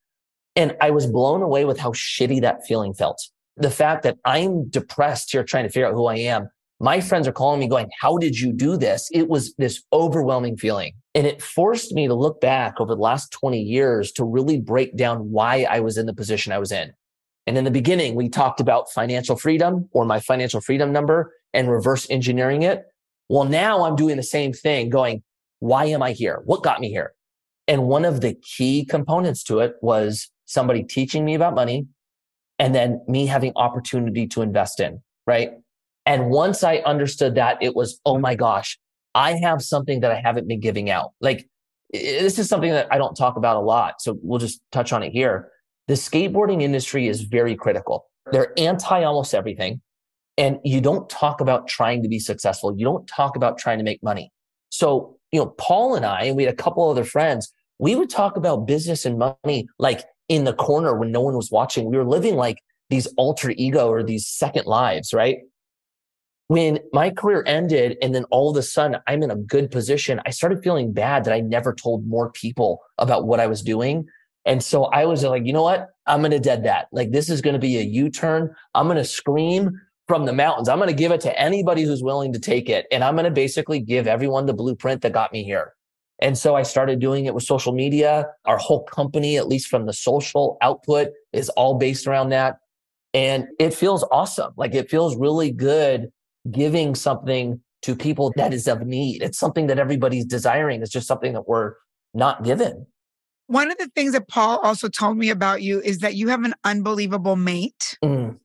And 0.55 0.77
I 0.81 0.91
was 0.91 1.07
blown 1.07 1.43
away 1.43 1.65
with 1.65 1.79
how 1.79 1.93
shitty 1.93 2.41
that 2.43 2.67
feeling 2.67 2.95
felt. 2.95 3.21
The 3.57 3.71
fact 3.71 4.03
that 4.05 4.19
I'm 4.25 4.69
depressed 4.69 5.33
here 5.33 5.45
trying 5.45 5.65
to 5.65 5.71
figure 5.71 5.87
out 5.87 5.95
who 5.95 6.07
I 6.07 6.17
am. 6.17 6.49
My 6.81 7.01
friends 7.01 7.29
are 7.29 7.33
calling 7.33 7.61
me 7.61 7.69
going, 7.69 7.89
how 8.01 8.19
did 8.19 8.39
you 8.39 8.53
do 8.53 8.77
this? 8.77 9.09
It 9.13 9.29
was 9.29 9.55
this 9.57 9.85
overwhelming 9.93 10.57
feeling. 10.57 10.95
And 11.15 11.27
it 11.27 11.41
forced 11.41 11.93
me 11.93 12.09
to 12.09 12.15
look 12.15 12.41
back 12.41 12.81
over 12.81 12.95
the 12.95 13.01
last 13.01 13.31
20 13.31 13.61
years 13.61 14.11
to 14.13 14.25
really 14.25 14.59
break 14.59 14.97
down 14.97 15.31
why 15.31 15.67
I 15.71 15.79
was 15.81 15.97
in 15.97 16.07
the 16.07 16.15
position 16.15 16.53
I 16.53 16.59
was 16.59 16.73
in. 16.73 16.93
And 17.47 17.59
in 17.59 17.65
the 17.65 17.71
beginning, 17.71 18.15
we 18.15 18.29
talked 18.29 18.61
about 18.61 18.91
financial 18.91 19.37
freedom 19.37 19.89
or 19.93 20.05
my 20.05 20.19
financial 20.19 20.61
freedom 20.61 20.93
number 20.93 21.33
and 21.53 21.71
reverse 21.71 22.07
engineering 22.11 22.63
it. 22.63 22.85
Well, 23.29 23.45
now 23.45 23.85
I'm 23.85 23.97
doing 23.97 24.17
the 24.17 24.23
same 24.23 24.53
thing 24.53 24.89
going, 24.91 25.23
why 25.61 25.85
am 25.87 26.03
I 26.03 26.13
here? 26.13 26.43
What 26.45 26.63
got 26.63 26.81
me 26.81 26.89
here? 26.89 27.15
And 27.69 27.85
one 27.85 28.05
of 28.05 28.21
the 28.21 28.35
key 28.35 28.85
components 28.85 29.45
to 29.45 29.61
it 29.61 29.75
was 29.83 30.31
somebody 30.47 30.83
teaching 30.83 31.25
me 31.25 31.35
about 31.35 31.55
money 31.55 31.87
and 32.63 32.77
then 32.77 33.01
me 33.09 33.27
having 33.27 33.53
opportunity 33.57 34.25
to 34.29 34.41
invest 34.41 34.79
in, 34.79 35.03
right? 35.27 35.51
And 36.07 36.31
once 36.31 36.63
I 36.63 36.77
understood 36.77 37.35
that, 37.35 37.59
it 37.61 37.75
was, 37.75 38.01
oh 38.07 38.19
my 38.19 38.37
gosh, 38.37 38.79
I 39.17 39.33
have 39.33 39.63
something 39.63 39.99
that 39.99 40.13
I 40.13 40.21
haven't 40.21 40.47
been 40.47 40.61
giving 40.61 40.89
out. 40.89 41.11
Like 41.21 41.49
this 41.93 42.39
is 42.39 42.49
something 42.49 42.71
that 42.71 42.87
I 42.93 42.99
don't 42.99 43.17
talk 43.17 43.37
about 43.37 43.57
a 43.57 43.61
lot. 43.61 43.95
So 44.01 44.17
we'll 44.23 44.39
just 44.39 44.61
touch 44.71 44.93
on 44.93 45.03
it 45.03 45.11
here. 45.11 45.49
The 45.89 45.95
skateboarding 45.95 46.63
industry 46.63 47.09
is 47.09 47.23
very 47.23 47.57
critical. 47.57 48.07
They're 48.31 48.53
anti 48.57 49.03
almost 49.03 49.35
everything. 49.35 49.81
And 50.39 50.61
you 50.65 50.81
don't 50.81 51.11
talk 51.11 51.41
about 51.41 51.67
trying 51.67 52.01
to 52.05 52.09
be 52.09 52.21
successful. 52.21 52.79
You 52.79 52.85
don't 52.85 53.09
talk 53.09 53.35
about 53.35 53.59
trying 53.59 53.79
to 53.79 53.85
make 53.85 54.01
money. 54.05 54.31
So, 54.71 55.19
you 55.33 55.41
know, 55.41 55.47
Paul 55.59 55.97
and 55.97 56.07
I, 56.07 56.27
and 56.27 56.37
we 56.37 56.45
had 56.45 56.55
a 56.55 56.57
couple 56.57 56.89
other 56.89 57.03
friends, 57.03 57.53
we 57.81 57.97
would 57.97 58.09
talk 58.09 58.37
about 58.37 58.69
business 58.69 59.05
and 59.05 59.19
money 59.19 59.67
like 59.81 60.05
in 60.29 60.45
the 60.45 60.53
corner 60.53 60.97
when 60.97 61.13
no 61.13 61.21
one 61.21 61.37
was 61.37 61.51
watching. 61.51 61.91
We 61.91 61.97
were 61.97 62.07
living 62.07 62.37
like 62.37 62.59
these 62.91 63.07
alter 63.17 63.51
ego 63.57 63.89
or 63.89 64.03
these 64.03 64.27
second 64.27 64.67
lives, 64.67 65.13
right? 65.13 65.39
When 66.49 66.81
my 66.93 67.11
career 67.11 67.43
ended 67.47 67.97
and 68.03 68.15
then 68.15 68.25
all 68.25 68.51
of 68.51 68.57
a 68.57 68.63
sudden 68.63 69.01
I'm 69.07 69.23
in 69.23 69.31
a 69.31 69.37
good 69.37 69.71
position, 69.71 70.21
I 70.27 70.31
started 70.31 70.63
feeling 70.63 70.93
bad 70.93 71.25
that 71.25 71.33
I 71.33 71.41
never 71.41 71.75
told 71.75 72.07
more 72.07 72.31
people 72.33 72.81
about 72.99 73.27
what 73.27 73.41
I 73.41 73.47
was 73.47 73.63
doing. 73.63 74.07
And 74.45 74.63
so 74.63 74.85
I 74.85 75.07
was 75.07 75.23
like, 75.23 75.47
you 75.47 75.53
know 75.53 75.63
what? 75.63 75.89
I'm 76.07 76.21
going 76.21 76.33
to 76.33 76.41
dead 76.41 76.65
that. 76.65 76.89
Like, 76.93 77.13
this 77.13 77.31
is 77.31 77.41
going 77.41 77.55
to 77.55 77.61
be 77.61 77.79
a 77.79 77.83
U 77.83 78.11
turn. 78.11 78.55
I'm 78.75 78.87
going 78.87 78.97
to 78.97 79.05
scream 79.05 79.81
from 80.09 80.27
the 80.27 80.33
mountains. 80.33 80.69
I'm 80.69 80.79
going 80.79 80.89
to 80.89 80.95
give 80.95 81.13
it 81.13 81.21
to 81.23 81.41
anybody 81.41 81.85
who's 81.85 82.03
willing 82.03 82.33
to 82.33 82.41
take 82.41 82.69
it. 82.69 82.87
And 82.91 83.05
I'm 83.05 83.15
going 83.15 83.25
to 83.25 83.31
basically 83.31 83.81
give 83.81 84.07
everyone 84.07 84.47
the 84.47 84.53
blueprint 84.53 85.01
that 85.03 85.13
got 85.13 85.33
me 85.33 85.45
here. 85.45 85.73
And 86.23 86.39
so 86.39 86.55
I 86.55 86.63
started 86.63 87.01
doing 87.01 87.27
it 87.27 87.35
with 87.35 87.43
social 87.43 87.73
media. 87.73 88.29
Our 88.45 88.57
whole 88.57 88.85
company, 88.85 89.37
at 89.37 89.49
least 89.49 89.67
from 89.67 89.87
the 89.87 89.93
social 89.93 90.57
output, 90.63 91.09
is 91.33 91.49
all 91.51 91.79
based 91.79 92.07
around 92.07 92.29
that. 92.29 92.59
And 93.13 93.49
it 93.59 93.75
feels 93.75 94.07
awesome. 94.13 94.53
Like 94.57 94.73
it 94.73 94.89
feels 94.89 95.17
really 95.17 95.51
good 95.51 96.13
giving 96.49 96.95
something 96.95 97.61
to 97.83 97.97
people 97.97 98.33
that 98.37 98.55
is 98.55 98.69
of 98.69 98.87
need. 98.87 99.21
It's 99.21 99.37
something 99.37 99.67
that 99.67 99.81
everybody's 99.81 100.25
desiring. 100.25 100.81
It's 100.81 100.93
just 100.93 101.09
something 101.09 101.33
that 101.33 101.49
we're 101.49 101.75
not 102.15 102.45
given. 102.45 102.87
One 103.49 103.73
of 103.73 103.79
the 103.79 103.89
things 103.89 104.13
that 104.13 104.29
Paul 104.29 104.61
also 104.63 104.89
told 104.89 105.19
me 105.19 105.29
about 105.29 105.61
you 105.63 105.81
is 105.81 105.99
that 105.99 106.15
you 106.15 106.29
have 106.29 106.45
an 106.45 106.55
unbelievable 106.63 107.35
mate. 107.35 107.99
Mm. 108.03 108.39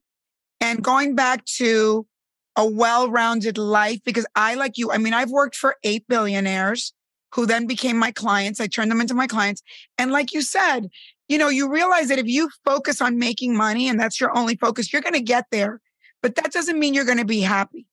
And 0.60 0.84
going 0.84 1.14
back 1.14 1.46
to 1.58 2.08
a 2.56 2.66
well 2.66 3.12
rounded 3.12 3.60
life, 3.60 4.00
because 4.04 4.26
I, 4.36 4.56
like 4.56 4.80
you, 4.80 4.92
I 4.92 4.98
mean, 4.98 5.14
I've 5.14 5.30
worked 5.30 5.56
for 5.56 5.76
eight 5.84 6.08
billionaires 6.08 6.94
who 7.34 7.46
then 7.46 7.68
became 7.68 7.98
my 7.98 8.12
clients. 8.12 8.60
I 8.60 8.68
turned 8.68 8.92
them 8.92 9.02
into 9.02 9.14
my 9.14 9.28
clients. 9.28 9.62
And 9.98 10.12
like 10.12 10.34
you 10.34 10.42
said, 10.42 10.90
you 11.28 11.38
know, 11.38 11.50
you 11.50 11.70
realize 11.70 12.08
that 12.08 12.20
if 12.20 12.28
you 12.28 12.50
focus 12.64 13.02
on 13.02 13.20
making 13.20 13.56
money 13.56 13.88
and 13.90 14.00
that's 14.00 14.20
your 14.20 14.36
only 14.38 14.56
focus, 14.56 14.92
you're 14.92 15.02
going 15.02 15.14
to 15.14 15.22
get 15.22 15.46
there. 15.52 15.82
But 16.22 16.36
that 16.36 16.52
doesn't 16.52 16.80
mean 16.80 16.94
you're 16.94 17.06
going 17.06 17.18
to 17.18 17.26
be 17.26 17.42
happy. 17.42 17.86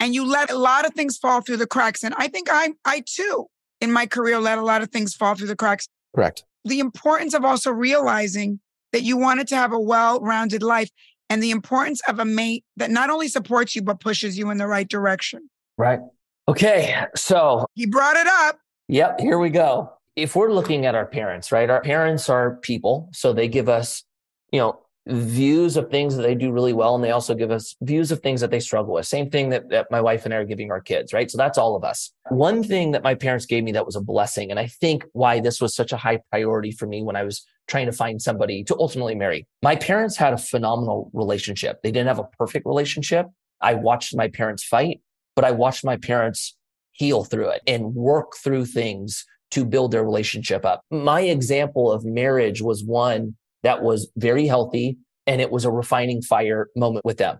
And 0.00 0.14
you 0.14 0.26
let 0.26 0.50
a 0.50 0.58
lot 0.58 0.86
of 0.86 0.94
things 0.94 1.18
fall 1.18 1.40
through 1.40 1.56
the 1.58 1.66
cracks. 1.66 2.02
And 2.02 2.14
I 2.16 2.28
think 2.28 2.48
I, 2.50 2.70
I 2.84 3.02
too, 3.06 3.46
in 3.80 3.92
my 3.92 4.06
career, 4.06 4.38
let 4.38 4.58
a 4.58 4.62
lot 4.62 4.82
of 4.82 4.90
things 4.90 5.14
fall 5.14 5.34
through 5.34 5.48
the 5.48 5.56
cracks. 5.56 5.88
Correct. 6.14 6.44
The 6.64 6.80
importance 6.80 7.34
of 7.34 7.44
also 7.44 7.70
realizing 7.70 8.60
that 8.92 9.02
you 9.02 9.16
wanted 9.16 9.48
to 9.48 9.56
have 9.56 9.72
a 9.72 9.80
well 9.80 10.20
rounded 10.20 10.62
life 10.62 10.90
and 11.28 11.42
the 11.42 11.50
importance 11.50 12.00
of 12.08 12.18
a 12.18 12.24
mate 12.24 12.64
that 12.76 12.90
not 12.90 13.10
only 13.10 13.28
supports 13.28 13.76
you, 13.76 13.82
but 13.82 14.00
pushes 14.00 14.38
you 14.38 14.50
in 14.50 14.58
the 14.58 14.66
right 14.66 14.88
direction. 14.88 15.50
Right. 15.76 16.00
Okay. 16.48 16.96
So 17.14 17.66
he 17.74 17.86
brought 17.86 18.16
it 18.16 18.26
up. 18.26 18.58
Yep. 18.88 19.20
Here 19.20 19.38
we 19.38 19.50
go. 19.50 19.92
If 20.16 20.34
we're 20.34 20.50
looking 20.50 20.86
at 20.86 20.94
our 20.94 21.06
parents, 21.06 21.52
right? 21.52 21.68
Our 21.68 21.82
parents 21.82 22.28
are 22.28 22.56
people. 22.56 23.10
So 23.12 23.32
they 23.32 23.48
give 23.48 23.68
us, 23.68 24.02
you 24.50 24.58
know, 24.58 24.80
views 25.06 25.76
of 25.76 25.90
things 25.90 26.16
that 26.16 26.22
they 26.22 26.34
do 26.34 26.50
really 26.50 26.72
well. 26.72 26.94
And 26.94 27.04
they 27.04 27.10
also 27.10 27.34
give 27.34 27.50
us 27.50 27.76
views 27.82 28.10
of 28.10 28.20
things 28.20 28.40
that 28.40 28.50
they 28.50 28.60
struggle 28.60 28.94
with. 28.94 29.06
Same 29.06 29.30
thing 29.30 29.50
that, 29.50 29.68
that 29.68 29.90
my 29.90 30.00
wife 30.00 30.24
and 30.24 30.34
I 30.34 30.38
are 30.38 30.44
giving 30.44 30.70
our 30.70 30.80
kids, 30.80 31.12
right? 31.12 31.30
So 31.30 31.38
that's 31.38 31.58
all 31.58 31.76
of 31.76 31.84
us. 31.84 32.12
One 32.30 32.62
thing 32.62 32.92
that 32.92 33.02
my 33.02 33.14
parents 33.14 33.46
gave 33.46 33.62
me 33.62 33.72
that 33.72 33.86
was 33.86 33.96
a 33.96 34.00
blessing. 34.00 34.50
And 34.50 34.58
I 34.58 34.66
think 34.66 35.04
why 35.12 35.40
this 35.40 35.60
was 35.60 35.74
such 35.74 35.92
a 35.92 35.96
high 35.96 36.20
priority 36.30 36.72
for 36.72 36.86
me 36.86 37.02
when 37.02 37.16
I 37.16 37.24
was 37.24 37.44
trying 37.68 37.86
to 37.86 37.92
find 37.92 38.20
somebody 38.20 38.64
to 38.64 38.76
ultimately 38.78 39.14
marry. 39.14 39.46
My 39.62 39.76
parents 39.76 40.16
had 40.16 40.32
a 40.32 40.38
phenomenal 40.38 41.10
relationship. 41.12 41.80
They 41.82 41.90
didn't 41.90 42.08
have 42.08 42.18
a 42.18 42.28
perfect 42.38 42.66
relationship. 42.66 43.26
I 43.60 43.74
watched 43.74 44.16
my 44.16 44.28
parents 44.28 44.62
fight, 44.62 45.00
but 45.38 45.44
I 45.44 45.52
watched 45.52 45.84
my 45.84 45.96
parents 45.96 46.56
heal 46.90 47.22
through 47.22 47.50
it 47.50 47.62
and 47.64 47.94
work 47.94 48.32
through 48.42 48.64
things 48.64 49.24
to 49.52 49.64
build 49.64 49.92
their 49.92 50.02
relationship 50.02 50.64
up. 50.64 50.82
My 50.90 51.20
example 51.20 51.92
of 51.92 52.04
marriage 52.04 52.60
was 52.60 52.82
one 52.82 53.36
that 53.62 53.80
was 53.80 54.10
very 54.16 54.48
healthy 54.48 54.98
and 55.28 55.40
it 55.40 55.52
was 55.52 55.64
a 55.64 55.70
refining 55.70 56.22
fire 56.22 56.70
moment 56.74 57.04
with 57.04 57.18
them. 57.18 57.38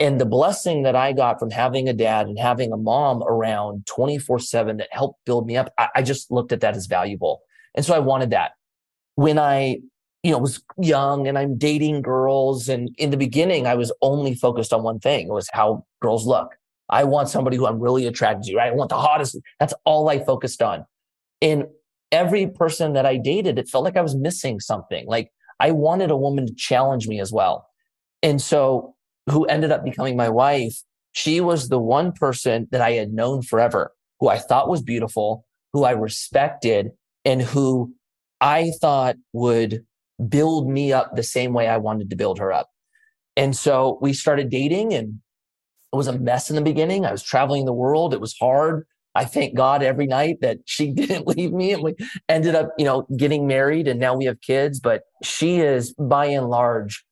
And 0.00 0.18
the 0.18 0.24
blessing 0.24 0.82
that 0.84 0.96
I 0.96 1.12
got 1.12 1.38
from 1.38 1.50
having 1.50 1.90
a 1.90 1.92
dad 1.92 2.26
and 2.26 2.38
having 2.38 2.72
a 2.72 2.78
mom 2.78 3.22
around 3.24 3.84
24 3.84 4.38
7 4.38 4.78
that 4.78 4.88
helped 4.90 5.22
build 5.26 5.46
me 5.46 5.58
up, 5.58 5.74
I, 5.76 5.88
I 5.96 6.02
just 6.02 6.30
looked 6.30 6.52
at 6.52 6.62
that 6.62 6.74
as 6.74 6.86
valuable. 6.86 7.42
And 7.74 7.84
so 7.84 7.94
I 7.94 7.98
wanted 7.98 8.30
that. 8.30 8.52
When 9.16 9.38
I, 9.38 9.80
you 10.22 10.30
know, 10.32 10.38
was 10.38 10.64
young 10.78 11.28
and 11.28 11.36
I'm 11.36 11.58
dating 11.58 12.00
girls, 12.00 12.70
and 12.70 12.88
in 12.96 13.10
the 13.10 13.18
beginning, 13.18 13.66
I 13.66 13.74
was 13.74 13.92
only 14.00 14.34
focused 14.34 14.72
on 14.72 14.82
one 14.82 15.00
thing. 15.00 15.26
It 15.26 15.32
was 15.34 15.50
how 15.52 15.84
girls 16.00 16.26
look. 16.26 16.54
I 16.90 17.04
want 17.04 17.28
somebody 17.28 17.56
who 17.56 17.66
I'm 17.66 17.80
really 17.80 18.06
attracted 18.06 18.50
to, 18.50 18.56
right? 18.56 18.72
I 18.72 18.74
want 18.74 18.90
the 18.90 18.98
hottest. 18.98 19.38
That's 19.58 19.74
all 19.84 20.08
I 20.08 20.18
focused 20.18 20.60
on. 20.60 20.84
And 21.40 21.64
every 22.12 22.46
person 22.46 22.92
that 22.94 23.06
I 23.06 23.16
dated, 23.16 23.58
it 23.58 23.68
felt 23.68 23.84
like 23.84 23.96
I 23.96 24.02
was 24.02 24.16
missing 24.16 24.60
something. 24.60 25.06
Like 25.06 25.30
I 25.60 25.70
wanted 25.70 26.10
a 26.10 26.16
woman 26.16 26.46
to 26.46 26.54
challenge 26.54 27.06
me 27.08 27.20
as 27.20 27.32
well. 27.32 27.66
And 28.22 28.40
so, 28.40 28.94
who 29.28 29.44
ended 29.44 29.70
up 29.70 29.84
becoming 29.84 30.16
my 30.16 30.28
wife, 30.28 30.82
she 31.12 31.40
was 31.40 31.68
the 31.68 31.78
one 31.78 32.12
person 32.12 32.68
that 32.72 32.80
I 32.80 32.92
had 32.92 33.12
known 33.12 33.42
forever, 33.42 33.92
who 34.18 34.28
I 34.28 34.38
thought 34.38 34.68
was 34.68 34.82
beautiful, 34.82 35.44
who 35.72 35.84
I 35.84 35.92
respected, 35.92 36.90
and 37.24 37.42
who 37.42 37.94
I 38.40 38.72
thought 38.80 39.16
would 39.32 39.84
build 40.28 40.68
me 40.68 40.92
up 40.92 41.14
the 41.14 41.22
same 41.22 41.52
way 41.52 41.68
I 41.68 41.76
wanted 41.76 42.10
to 42.10 42.16
build 42.16 42.38
her 42.38 42.52
up. 42.52 42.70
And 43.36 43.56
so 43.56 43.98
we 44.00 44.12
started 44.12 44.50
dating 44.50 44.92
and 44.92 45.20
it 45.92 45.96
was 45.96 46.06
a 46.06 46.18
mess 46.18 46.50
in 46.50 46.56
the 46.56 46.62
beginning. 46.62 47.04
I 47.04 47.12
was 47.12 47.22
traveling 47.22 47.64
the 47.64 47.72
world. 47.72 48.14
It 48.14 48.20
was 48.20 48.36
hard. 48.38 48.86
I 49.14 49.24
thank 49.24 49.56
God 49.56 49.82
every 49.82 50.06
night 50.06 50.36
that 50.40 50.58
she 50.66 50.92
didn't 50.92 51.26
leave 51.26 51.52
me 51.52 51.72
and 51.72 51.82
we 51.82 51.94
ended 52.28 52.54
up, 52.54 52.70
you 52.78 52.84
know, 52.84 53.06
getting 53.16 53.46
married 53.46 53.88
and 53.88 53.98
now 53.98 54.14
we 54.14 54.24
have 54.26 54.40
kids. 54.40 54.80
But 54.80 55.02
she 55.22 55.60
is 55.60 55.92
by 55.94 56.26
and 56.26 56.48
large 56.48 57.04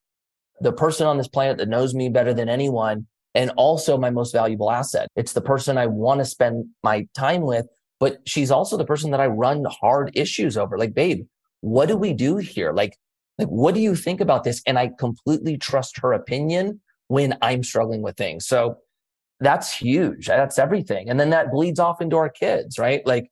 the 0.61 0.73
person 0.73 1.07
on 1.07 1.19
this 1.19 1.29
planet 1.29 1.59
that 1.59 1.69
knows 1.69 1.95
me 1.95 2.09
better 2.09 2.35
than 2.35 2.49
anyone 2.49 3.07
and 3.35 3.51
also 3.57 3.97
my 3.97 4.11
most 4.11 4.33
valuable 4.33 4.71
asset. 4.71 5.09
It's 5.15 5.33
the 5.33 5.41
person 5.41 5.79
I 5.79 5.87
want 5.87 6.21
to 6.21 6.25
spend 6.25 6.67
my 6.83 7.07
time 7.15 7.43
with, 7.43 7.67
but 8.01 8.19
she's 8.27 8.51
also 8.51 8.77
the 8.77 8.85
person 8.85 9.11
that 9.13 9.21
I 9.21 9.27
run 9.27 9.65
hard 9.69 10.11
issues 10.15 10.57
over. 10.57 10.79
Like, 10.79 10.95
babe, 10.95 11.27
what 11.61 11.87
do 11.87 11.97
we 11.97 12.13
do 12.13 12.37
here? 12.37 12.73
Like, 12.73 12.97
Like, 13.39 13.49
what 13.49 13.75
do 13.75 13.81
you 13.81 13.95
think 13.95 14.21
about 14.21 14.45
this? 14.45 14.63
And 14.67 14.79
I 14.79 14.91
completely 14.99 15.57
trust 15.59 15.99
her 15.99 16.13
opinion 16.13 16.81
when 17.09 17.37
I'm 17.43 17.63
struggling 17.63 18.03
with 18.03 18.17
things. 18.17 18.47
So 18.47 18.79
that's 19.41 19.73
huge. 19.73 20.27
That's 20.27 20.59
everything. 20.59 21.09
And 21.11 21.19
then 21.19 21.31
that 21.31 21.51
bleeds 21.51 21.79
off 21.79 22.01
into 22.01 22.17
our 22.17 22.29
kids, 22.29 22.79
right? 22.79 23.07
Like 23.07 23.31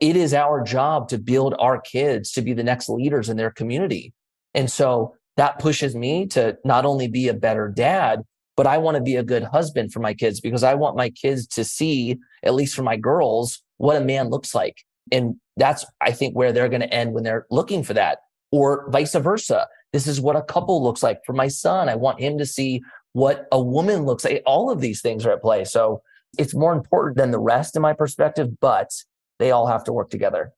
it 0.00 0.16
is 0.16 0.34
our 0.34 0.62
job 0.62 1.08
to 1.08 1.18
build 1.18 1.54
our 1.58 1.80
kids 1.80 2.32
to 2.32 2.42
be 2.42 2.52
the 2.52 2.62
next 2.62 2.88
leaders 2.88 3.28
in 3.28 3.36
their 3.36 3.50
community. 3.50 4.12
And 4.54 4.70
so 4.70 5.14
that 5.36 5.58
pushes 5.58 5.94
me 5.94 6.26
to 6.28 6.56
not 6.64 6.84
only 6.84 7.08
be 7.08 7.28
a 7.28 7.34
better 7.34 7.68
dad, 7.68 8.22
but 8.56 8.66
I 8.66 8.78
want 8.78 8.96
to 8.96 9.02
be 9.02 9.16
a 9.16 9.22
good 9.22 9.44
husband 9.44 9.92
for 9.92 10.00
my 10.00 10.14
kids 10.14 10.40
because 10.40 10.62
I 10.62 10.74
want 10.74 10.96
my 10.96 11.10
kids 11.10 11.46
to 11.48 11.64
see, 11.64 12.16
at 12.42 12.54
least 12.54 12.74
for 12.74 12.82
my 12.82 12.96
girls, 12.96 13.62
what 13.76 13.96
a 13.96 14.00
man 14.00 14.30
looks 14.30 14.54
like. 14.54 14.78
And 15.12 15.36
that's, 15.56 15.84
I 16.00 16.12
think, 16.12 16.34
where 16.34 16.52
they're 16.52 16.68
going 16.68 16.80
to 16.80 16.92
end 16.92 17.12
when 17.12 17.22
they're 17.22 17.46
looking 17.50 17.82
for 17.82 17.94
that, 17.94 18.18
or 18.50 18.90
vice 18.90 19.14
versa. 19.14 19.68
This 19.92 20.06
is 20.06 20.20
what 20.20 20.36
a 20.36 20.42
couple 20.42 20.82
looks 20.82 21.02
like 21.02 21.20
for 21.24 21.32
my 21.32 21.48
son. 21.48 21.88
I 21.88 21.94
want 21.94 22.20
him 22.20 22.38
to 22.38 22.46
see 22.46 22.82
what 23.16 23.48
a 23.50 23.58
woman 23.58 24.04
looks 24.04 24.26
like. 24.26 24.42
All 24.44 24.70
of 24.70 24.82
these 24.82 25.00
things 25.00 25.24
are 25.24 25.32
at 25.32 25.40
play. 25.40 25.64
So 25.64 26.02
it's 26.36 26.54
more 26.54 26.74
important 26.74 27.16
than 27.16 27.30
the 27.30 27.38
rest 27.38 27.74
in 27.74 27.80
my 27.80 27.94
perspective, 27.94 28.60
but 28.60 28.90
they 29.38 29.52
all 29.52 29.66
have 29.66 29.84
to 29.84 29.92
work 29.94 30.10
together. 30.10 30.52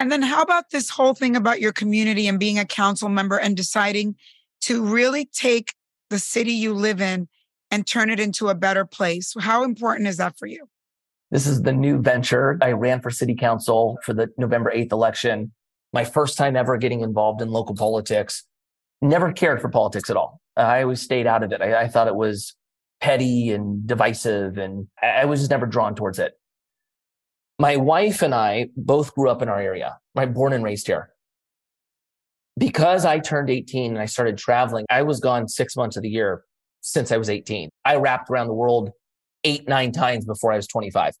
And 0.00 0.10
then 0.10 0.22
how 0.22 0.40
about 0.40 0.70
this 0.70 0.88
whole 0.88 1.12
thing 1.12 1.36
about 1.36 1.60
your 1.60 1.74
community 1.74 2.26
and 2.26 2.40
being 2.40 2.58
a 2.58 2.64
council 2.64 3.10
member 3.10 3.36
and 3.36 3.54
deciding 3.54 4.16
to 4.62 4.82
really 4.82 5.26
take 5.26 5.74
the 6.08 6.18
city 6.18 6.52
you 6.52 6.72
live 6.72 7.02
in 7.02 7.28
and 7.70 7.86
turn 7.86 8.08
it 8.08 8.18
into 8.18 8.48
a 8.48 8.54
better 8.54 8.86
place? 8.86 9.34
How 9.38 9.62
important 9.62 10.08
is 10.08 10.16
that 10.16 10.38
for 10.38 10.46
you? 10.46 10.66
This 11.30 11.46
is 11.46 11.60
the 11.60 11.72
new 11.74 12.00
venture. 12.00 12.56
I 12.62 12.72
ran 12.72 13.02
for 13.02 13.10
city 13.10 13.34
council 13.34 13.98
for 14.02 14.14
the 14.14 14.28
November 14.38 14.72
8th 14.74 14.92
election. 14.92 15.52
My 15.92 16.04
first 16.04 16.38
time 16.38 16.56
ever 16.56 16.78
getting 16.78 17.02
involved 17.02 17.42
in 17.42 17.50
local 17.50 17.74
politics. 17.74 18.42
Never 19.04 19.32
cared 19.32 19.60
for 19.60 19.68
politics 19.68 20.10
at 20.10 20.16
all. 20.16 20.40
I 20.56 20.82
always 20.82 21.00
stayed 21.00 21.26
out 21.26 21.42
of 21.42 21.52
it. 21.52 21.60
I, 21.60 21.82
I 21.82 21.88
thought 21.88 22.08
it 22.08 22.14
was 22.14 22.54
petty 23.00 23.52
and 23.52 23.86
divisive, 23.86 24.56
and 24.58 24.88
I 25.02 25.26
was 25.26 25.40
just 25.40 25.50
never 25.50 25.66
drawn 25.66 25.94
towards 25.94 26.18
it 26.18 26.34
my 27.58 27.76
wife 27.76 28.22
and 28.22 28.34
I 28.34 28.68
both 28.76 29.14
grew 29.14 29.30
up 29.30 29.42
in 29.42 29.48
our 29.48 29.60
area, 29.60 29.98
right? 30.14 30.32
Born 30.32 30.52
and 30.52 30.64
raised 30.64 30.86
here. 30.86 31.10
Because 32.58 33.04
I 33.04 33.18
turned 33.18 33.50
18 33.50 33.92
and 33.92 34.00
I 34.00 34.06
started 34.06 34.38
traveling, 34.38 34.86
I 34.90 35.02
was 35.02 35.20
gone 35.20 35.48
six 35.48 35.76
months 35.76 35.96
of 35.96 36.02
the 36.02 36.08
year 36.08 36.44
since 36.80 37.10
I 37.10 37.16
was 37.16 37.30
18. 37.30 37.70
I 37.84 37.96
wrapped 37.96 38.30
around 38.30 38.46
the 38.46 38.54
world 38.54 38.90
eight, 39.44 39.68
nine 39.68 39.92
times 39.92 40.24
before 40.24 40.52
I 40.52 40.56
was 40.56 40.66
25. 40.66 41.14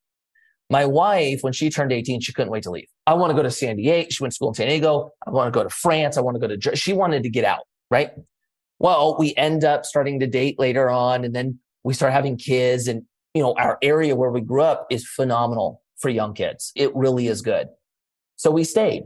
My 0.70 0.86
wife, 0.86 1.40
when 1.42 1.52
she 1.52 1.70
turned 1.70 1.92
18, 1.92 2.20
she 2.20 2.32
couldn't 2.32 2.50
wait 2.50 2.62
to 2.64 2.70
leave. 2.70 2.88
I 3.06 3.14
want 3.14 3.30
to 3.30 3.36
go 3.36 3.42
to 3.42 3.50
San 3.50 3.76
Diego. 3.76 4.08
She 4.10 4.22
went 4.22 4.32
to 4.32 4.34
school 4.34 4.48
in 4.48 4.54
San 4.54 4.68
Diego. 4.68 5.10
I 5.26 5.30
want 5.30 5.52
to 5.52 5.56
go 5.56 5.62
to 5.62 5.70
France. 5.70 6.16
I 6.16 6.20
want 6.20 6.40
to 6.40 6.48
go 6.48 6.56
to, 6.56 6.76
she 6.76 6.92
wanted 6.92 7.22
to 7.24 7.28
get 7.28 7.44
out, 7.44 7.64
right? 7.90 8.10
Well, 8.78 9.16
we 9.18 9.34
end 9.36 9.64
up 9.64 9.84
starting 9.84 10.20
to 10.20 10.26
date 10.26 10.58
later 10.58 10.90
on 10.90 11.24
and 11.24 11.34
then 11.34 11.58
we 11.84 11.94
start 11.94 12.12
having 12.12 12.36
kids 12.36 12.88
and, 12.88 13.02
you 13.34 13.42
know, 13.42 13.54
our 13.54 13.78
area 13.82 14.16
where 14.16 14.30
we 14.30 14.40
grew 14.40 14.62
up 14.62 14.86
is 14.90 15.06
phenomenal 15.06 15.82
for 15.98 16.08
young 16.08 16.34
kids. 16.34 16.72
It 16.74 16.94
really 16.94 17.28
is 17.28 17.42
good. 17.42 17.68
So 18.36 18.50
we 18.50 18.64
stayed. 18.64 19.04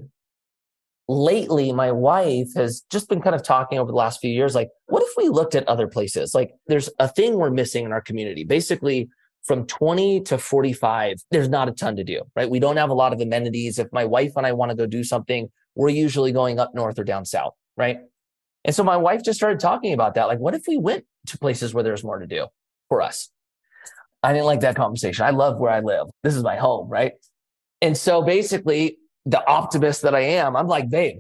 Lately, 1.11 1.73
my 1.73 1.91
wife 1.91 2.49
has 2.55 2.83
just 2.91 3.09
been 3.09 3.23
kind 3.23 3.35
of 3.35 3.43
talking 3.43 3.79
over 3.79 3.91
the 3.91 3.97
last 3.97 4.21
few 4.21 4.31
years 4.31 4.55
like, 4.55 4.69
what 4.87 5.03
if 5.03 5.11
we 5.17 5.29
looked 5.29 5.55
at 5.55 5.67
other 5.67 5.87
places? 5.87 6.35
Like, 6.35 6.51
there's 6.67 6.91
a 6.99 7.09
thing 7.09 7.37
we're 7.37 7.51
missing 7.51 7.85
in 7.85 7.93
our 7.93 8.03
community. 8.03 8.45
Basically, 8.45 9.09
from 9.45 9.67
20 9.67 10.21
to 10.23 10.37
45, 10.37 11.17
there's 11.31 11.49
not 11.49 11.69
a 11.69 11.73
ton 11.73 11.97
to 11.97 12.05
do, 12.05 12.23
right? 12.37 12.51
We 12.51 12.59
don't 12.59 12.77
have 12.77 12.91
a 12.91 12.95
lot 12.95 13.15
of 13.15 13.21
amenities. 13.21 13.79
If 13.79 13.89
my 13.93 14.05
wife 14.05 14.33
and 14.37 14.47
I 14.47 14.53
want 14.53 14.71
to 14.71 14.77
go 14.77 14.87
do 14.87 15.03
something, 15.03 15.49
we're 15.75 15.89
usually 15.89 16.33
going 16.33 16.59
up 16.59 16.75
north 16.75 16.99
or 16.99 17.05
down 17.05 17.25
south, 17.25 17.55
right? 17.77 18.01
And 18.65 18.75
so 18.75 18.83
my 18.83 18.97
wife 18.97 19.23
just 19.23 19.39
started 19.39 19.61
talking 19.61 19.93
about 19.93 20.15
that. 20.15 20.27
Like, 20.27 20.39
what 20.39 20.55
if 20.55 20.65
we 20.67 20.77
went 20.77 21.05
to 21.27 21.39
places 21.39 21.73
where 21.73 21.85
there's 21.85 22.05
more 22.05 22.19
to 22.19 22.27
do 22.27 22.47
for 22.89 23.01
us? 23.01 23.31
I 24.23 24.33
didn't 24.33 24.47
like 24.47 24.61
that 24.61 24.77
conversation. 24.77 25.25
I 25.25 25.31
love 25.31 25.61
where 25.61 25.71
I 25.71 25.81
live. 25.81 26.09
This 26.23 26.35
is 26.35 26.43
my 26.43 26.57
home, 26.57 26.89
right? 26.89 27.13
And 27.81 27.97
so 27.97 28.23
basically, 28.23 28.99
the 29.27 29.47
optimist 29.47 30.03
that 30.03 30.15
I 30.15 30.21
am, 30.21 30.57
I'm 30.57 30.67
like, 30.67 30.91
babe, 30.91 31.19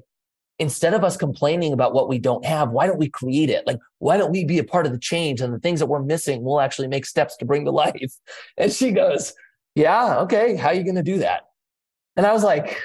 instead 0.58 0.94
of 0.94 1.04
us 1.04 1.16
complaining 1.16 1.72
about 1.72 1.94
what 1.94 2.08
we 2.08 2.18
don't 2.18 2.44
have, 2.44 2.70
why 2.70 2.86
don't 2.86 2.98
we 2.98 3.08
create 3.08 3.50
it? 3.50 3.66
Like, 3.66 3.78
why 3.98 4.16
don't 4.16 4.32
we 4.32 4.44
be 4.44 4.58
a 4.58 4.64
part 4.64 4.86
of 4.86 4.92
the 4.92 4.98
change 4.98 5.40
and 5.40 5.54
the 5.54 5.60
things 5.60 5.78
that 5.78 5.86
we're 5.86 6.02
missing, 6.02 6.42
we'll 6.42 6.60
actually 6.60 6.88
make 6.88 7.06
steps 7.06 7.36
to 7.36 7.44
bring 7.44 7.64
to 7.64 7.70
life. 7.70 7.94
And 8.56 8.72
she 8.72 8.90
goes, 8.90 9.34
yeah, 9.74 10.18
okay. 10.20 10.56
How 10.56 10.68
are 10.68 10.74
you 10.74 10.82
going 10.82 10.96
to 10.96 11.02
do 11.02 11.18
that? 11.18 11.42
And 12.16 12.26
I 12.26 12.32
was 12.32 12.42
like, 12.42 12.80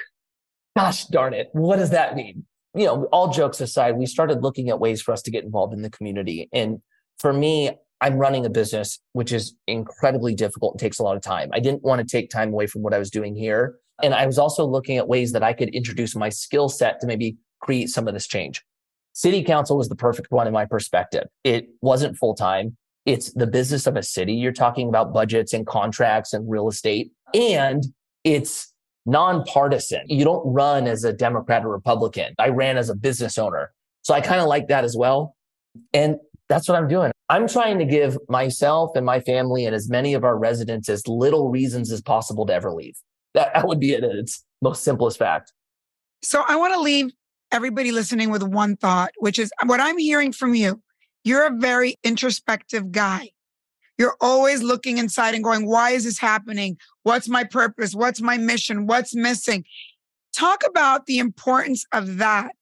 gosh 0.76 1.06
darn 1.06 1.34
it. 1.34 1.48
What 1.52 1.76
does 1.76 1.90
that 1.90 2.14
mean? 2.14 2.44
You 2.74 2.86
know, 2.86 3.04
all 3.12 3.32
jokes 3.32 3.60
aside, 3.60 3.96
we 3.96 4.06
started 4.06 4.42
looking 4.42 4.68
at 4.68 4.80
ways 4.80 5.00
for 5.00 5.12
us 5.12 5.22
to 5.22 5.30
get 5.30 5.44
involved 5.44 5.72
in 5.72 5.82
the 5.82 5.90
community. 5.90 6.48
And 6.52 6.80
for 7.18 7.32
me, 7.32 7.70
I'm 8.00 8.18
running 8.18 8.44
a 8.44 8.50
business, 8.50 9.00
which 9.12 9.32
is 9.32 9.54
incredibly 9.66 10.34
difficult 10.34 10.74
and 10.74 10.80
takes 10.80 10.98
a 10.98 11.02
lot 11.02 11.16
of 11.16 11.22
time. 11.22 11.50
I 11.52 11.60
didn't 11.60 11.82
want 11.82 12.00
to 12.00 12.06
take 12.06 12.30
time 12.30 12.52
away 12.52 12.66
from 12.66 12.82
what 12.82 12.92
I 12.92 12.98
was 12.98 13.10
doing 13.10 13.34
here. 13.34 13.76
And 14.02 14.12
I 14.12 14.26
was 14.26 14.38
also 14.38 14.66
looking 14.66 14.98
at 14.98 15.08
ways 15.08 15.32
that 15.32 15.42
I 15.42 15.52
could 15.52 15.68
introduce 15.68 16.16
my 16.16 16.28
skill 16.28 16.68
set 16.68 17.00
to 17.00 17.06
maybe 17.06 17.36
create 17.60 17.88
some 17.88 18.08
of 18.08 18.14
this 18.14 18.26
change. 18.26 18.62
City 19.12 19.44
council 19.44 19.76
was 19.76 19.88
the 19.88 19.94
perfect 19.94 20.32
one 20.32 20.48
in 20.48 20.52
my 20.52 20.66
perspective. 20.66 21.28
It 21.44 21.68
wasn't 21.80 22.18
full 22.18 22.34
time. 22.34 22.76
It's 23.06 23.32
the 23.32 23.46
business 23.46 23.86
of 23.86 23.96
a 23.96 24.02
city. 24.02 24.34
You're 24.34 24.52
talking 24.52 24.88
about 24.88 25.12
budgets 25.12 25.52
and 25.52 25.66
contracts 25.66 26.32
and 26.32 26.50
real 26.50 26.68
estate, 26.68 27.12
and 27.32 27.84
it's 28.24 28.73
nonpartisan. 29.06 30.02
You 30.06 30.24
don't 30.24 30.44
run 30.44 30.86
as 30.86 31.04
a 31.04 31.12
Democrat 31.12 31.64
or 31.64 31.68
Republican. 31.68 32.34
I 32.38 32.48
ran 32.48 32.76
as 32.76 32.88
a 32.88 32.94
business 32.94 33.38
owner. 33.38 33.72
So 34.02 34.14
I 34.14 34.20
kind 34.20 34.40
of 34.40 34.46
like 34.46 34.68
that 34.68 34.84
as 34.84 34.96
well. 34.96 35.36
And 35.92 36.16
that's 36.48 36.68
what 36.68 36.76
I'm 36.76 36.88
doing. 36.88 37.12
I'm 37.28 37.48
trying 37.48 37.78
to 37.78 37.84
give 37.84 38.18
myself 38.28 38.90
and 38.94 39.06
my 39.06 39.20
family 39.20 39.64
and 39.64 39.74
as 39.74 39.88
many 39.88 40.14
of 40.14 40.24
our 40.24 40.36
residents 40.36 40.88
as 40.88 41.06
little 41.08 41.50
reasons 41.50 41.90
as 41.90 42.02
possible 42.02 42.46
to 42.46 42.52
ever 42.52 42.72
leave. 42.72 42.96
That, 43.32 43.52
that 43.54 43.66
would 43.66 43.80
be 43.80 43.92
it 43.92 44.04
its 44.04 44.44
most 44.62 44.84
simplest 44.84 45.18
fact. 45.18 45.52
So 46.22 46.44
I 46.46 46.56
want 46.56 46.74
to 46.74 46.80
leave 46.80 47.10
everybody 47.50 47.92
listening 47.92 48.30
with 48.30 48.42
one 48.42 48.76
thought, 48.76 49.10
which 49.18 49.38
is 49.38 49.50
what 49.64 49.80
I'm 49.80 49.98
hearing 49.98 50.32
from 50.32 50.54
you. 50.54 50.80
You're 51.24 51.46
a 51.46 51.56
very 51.56 51.96
introspective 52.04 52.92
guy. 52.92 53.30
You're 53.98 54.16
always 54.20 54.62
looking 54.62 54.98
inside 54.98 55.34
and 55.34 55.44
going, 55.44 55.66
why 55.66 55.90
is 55.90 56.04
this 56.04 56.18
happening? 56.18 56.76
What's 57.04 57.28
my 57.28 57.44
purpose? 57.44 57.94
What's 57.94 58.20
my 58.20 58.36
mission? 58.36 58.86
What's 58.86 59.14
missing? 59.14 59.64
Talk 60.36 60.62
about 60.66 61.06
the 61.06 61.18
importance 61.18 61.84
of 61.92 62.16
that. 62.18 62.52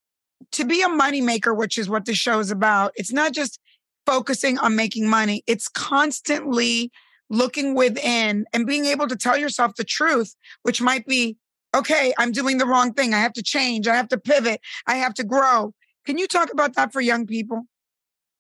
To 0.53 0.64
be 0.64 0.83
a 0.83 0.89
moneymaker, 0.89 1.57
which 1.57 1.78
is 1.78 1.89
what 1.89 2.05
the 2.05 2.14
show 2.14 2.39
is 2.39 2.51
about, 2.51 2.93
it's 2.97 3.12
not 3.12 3.33
just 3.33 3.59
focusing 4.05 4.59
on 4.59 4.76
making 4.76 5.09
money. 5.09 5.43
It's 5.47 5.68
constantly 5.68 6.91
looking 7.30 7.74
within 7.74 8.45
and 8.53 8.66
being 8.66 8.85
able 8.85 9.09
to 9.09 9.16
tell 9.16 9.39
yourself 9.39 9.76
the 9.76 9.85
truth, 9.85 10.35
which 10.64 10.83
might 10.83 11.07
be, 11.07 11.39
okay, 11.74 12.12
I'm 12.18 12.33
doing 12.33 12.59
the 12.59 12.66
wrong 12.66 12.93
thing. 12.93 13.14
I 13.14 13.20
have 13.20 13.33
to 13.35 13.43
change. 13.43 13.89
I 13.89 13.95
have 13.95 14.09
to 14.09 14.18
pivot. 14.18 14.61
I 14.87 14.97
have 14.97 15.14
to 15.14 15.24
grow. 15.24 15.72
Can 16.05 16.18
you 16.18 16.26
talk 16.26 16.53
about 16.53 16.74
that 16.74 16.93
for 16.93 17.01
young 17.01 17.26
people? 17.26 17.62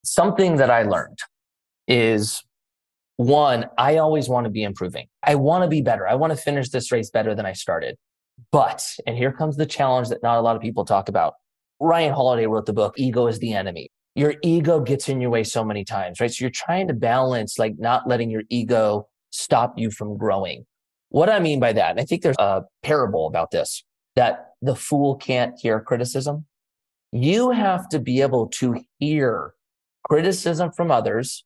Something 0.04 0.56
that 0.56 0.70
I 0.70 0.82
learned 0.82 1.20
is 1.88 2.42
one, 3.16 3.66
I 3.78 3.96
always 3.96 4.28
want 4.28 4.44
to 4.44 4.50
be 4.50 4.62
improving. 4.62 5.06
I 5.22 5.34
want 5.34 5.64
to 5.64 5.68
be 5.68 5.82
better. 5.82 6.08
I 6.08 6.14
want 6.14 6.32
to 6.32 6.36
finish 6.36 6.70
this 6.70 6.90
race 6.90 7.10
better 7.10 7.34
than 7.34 7.46
I 7.46 7.52
started. 7.52 7.96
But, 8.50 8.84
and 9.06 9.16
here 9.16 9.32
comes 9.32 9.56
the 9.56 9.66
challenge 9.66 10.08
that 10.08 10.22
not 10.22 10.38
a 10.38 10.40
lot 10.40 10.56
of 10.56 10.62
people 10.62 10.84
talk 10.84 11.08
about. 11.08 11.34
Ryan 11.80 12.12
Holiday 12.12 12.46
wrote 12.46 12.66
the 12.66 12.72
book, 12.72 12.94
Ego 12.96 13.26
is 13.26 13.38
the 13.38 13.52
Enemy 13.52 13.90
your 14.14 14.34
ego 14.42 14.80
gets 14.80 15.08
in 15.08 15.20
your 15.20 15.30
way 15.30 15.44
so 15.44 15.64
many 15.64 15.84
times, 15.84 16.20
right? 16.20 16.30
So 16.30 16.44
you're 16.44 16.50
trying 16.50 16.88
to 16.88 16.94
balance 16.94 17.58
like 17.58 17.74
not 17.78 18.06
letting 18.06 18.30
your 18.30 18.42
ego 18.50 19.08
stop 19.30 19.78
you 19.78 19.90
from 19.90 20.16
growing. 20.18 20.66
What 21.08 21.30
I 21.30 21.40
mean 21.40 21.60
by 21.60 21.72
that, 21.72 21.92
and 21.92 22.00
I 22.00 22.04
think 22.04 22.22
there's 22.22 22.36
a 22.38 22.62
parable 22.82 23.26
about 23.26 23.50
this, 23.50 23.84
that 24.16 24.50
the 24.60 24.76
fool 24.76 25.16
can't 25.16 25.58
hear 25.58 25.80
criticism. 25.80 26.46
You 27.12 27.50
have 27.50 27.88
to 27.90 27.98
be 27.98 28.20
able 28.20 28.48
to 28.48 28.80
hear 28.98 29.54
criticism 30.04 30.72
from 30.72 30.90
others, 30.90 31.44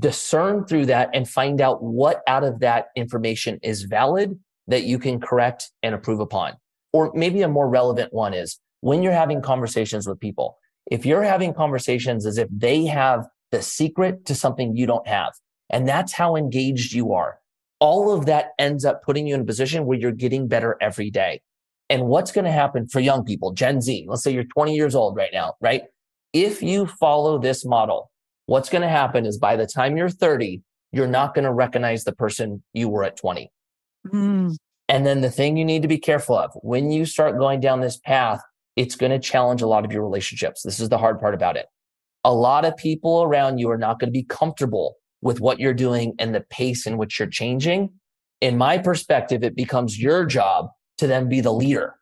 discern 0.00 0.64
through 0.66 0.86
that 0.86 1.10
and 1.14 1.28
find 1.28 1.60
out 1.60 1.82
what 1.82 2.22
out 2.26 2.44
of 2.44 2.60
that 2.60 2.86
information 2.96 3.58
is 3.62 3.82
valid 3.82 4.38
that 4.66 4.84
you 4.84 4.98
can 4.98 5.20
correct 5.20 5.70
and 5.82 5.94
improve 5.94 6.20
upon. 6.20 6.54
Or 6.92 7.12
maybe 7.14 7.42
a 7.42 7.48
more 7.48 7.68
relevant 7.68 8.12
one 8.12 8.34
is 8.34 8.58
when 8.80 9.02
you're 9.02 9.12
having 9.12 9.42
conversations 9.42 10.06
with 10.06 10.20
people, 10.20 10.58
if 10.90 11.06
you're 11.06 11.22
having 11.22 11.54
conversations 11.54 12.26
as 12.26 12.38
if 12.38 12.48
they 12.50 12.84
have 12.84 13.26
the 13.50 13.62
secret 13.62 14.26
to 14.26 14.34
something 14.34 14.76
you 14.76 14.86
don't 14.86 15.06
have, 15.06 15.32
and 15.70 15.88
that's 15.88 16.12
how 16.12 16.36
engaged 16.36 16.92
you 16.92 17.12
are, 17.12 17.38
all 17.80 18.12
of 18.12 18.26
that 18.26 18.50
ends 18.58 18.84
up 18.84 19.02
putting 19.02 19.26
you 19.26 19.34
in 19.34 19.40
a 19.40 19.44
position 19.44 19.86
where 19.86 19.98
you're 19.98 20.12
getting 20.12 20.48
better 20.48 20.76
every 20.80 21.10
day. 21.10 21.40
And 21.90 22.06
what's 22.06 22.32
going 22.32 22.46
to 22.46 22.52
happen 22.52 22.88
for 22.88 23.00
young 23.00 23.24
people, 23.24 23.52
Gen 23.52 23.80
Z, 23.80 24.06
let's 24.08 24.22
say 24.22 24.32
you're 24.32 24.44
20 24.44 24.74
years 24.74 24.94
old 24.94 25.16
right 25.16 25.30
now, 25.32 25.54
right? 25.60 25.82
If 26.32 26.62
you 26.62 26.86
follow 26.86 27.38
this 27.38 27.64
model, 27.64 28.10
what's 28.46 28.68
going 28.68 28.82
to 28.82 28.88
happen 28.88 29.26
is 29.26 29.38
by 29.38 29.56
the 29.56 29.66
time 29.66 29.96
you're 29.96 30.08
30, 30.08 30.62
you're 30.92 31.06
not 31.06 31.34
going 31.34 31.44
to 31.44 31.52
recognize 31.52 32.04
the 32.04 32.14
person 32.14 32.62
you 32.72 32.88
were 32.88 33.04
at 33.04 33.16
20. 33.16 33.50
Mm. 34.06 34.56
And 34.88 35.06
then 35.06 35.22
the 35.22 35.30
thing 35.30 35.56
you 35.56 35.64
need 35.64 35.82
to 35.82 35.88
be 35.88 35.98
careful 35.98 36.36
of 36.36 36.50
when 36.62 36.90
you 36.90 37.06
start 37.06 37.38
going 37.38 37.60
down 37.60 37.80
this 37.80 37.96
path 37.96 38.40
it's 38.76 38.96
going 38.96 39.12
to 39.12 39.18
challenge 39.18 39.62
a 39.62 39.66
lot 39.66 39.84
of 39.84 39.92
your 39.92 40.02
relationships. 40.02 40.62
This 40.62 40.80
is 40.80 40.88
the 40.88 40.98
hard 40.98 41.20
part 41.20 41.34
about 41.34 41.56
it. 41.56 41.66
A 42.24 42.34
lot 42.34 42.64
of 42.64 42.76
people 42.76 43.22
around 43.22 43.58
you 43.58 43.70
are 43.70 43.78
not 43.78 44.00
going 44.00 44.08
to 44.08 44.12
be 44.12 44.24
comfortable 44.24 44.96
with 45.22 45.40
what 45.40 45.60
you're 45.60 45.74
doing 45.74 46.14
and 46.18 46.34
the 46.34 46.40
pace 46.40 46.86
in 46.86 46.96
which 46.96 47.18
you're 47.18 47.28
changing. 47.28 47.90
In 48.40 48.58
my 48.58 48.78
perspective, 48.78 49.42
it 49.42 49.56
becomes 49.56 50.00
your 50.00 50.24
job 50.24 50.68
to 50.98 51.06
then 51.06 51.28
be 51.28 51.40
the 51.40 51.52
leader, 51.52 51.94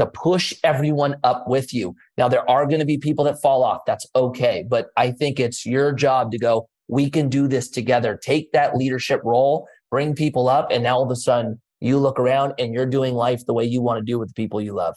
to 0.00 0.06
push 0.06 0.54
everyone 0.64 1.14
up 1.24 1.44
with 1.46 1.74
you. 1.74 1.94
Now, 2.16 2.26
there 2.26 2.48
are 2.48 2.66
going 2.66 2.78
to 2.78 2.86
be 2.86 2.96
people 2.96 3.22
that 3.26 3.40
fall 3.42 3.62
off. 3.62 3.82
That's 3.86 4.06
okay. 4.16 4.64
But 4.66 4.86
I 4.96 5.10
think 5.10 5.38
it's 5.38 5.66
your 5.66 5.92
job 5.92 6.30
to 6.32 6.38
go, 6.38 6.66
we 6.88 7.10
can 7.10 7.28
do 7.28 7.46
this 7.46 7.68
together. 7.68 8.18
Take 8.20 8.50
that 8.52 8.74
leadership 8.74 9.20
role, 9.24 9.68
bring 9.90 10.14
people 10.14 10.48
up. 10.48 10.70
And 10.70 10.82
now 10.82 10.96
all 10.96 11.04
of 11.04 11.10
a 11.10 11.16
sudden 11.16 11.60
you 11.80 11.98
look 11.98 12.18
around 12.18 12.54
and 12.58 12.72
you're 12.72 12.86
doing 12.86 13.12
life 13.12 13.44
the 13.44 13.52
way 13.52 13.64
you 13.64 13.82
want 13.82 13.98
to 13.98 14.04
do 14.04 14.18
with 14.18 14.28
the 14.28 14.34
people 14.34 14.58
you 14.58 14.72
love. 14.72 14.96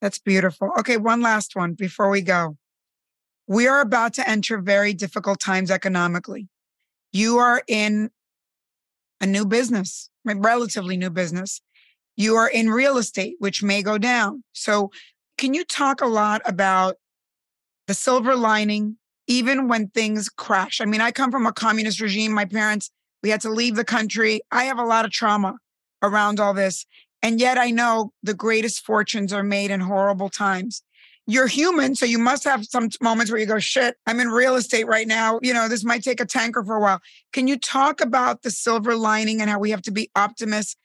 That's 0.00 0.18
beautiful. 0.18 0.70
Okay, 0.80 0.96
one 0.96 1.20
last 1.20 1.54
one 1.54 1.74
before 1.74 2.10
we 2.10 2.20
go. 2.20 2.56
We 3.46 3.68
are 3.68 3.80
about 3.80 4.12
to 4.14 4.28
enter 4.28 4.58
very 4.58 4.92
difficult 4.92 5.38
times 5.38 5.70
economically. 5.70 6.48
You 7.12 7.38
are 7.38 7.62
in 7.68 8.10
a 9.20 9.26
new 9.26 9.46
business, 9.46 10.10
relatively 10.24 10.96
new 10.96 11.10
business. 11.10 11.60
You 12.16 12.36
are 12.36 12.48
in 12.48 12.70
real 12.70 12.98
estate, 12.98 13.36
which 13.38 13.62
may 13.62 13.82
go 13.82 13.98
down. 13.98 14.44
So, 14.52 14.90
can 15.38 15.54
you 15.54 15.64
talk 15.64 16.00
a 16.02 16.06
lot 16.06 16.42
about 16.44 16.96
the 17.86 17.94
silver 17.94 18.36
lining, 18.36 18.98
even 19.26 19.68
when 19.68 19.88
things 19.88 20.28
crash? 20.28 20.80
I 20.80 20.84
mean, 20.84 21.00
I 21.00 21.12
come 21.12 21.30
from 21.30 21.46
a 21.46 21.52
communist 21.52 22.00
regime. 22.00 22.32
My 22.32 22.44
parents, 22.44 22.90
we 23.22 23.30
had 23.30 23.40
to 23.42 23.50
leave 23.50 23.76
the 23.76 23.84
country. 23.84 24.42
I 24.50 24.64
have 24.64 24.78
a 24.78 24.84
lot 24.84 25.04
of 25.04 25.10
trauma 25.10 25.56
around 26.02 26.40
all 26.40 26.52
this. 26.52 26.84
And 27.22 27.40
yet 27.40 27.58
I 27.58 27.70
know 27.70 28.12
the 28.22 28.34
greatest 28.34 28.84
fortunes 28.84 29.32
are 29.32 29.42
made 29.42 29.70
in 29.70 29.80
horrible 29.80 30.28
times. 30.28 30.82
You're 31.26 31.46
human, 31.46 31.94
so 31.94 32.06
you 32.06 32.18
must 32.18 32.44
have 32.44 32.64
some 32.64 32.88
moments 33.00 33.30
where 33.30 33.40
you 33.40 33.46
go, 33.46 33.58
shit, 33.58 33.96
I'm 34.06 34.18
in 34.20 34.28
real 34.28 34.56
estate 34.56 34.86
right 34.86 35.06
now. 35.06 35.38
You 35.42 35.54
know, 35.54 35.68
this 35.68 35.84
might 35.84 36.02
take 36.02 36.18
a 36.18 36.26
tanker 36.26 36.64
for 36.64 36.76
a 36.76 36.80
while. 36.80 37.00
Can 37.32 37.46
you 37.46 37.58
talk 37.58 38.00
about 38.00 38.42
the 38.42 38.50
silver 38.50 38.96
lining 38.96 39.40
and 39.40 39.48
how 39.48 39.58
we 39.58 39.70
have 39.70 39.82
to 39.82 39.92
be 39.92 40.10
optimists, 40.16 40.76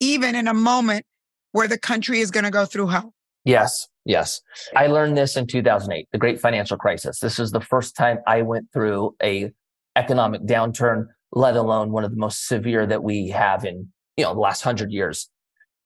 even 0.00 0.34
in 0.34 0.48
a 0.48 0.54
moment 0.54 1.04
where 1.52 1.68
the 1.68 1.78
country 1.78 2.20
is 2.20 2.30
going 2.30 2.44
to 2.44 2.50
go 2.50 2.64
through 2.64 2.88
hell? 2.88 3.14
Yes, 3.44 3.88
yes. 4.04 4.40
I 4.76 4.88
learned 4.88 5.16
this 5.16 5.36
in 5.36 5.46
2008, 5.46 6.08
the 6.12 6.18
great 6.18 6.40
financial 6.40 6.76
crisis. 6.76 7.20
This 7.20 7.38
is 7.38 7.50
the 7.50 7.60
first 7.60 7.96
time 7.96 8.18
I 8.26 8.42
went 8.42 8.66
through 8.72 9.14
a 9.22 9.50
economic 9.96 10.42
downturn, 10.42 11.06
let 11.32 11.56
alone 11.56 11.92
one 11.92 12.04
of 12.04 12.10
the 12.10 12.16
most 12.16 12.46
severe 12.46 12.86
that 12.86 13.02
we 13.02 13.28
have 13.28 13.64
in, 13.64 13.88
you 14.16 14.24
know, 14.24 14.34
the 14.34 14.40
last 14.40 14.64
100 14.64 14.92
years. 14.92 15.30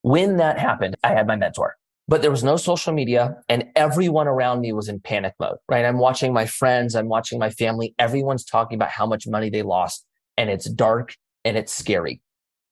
When 0.01 0.37
that 0.37 0.59
happened, 0.59 0.97
I 1.03 1.13
had 1.13 1.27
my 1.27 1.35
mentor, 1.35 1.75
but 2.07 2.21
there 2.21 2.31
was 2.31 2.43
no 2.43 2.57
social 2.57 2.93
media 2.93 3.37
and 3.47 3.65
everyone 3.75 4.27
around 4.27 4.59
me 4.59 4.73
was 4.73 4.89
in 4.89 4.99
panic 4.99 5.33
mode, 5.39 5.57
right? 5.69 5.85
I'm 5.85 5.99
watching 5.99 6.33
my 6.33 6.45
friends, 6.45 6.95
I'm 6.95 7.07
watching 7.07 7.39
my 7.39 7.49
family. 7.49 7.95
Everyone's 7.97 8.43
talking 8.43 8.75
about 8.75 8.89
how 8.89 9.05
much 9.05 9.25
money 9.25 9.49
they 9.49 9.61
lost 9.61 10.05
and 10.37 10.49
it's 10.49 10.69
dark 10.69 11.15
and 11.45 11.57
it's 11.57 11.73
scary. 11.73 12.21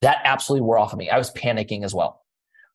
That 0.01 0.17
absolutely 0.23 0.65
wore 0.65 0.77
off 0.77 0.93
of 0.93 0.99
me. 0.99 1.09
I 1.09 1.17
was 1.17 1.31
panicking 1.31 1.83
as 1.83 1.93
well. 1.93 2.21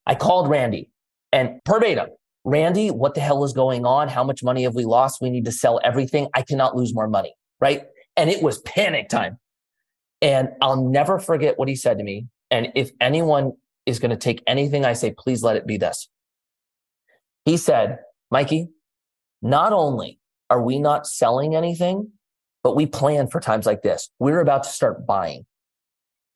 I 0.07 0.15
called 0.15 0.49
Randy 0.49 0.91
and 1.33 1.61
verbatim, 1.67 2.09
Randy, 2.45 2.91
what 2.93 3.15
the 3.15 3.21
hell 3.21 3.43
is 3.45 3.53
going 3.53 3.85
on? 3.85 4.09
How 4.09 4.23
much 4.23 4.45
money 4.45 4.63
have 4.63 4.75
we 4.77 4.85
lost? 4.85 5.21
We 5.21 5.31
need 5.31 5.45
to 5.47 5.53
sell 5.53 5.81
everything. 5.83 6.29
I 6.35 6.43
cannot 6.43 6.77
lose 6.77 6.95
more 6.95 7.09
money, 7.09 7.35
right? 7.61 7.83
And 8.17 8.31
it 8.31 8.41
was 8.41 8.61
panic 8.61 9.09
time. 9.09 9.39
And 10.23 10.51
I'll 10.63 10.85
never 10.89 11.19
forget 11.19 11.59
what 11.59 11.69
he 11.69 11.75
said 11.75 11.99
to 11.99 12.05
me. 12.05 12.29
And 12.51 12.69
if 12.77 12.93
anyone 13.01 13.53
is 13.85 13.99
going 13.99 14.13
to 14.13 14.17
take 14.17 14.43
anything 14.47 14.85
I 14.85 14.93
say, 14.93 15.13
please 15.17 15.43
let 15.43 15.57
it 15.57 15.67
be 15.67 15.77
this. 15.77 16.09
He 17.45 17.57
said, 17.57 17.99
Mikey, 18.31 18.69
not 19.43 19.73
only 19.73 20.21
are 20.49 20.63
we 20.63 20.79
not 20.79 21.07
selling 21.07 21.57
anything, 21.57 22.13
but 22.63 22.77
we 22.77 22.87
plan 22.87 23.29
for 23.29 23.41
times 23.41 23.67
like 23.67 23.83
this. 23.83 24.11
We're 24.19 24.41
about 24.41 24.65
to 24.65 24.71
start 24.71 25.07
buying. 25.07 25.47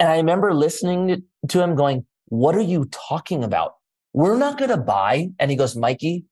And 0.00 0.08
I 0.08 0.16
remember 0.16 0.54
listening 0.54 1.22
to 1.48 1.62
him 1.62 1.76
going, 1.76 2.06
What 2.26 2.56
are 2.56 2.62
you 2.62 2.86
talking 2.86 3.44
about? 3.44 3.74
We're 4.14 4.38
not 4.38 4.58
going 4.58 4.70
to 4.70 4.78
buy. 4.78 5.28
And 5.38 5.50
he 5.50 5.56
goes, 5.56 5.76
Mikey, 5.76 6.24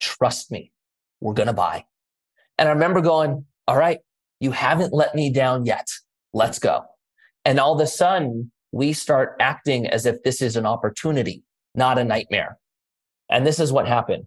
trust 0.00 0.50
me, 0.50 0.72
we're 1.20 1.34
going 1.34 1.48
to 1.48 1.52
buy. 1.52 1.84
And 2.56 2.68
I 2.68 2.72
remember 2.72 3.00
going, 3.00 3.44
All 3.66 3.76
right, 3.76 3.98
you 4.38 4.52
haven't 4.52 4.94
let 4.94 5.14
me 5.14 5.30
down 5.30 5.66
yet. 5.66 5.88
Let's 6.32 6.60
go. 6.60 6.84
And 7.44 7.58
all 7.58 7.74
of 7.74 7.80
a 7.80 7.86
sudden, 7.86 8.52
we 8.70 8.92
start 8.92 9.36
acting 9.40 9.86
as 9.88 10.06
if 10.06 10.22
this 10.22 10.40
is 10.40 10.56
an 10.56 10.66
opportunity, 10.66 11.42
not 11.74 11.98
a 11.98 12.04
nightmare. 12.04 12.58
And 13.28 13.44
this 13.44 13.58
is 13.58 13.72
what 13.72 13.88
happened. 13.88 14.24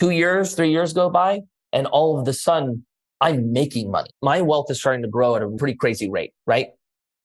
Two 0.00 0.10
years, 0.10 0.54
three 0.54 0.70
years 0.70 0.92
go 0.92 1.10
by, 1.10 1.40
and 1.72 1.86
all 1.86 2.18
of 2.18 2.24
the 2.24 2.32
sudden, 2.32 2.86
I'm 3.20 3.52
making 3.52 3.90
money. 3.90 4.10
My 4.22 4.40
wealth 4.40 4.70
is 4.70 4.78
starting 4.78 5.02
to 5.02 5.08
grow 5.08 5.36
at 5.36 5.42
a 5.42 5.48
pretty 5.48 5.74
crazy 5.74 6.08
rate, 6.08 6.32
right? 6.46 6.68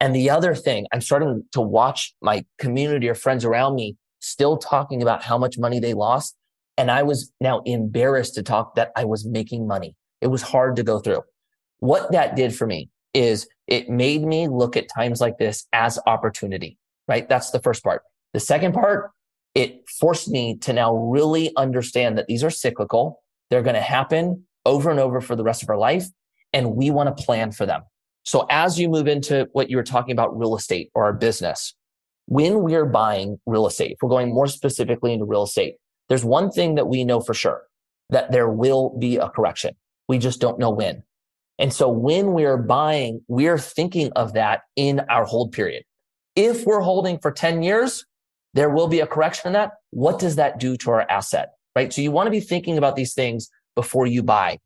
And 0.04 0.14
the 0.14 0.30
other 0.30 0.54
thing, 0.54 0.86
I'm 0.91 0.99
starting 0.99 1.45
to 1.54 1.62
watch 1.62 2.14
my 2.22 2.43
community 2.60 3.08
or 3.08 3.16
friends 3.16 3.45
around 3.45 3.76
me 3.76 3.95
still 4.20 4.58
talking 4.58 5.01
about 5.01 5.24
how 5.24 5.38
much 5.38 5.58
money 5.58 5.80
they 5.80 5.93
lost. 5.93 6.36
And 6.78 6.91
I 6.91 7.04
was 7.04 7.32
now 7.39 7.62
embarrassed 7.64 8.36
to 8.36 8.43
talk 8.43 8.76
that 8.76 8.91
I 8.97 9.06
was 9.06 9.26
making 9.26 9.66
money. 9.66 9.95
It 10.20 10.28
was 10.28 10.41
hard 10.41 10.76
to 10.76 10.84
go 10.84 10.99
through. 10.99 11.22
What 11.80 12.12
that 12.12 12.36
did 12.36 12.54
for 12.54 12.68
me 12.68 12.89
is 13.14 13.47
it 13.68 13.88
made 13.88 14.24
me 14.24 14.49
look 14.49 14.76
at 14.76 14.89
times 14.93 15.22
like 15.22 15.38
this 15.38 15.68
as 15.72 15.97
opportunity, 16.06 16.78
right? 17.08 17.30
That's 17.30 17.51
the 17.51 17.62
first 17.62 17.82
part. 17.82 18.01
The 18.34 18.41
second 18.41 18.74
part, 18.74 19.12
it 19.56 19.88
forced 19.88 20.28
me 20.28 20.58
to 20.64 20.74
now 20.74 20.93
really 20.93 21.56
understand 21.56 22.18
that 22.18 22.28
these 22.28 22.43
are 22.43 22.49
cyclical. 22.49 23.22
They're 23.49 23.64
going 23.64 23.76
to 23.76 23.82
happen 23.82 24.47
over 24.66 24.91
and 24.91 24.99
over 24.99 25.22
for 25.22 25.38
the 25.38 25.45
rest 25.45 25.64
of 25.64 25.70
our 25.70 25.78
life. 25.78 26.08
And 26.51 26.76
we 26.76 26.91
want 26.91 27.16
to 27.16 27.24
plan 27.24 27.54
for 27.54 27.66
them. 27.66 27.84
So 28.24 28.45
as 28.49 28.80
you 28.80 28.89
move 28.89 29.07
into 29.07 29.47
what 29.53 29.69
you 29.69 29.78
were 29.78 29.84
talking 29.84 30.13
about 30.13 30.38
real 30.38 30.55
estate 30.55 30.89
or 30.95 31.03
our 31.03 31.13
business, 31.13 31.76
when 32.26 32.61
we're 32.61 32.86
buying 32.86 33.39
real 33.45 33.67
estate, 33.67 33.91
if 33.91 33.97
we're 34.01 34.09
going 34.09 34.34
more 34.34 34.47
specifically 34.47 35.13
into 35.13 35.26
real 35.26 35.43
estate, 35.43 35.76
there's 36.09 36.24
one 36.24 36.51
thing 36.51 36.76
that 36.76 36.88
we 36.88 37.03
know 37.03 37.19
for 37.19 37.34
sure 37.34 37.63
that 38.09 38.32
there 38.32 38.49
will 38.49 38.97
be 38.97 39.17
a 39.17 39.30
correction. 39.30 39.76
We 40.07 40.17
just 40.17 40.39
don't 40.39 40.59
know 40.59 40.69
when. 40.69 41.03
And 41.59 41.74
so 41.74 41.89
when 41.89 42.34
we're 42.34 42.57
buying, 42.57 43.21
we're 43.28 43.57
thinking 43.57 44.11
of 44.15 44.34
that 44.34 44.61
in 44.76 45.01
our 45.09 45.26
hold 45.26 45.51
period. 45.51 45.84
If 46.36 46.65
we're 46.65 46.82
holding 46.82 47.19
for 47.19 47.32
10 47.32 47.61
years, 47.61 48.05
there 48.53 48.69
will 48.69 48.88
be 48.88 48.99
a 48.99 49.07
correction 49.07 49.47
in 49.47 49.53
that. 49.53 49.71
What 49.91 50.19
does 50.19 50.36
that 50.38 50.59
do 50.59 50.78
to 50.78 50.91
our 50.91 51.09
asset? 51.09 51.53
Right. 51.76 51.91
So 51.91 52.01
you 52.01 52.11
want 52.11 52.28
to 52.28 52.32
be 52.32 52.39
thinking 52.39 52.78
about 52.78 52.95
these 52.95 53.13
things 53.13 53.49
before 53.76 54.05
you 54.05 54.24
buy. 54.24 54.59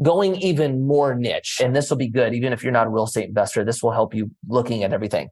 Going 0.00 0.36
even 0.36 0.86
more 0.86 1.14
niche, 1.14 1.60
and 1.62 1.76
this 1.76 1.90
will 1.90 1.96
be 1.96 2.08
good, 2.08 2.34
even 2.34 2.52
if 2.52 2.62
you're 2.62 2.72
not 2.72 2.86
a 2.86 2.90
real 2.90 3.04
estate 3.04 3.28
investor, 3.28 3.64
this 3.64 3.82
will 3.82 3.92
help 3.92 4.14
you 4.14 4.30
looking 4.48 4.84
at 4.84 4.92
everything. 4.92 5.28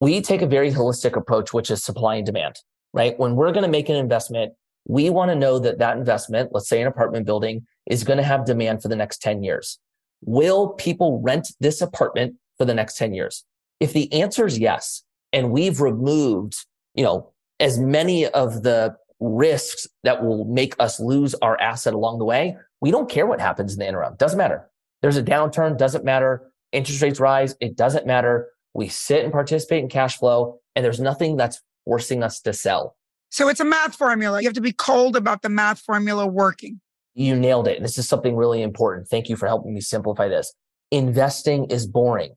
We 0.00 0.20
take 0.20 0.42
a 0.42 0.46
very 0.46 0.70
holistic 0.70 1.16
approach, 1.16 1.52
which 1.54 1.70
is 1.70 1.82
supply 1.82 2.16
and 2.16 2.26
demand, 2.26 2.56
right? 2.92 3.18
When 3.18 3.34
we're 3.34 3.52
going 3.52 3.64
to 3.64 3.70
make 3.70 3.88
an 3.88 3.96
investment, 3.96 4.52
we 4.86 5.10
want 5.10 5.30
to 5.30 5.34
know 5.34 5.58
that 5.58 5.78
that 5.78 5.96
investment, 5.96 6.50
let's 6.52 6.68
say 6.68 6.80
an 6.80 6.86
apartment 6.86 7.26
building, 7.26 7.66
is 7.86 8.04
going 8.04 8.18
to 8.18 8.22
have 8.22 8.44
demand 8.44 8.82
for 8.82 8.88
the 8.88 8.96
next 8.96 9.22
10 9.22 9.42
years. 9.42 9.78
Will 10.20 10.68
people 10.70 11.20
rent 11.22 11.48
this 11.60 11.80
apartment 11.80 12.34
for 12.58 12.64
the 12.64 12.74
next 12.74 12.96
10 12.96 13.14
years? 13.14 13.44
If 13.80 13.92
the 13.92 14.12
answer 14.12 14.46
is 14.46 14.58
yes, 14.58 15.02
and 15.32 15.50
we've 15.50 15.80
removed, 15.80 16.54
you 16.94 17.04
know, 17.04 17.32
as 17.58 17.78
many 17.78 18.26
of 18.26 18.62
the 18.62 18.96
risks 19.18 19.86
that 20.04 20.22
will 20.22 20.44
make 20.44 20.74
us 20.78 21.00
lose 21.00 21.34
our 21.36 21.58
asset 21.60 21.94
along 21.94 22.18
the 22.18 22.24
way, 22.24 22.56
we 22.80 22.90
don't 22.90 23.10
care 23.10 23.26
what 23.26 23.40
happens 23.40 23.72
in 23.72 23.78
the 23.78 23.86
interim. 23.86 24.14
Doesn't 24.18 24.38
matter. 24.38 24.68
There's 25.02 25.16
a 25.16 25.22
downturn, 25.22 25.78
doesn't 25.78 26.04
matter. 26.04 26.50
Interest 26.72 27.00
rates 27.02 27.20
rise, 27.20 27.54
it 27.60 27.76
doesn't 27.76 28.06
matter. 28.06 28.48
We 28.74 28.88
sit 28.88 29.24
and 29.24 29.32
participate 29.32 29.82
in 29.82 29.88
cash 29.88 30.18
flow, 30.18 30.58
and 30.74 30.84
there's 30.84 31.00
nothing 31.00 31.36
that's 31.36 31.62
forcing 31.84 32.22
us 32.22 32.40
to 32.42 32.52
sell. 32.52 32.96
So 33.30 33.48
it's 33.48 33.60
a 33.60 33.64
math 33.64 33.96
formula. 33.96 34.40
You 34.40 34.48
have 34.48 34.54
to 34.54 34.60
be 34.60 34.72
cold 34.72 35.16
about 35.16 35.42
the 35.42 35.48
math 35.48 35.80
formula 35.80 36.26
working. 36.26 36.80
You 37.14 37.34
nailed 37.34 37.68
it. 37.68 37.82
This 37.82 37.98
is 37.98 38.08
something 38.08 38.36
really 38.36 38.62
important. 38.62 39.08
Thank 39.08 39.28
you 39.28 39.36
for 39.36 39.46
helping 39.46 39.72
me 39.72 39.80
simplify 39.80 40.28
this. 40.28 40.52
Investing 40.90 41.66
is 41.66 41.86
boring. 41.86 42.34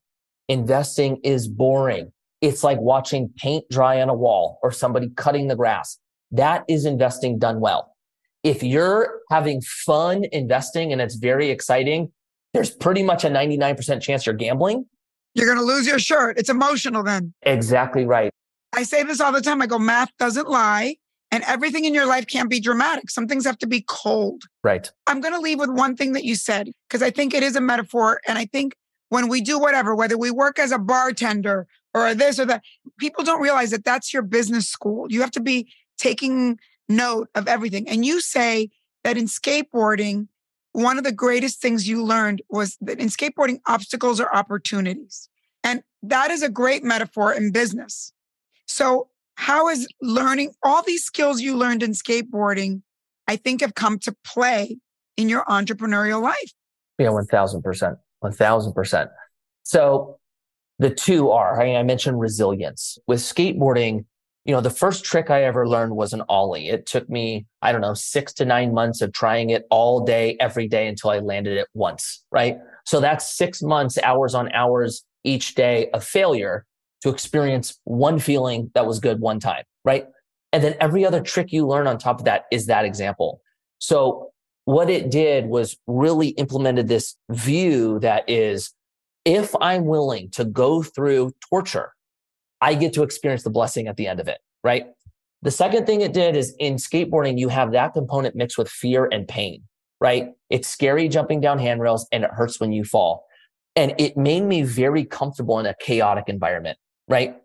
Investing 0.48 1.20
is 1.24 1.48
boring. 1.48 2.12
It's 2.42 2.64
like 2.64 2.80
watching 2.80 3.34
paint 3.38 3.66
dry 3.70 4.02
on 4.02 4.10
a 4.10 4.14
wall 4.14 4.60
or 4.64 4.72
somebody 4.72 5.10
cutting 5.16 5.48
the 5.48 5.56
grass. 5.56 6.00
That 6.32 6.64
is 6.70 6.86
investing 6.86 7.38
done 7.40 7.60
well. 7.60 7.94
If 8.44 8.64
you're 8.64 9.20
having 9.30 9.62
fun 9.62 10.26
investing 10.32 10.92
and 10.92 11.02
it's 11.02 11.16
very 11.16 11.50
exciting, 11.50 12.12
there's 12.54 12.72
pretty 12.72 13.04
much 13.04 13.24
a 13.24 13.30
99% 13.30 14.02
chance 14.02 14.26
you're 14.26 14.36
gambling. 14.36 14.86
You're 15.36 15.46
going 15.46 15.58
to 15.60 15.64
lose 15.64 15.86
your 15.86 16.00
shirt. 16.00 16.38
It's 16.40 16.50
emotional 16.50 17.04
then. 17.04 17.34
Exactly 17.44 18.06
right. 18.06 18.32
I 18.74 18.84
say 18.84 19.04
this 19.04 19.20
all 19.20 19.32
the 19.32 19.42
time. 19.42 19.62
I 19.62 19.68
go, 19.68 19.78
math 19.78 20.12
doesn't 20.18 20.50
lie. 20.50 20.96
And 21.32 21.44
everything 21.44 21.86
in 21.86 21.94
your 21.94 22.08
life 22.08 22.26
can't 22.26 22.50
be 22.50 22.60
dramatic. 22.60 23.10
Some 23.10 23.28
things 23.28 23.46
have 23.46 23.58
to 23.60 23.68
be 23.68 23.86
cold. 23.88 24.44
Right. 24.64 24.90
I'm 25.06 25.22
going 25.22 25.34
to 25.34 25.40
leave 25.40 25.60
with 25.60 25.70
one 25.70 25.96
thing 25.96 26.14
that 26.14 26.24
you 26.24 26.34
said, 26.34 26.72
because 26.88 27.04
I 27.04 27.12
think 27.12 27.36
it 27.36 27.44
is 27.44 27.56
a 27.56 27.62
metaphor. 27.62 28.20
And 28.28 28.38
I 28.40 28.46
think 28.46 28.74
when 29.10 29.28
we 29.28 29.42
do 29.42 29.60
whatever, 29.60 29.96
whether 29.96 30.18
we 30.18 30.32
work 30.32 30.58
as 30.58 30.72
a 30.72 30.80
bartender 30.80 31.68
or 31.94 32.16
this 32.16 32.40
or 32.40 32.46
that, 32.46 32.64
people 33.00 33.24
don't 33.24 33.42
realize 33.42 33.70
that 33.72 33.86
that's 33.86 34.12
your 34.12 34.24
business 34.24 34.68
school. 34.68 35.06
You 35.12 35.22
have 35.22 35.32
to 35.32 35.40
be 35.40 35.72
taking 36.00 36.58
note 36.90 37.30
of 37.36 37.48
everything. 37.48 37.88
And 37.88 38.06
you 38.06 38.20
say 38.20 38.70
that 39.04 39.18
in 39.18 39.26
skateboarding, 39.26 40.28
one 40.74 40.98
of 40.98 41.04
the 41.04 41.12
greatest 41.12 41.62
things 41.62 41.88
you 41.88 42.04
learned 42.04 42.42
was 42.50 42.78
that 42.82 43.00
in 43.00 43.08
skateboarding, 43.08 43.60
obstacles 43.68 44.20
are 44.20 44.34
opportunities. 44.34 45.30
And 45.64 45.84
that 46.04 46.32
is 46.32 46.44
a 46.44 46.50
great 46.50 46.84
metaphor 46.84 47.34
in 47.34 47.52
business. 47.52 48.14
So, 48.66 49.10
how 49.36 49.70
is 49.70 49.88
learning 50.02 50.52
all 50.64 50.84
these 50.84 51.04
skills 51.06 51.40
you 51.42 51.56
learned 51.56 51.82
in 51.82 51.92
skateboarding, 51.92 52.82
I 53.28 53.38
think, 53.38 53.62
have 53.62 53.74
come 53.74 53.98
to 54.00 54.16
play 54.26 54.78
in 55.16 55.30
your 55.30 55.46
entrepreneurial 55.46 56.22
life? 56.22 56.52
Yeah, 56.98 57.08
1000%. 57.08 57.98
1000%. 58.24 59.08
So, 59.64 60.20
the 60.78 60.90
two 60.90 61.30
are 61.32 61.62
I 61.62 61.82
mentioned 61.84 62.20
resilience. 62.20 62.98
With 63.08 63.20
skateboarding, 63.20 64.06
you 64.46 64.54
know, 64.54 64.62
the 64.62 64.70
first 64.70 65.04
trick 65.04 65.30
I 65.30 65.44
ever 65.44 65.68
learned 65.68 65.96
was 65.96 66.14
an 66.14 66.24
ollie. 66.30 66.70
It 66.70 66.86
took 66.86 67.10
me, 67.10 67.46
I 67.62 67.72
don't 67.72 67.82
know, 67.82 67.94
six 67.94 68.34
to 68.34 68.46
nine 68.46 68.74
months 68.74 69.02
of 69.02 69.12
trying 69.12 69.50
it 69.50 69.66
all 69.70 70.04
day, 70.04 70.38
every 70.40 70.68
day 70.68 70.88
until 70.88 71.12
I 71.12 71.20
landed 71.20 71.58
it 71.58 71.68
once, 71.74 72.24
right? 72.32 72.58
So 72.86 73.00
that's 73.00 73.38
six 73.38 73.62
months, 73.62 73.98
hours 74.00 74.34
on 74.34 74.52
hours 74.54 75.04
each 75.24 75.56
day 75.56 75.90
of 75.92 76.04
failure 76.04 76.66
to 77.02 77.10
experience 77.10 77.80
one 77.84 78.20
feeling 78.20 78.72
that 78.74 78.86
was 78.86 79.00
good 79.00 79.20
one 79.20 79.40
time, 79.40 79.64
right? 79.86 80.08
And 80.52 80.64
then 80.64 80.76
every 80.80 81.06
other 81.06 81.22
trick 81.22 81.52
you 81.52 81.68
learn 81.68 81.88
on 81.88 81.98
top 81.98 82.20
of 82.20 82.26
that 82.26 82.46
is 82.52 82.66
that 82.66 82.86
example. 82.86 83.42
So 83.78 84.32
what 84.66 84.90
it 84.90 85.12
did 85.12 85.48
was 85.48 85.78
really 85.88 86.30
implemented 86.30 86.88
this 86.88 87.16
view 87.30 88.00
that 88.00 88.30
is, 88.30 88.74
if 89.26 89.54
I'm 89.62 89.86
willing 89.86 90.30
to 90.32 90.46
go 90.46 90.82
through 90.82 91.34
torture, 91.50 91.94
I 92.62 92.74
get 92.76 92.94
to 92.94 93.04
experience 93.04 93.44
the 93.44 93.50
blessing 93.50 93.88
at 93.88 93.98
the 93.98 94.08
end 94.08 94.20
of 94.20 94.28
it, 94.28 94.40
right? 94.64 94.88
The 95.42 95.52
second 95.52 95.86
thing 95.86 96.02
it 96.02 96.14
did 96.14 96.36
is 96.36 96.54
in 96.60 96.76
skateboarding, 96.76 97.40
you 97.40 97.48
have 97.50 97.72
that 97.72 97.94
component 97.94 98.36
mixed 98.36 98.58
with 98.58 98.70
fear 98.70 99.08
and 99.12 99.28
pain, 99.28 99.64
right? 100.02 100.30
It's 100.50 100.68
scary 100.68 101.08
jumping 101.08 101.40
down 101.40 101.60
handrails 101.60 102.08
and 102.12 102.24
it 102.24 102.32
hurts 102.32 102.60
when 102.60 102.72
you 102.72 102.84
fall. 102.84 103.26
And 103.76 103.94
it 103.98 104.18
made 104.18 104.44
me 104.44 104.64
very 104.64 105.06
comfortable 105.06 105.60
in 105.60 105.66
a 105.66 105.76
chaotic 105.80 106.26
environment, 106.28 106.78
right? 107.08 107.38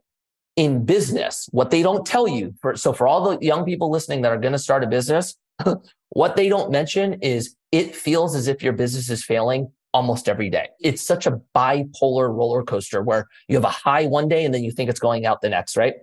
In 0.56 0.84
business, 0.84 1.48
what 1.52 1.70
they 1.70 1.82
don't 1.82 2.04
tell 2.04 2.26
you 2.26 2.54
for, 2.60 2.74
so 2.76 2.92
for 2.92 3.06
all 3.06 3.30
the 3.30 3.44
young 3.44 3.64
people 3.64 3.90
listening 3.90 4.22
that 4.22 4.32
are 4.32 4.38
going 4.38 4.52
to 4.52 4.58
start 4.58 4.82
a 4.82 4.88
business, 4.88 5.36
what 6.10 6.34
they 6.34 6.48
don't 6.48 6.72
mention 6.72 7.14
is 7.22 7.54
it 7.70 7.94
feels 7.94 8.34
as 8.34 8.48
if 8.48 8.62
your 8.62 8.72
business 8.72 9.10
is 9.10 9.24
failing 9.24 9.70
almost 9.94 10.28
every 10.28 10.50
day. 10.50 10.68
It's 10.80 11.00
such 11.00 11.26
a 11.26 11.40
bipolar 11.56 12.28
roller 12.34 12.64
coaster 12.64 13.00
where 13.00 13.28
you 13.48 13.56
have 13.56 13.64
a 13.64 13.68
high 13.68 14.06
one 14.06 14.28
day 14.28 14.44
and 14.44 14.52
then 14.52 14.64
you 14.64 14.72
think 14.72 14.90
it's 14.90 15.00
going 15.00 15.24
out 15.24 15.40
the 15.40 15.48
next, 15.48 15.76
right? 15.76 15.94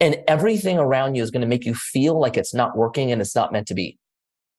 And 0.00 0.16
everything 0.26 0.78
around 0.78 1.14
you 1.14 1.22
is 1.22 1.30
going 1.30 1.42
to 1.42 1.46
make 1.46 1.66
you 1.66 1.74
feel 1.74 2.18
like 2.18 2.36
it's 2.36 2.54
not 2.54 2.76
working 2.76 3.12
and 3.12 3.20
it's 3.20 3.36
not 3.36 3.52
meant 3.52 3.68
to 3.68 3.74
be. 3.74 3.98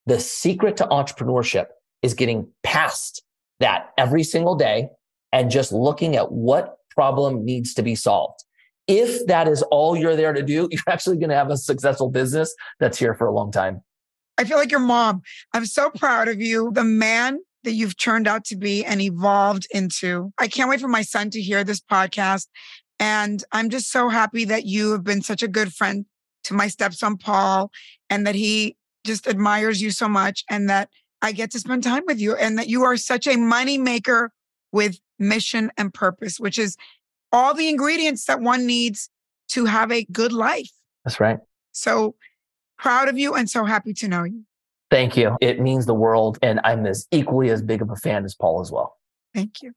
The 0.06 0.20
secret 0.20 0.78
to 0.78 0.86
entrepreneurship 0.86 1.66
is 2.04 2.14
getting 2.14 2.48
past 2.64 3.24
that 3.60 3.90
every 3.98 4.24
single 4.24 4.56
day 4.56 4.90
and 5.34 5.50
just 5.50 5.72
looking 5.72 6.16
at 6.16 6.32
what 6.32 6.78
problem 6.92 7.44
needs 7.44 7.74
to 7.74 7.82
be 7.82 7.96
solved. 7.96 8.44
If 8.88 9.26
that 9.28 9.48
is 9.48 9.62
all 9.64 9.96
you're 9.98 10.16
there 10.16 10.34
to 10.34 10.44
do, 10.44 10.68
you're 10.72 10.82
actually 10.88 11.18
going 11.18 11.30
to 11.30 11.36
have 11.36 11.50
a 11.50 11.58
successful 11.58 12.10
business 12.10 12.54
that's 12.80 13.00
here 13.00 13.16
for 13.16 13.28
a 13.28 13.34
long 13.34 13.52
time. 13.52 13.82
I 14.38 14.44
feel 14.44 14.58
like 14.58 14.72
your 14.72 14.80
mom. 14.80 15.22
I'm 15.54 15.66
so 15.66 15.90
proud 15.90 16.30
of 16.30 16.40
you. 16.40 16.72
The 16.74 16.84
man 16.84 17.40
that 17.64 17.74
you've 17.74 17.97
turned 17.97 18.28
out 18.28 18.45
to 18.45 18.55
be 18.55 18.86
and 18.86 19.01
evolved 19.01 19.68
into. 19.72 20.32
I 20.38 20.47
can't 20.47 20.70
wait 20.70 20.80
for 20.80 20.88
my 20.88 21.01
son 21.01 21.30
to 21.32 21.41
hear 21.41 21.64
this 21.64 21.82
podcast. 21.82 22.47
And 22.99 23.43
I'm 23.51 23.70
just 23.70 23.91
so 23.91 24.10
happy 24.10 24.45
that 24.45 24.66
you 24.66 24.91
have 24.91 25.03
been 25.03 25.22
such 25.22 25.43
a 25.43 25.47
good 25.47 25.74
friend 25.74 26.05
to 26.45 26.53
my 26.53 26.68
stepson, 26.68 27.18
Paul, 27.18 27.72
and 28.10 28.26
that 28.26 28.36
he 28.36 28.78
just 29.05 29.28
admires 29.28 29.82
you 29.82 29.91
so 29.91 30.10
much 30.10 30.43
and 30.49 30.70
that 30.70 30.89
I 31.22 31.32
get 31.32 31.51
to 31.51 31.60
spend 31.60 31.84
time 31.84 32.03
with 32.05 32.20
you 32.20 32.36
and 32.36 32.57
that 32.57 32.68
you 32.68 32.84
are 32.84 32.97
such 32.97 33.28
a 33.28 33.38
money 33.38 33.78
maker 33.78 34.32
with 34.72 34.99
mission 35.18 35.72
and 35.78 35.93
purpose, 35.93 36.39
which 36.39 36.57
is 36.57 36.78
all 37.32 37.53
the 37.53 37.70
ingredients 37.70 38.26
that 38.26 38.41
one 38.41 38.66
needs 38.66 39.10
to 39.49 39.66
have 39.66 39.91
a 39.91 40.05
good 40.12 40.32
life. 40.32 40.72
That's 41.03 41.20
right. 41.20 41.39
So 41.72 42.16
proud 42.78 43.10
of 43.10 43.18
you 43.18 43.34
and 43.34 43.49
so 43.49 43.66
happy 43.66 43.93
to 43.93 44.07
know 44.07 44.24
you. 44.24 44.43
Thank 44.92 45.16
you. 45.16 45.38
It 45.42 45.60
means 45.60 45.86
the 45.86 45.94
world. 45.94 46.40
And 46.42 46.60
I'm 46.64 46.86
as 46.86 47.08
equally 47.12 47.50
as 47.50 47.62
big 47.62 47.82
of 47.82 47.90
a 47.92 47.96
fan 47.96 48.26
as 48.26 48.36
Paul 48.36 48.62
as 48.62 48.72
well. 48.72 48.98
Thank 49.34 49.62
you. 49.62 49.74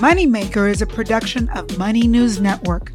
Moneymaker 0.00 0.70
is 0.70 0.82
a 0.82 0.86
production 0.86 1.48
of 1.50 1.78
Money 1.78 2.06
News 2.06 2.40
Network. 2.40 2.94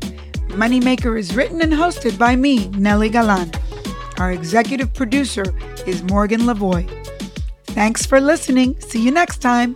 Moneymaker 0.49 1.17
is 1.17 1.35
written 1.35 1.61
and 1.61 1.71
hosted 1.71 2.17
by 2.17 2.35
me, 2.35 2.67
Nely 2.69 3.09
Galán. 3.09 3.55
Our 4.19 4.31
executive 4.31 4.93
producer 4.93 5.45
is 5.85 6.03
Morgan 6.03 6.41
Lavoy. 6.41 6.89
Thanks 7.67 8.05
for 8.05 8.19
listening. 8.19 8.79
See 8.81 9.01
you 9.01 9.11
next 9.11 9.37
time. 9.37 9.75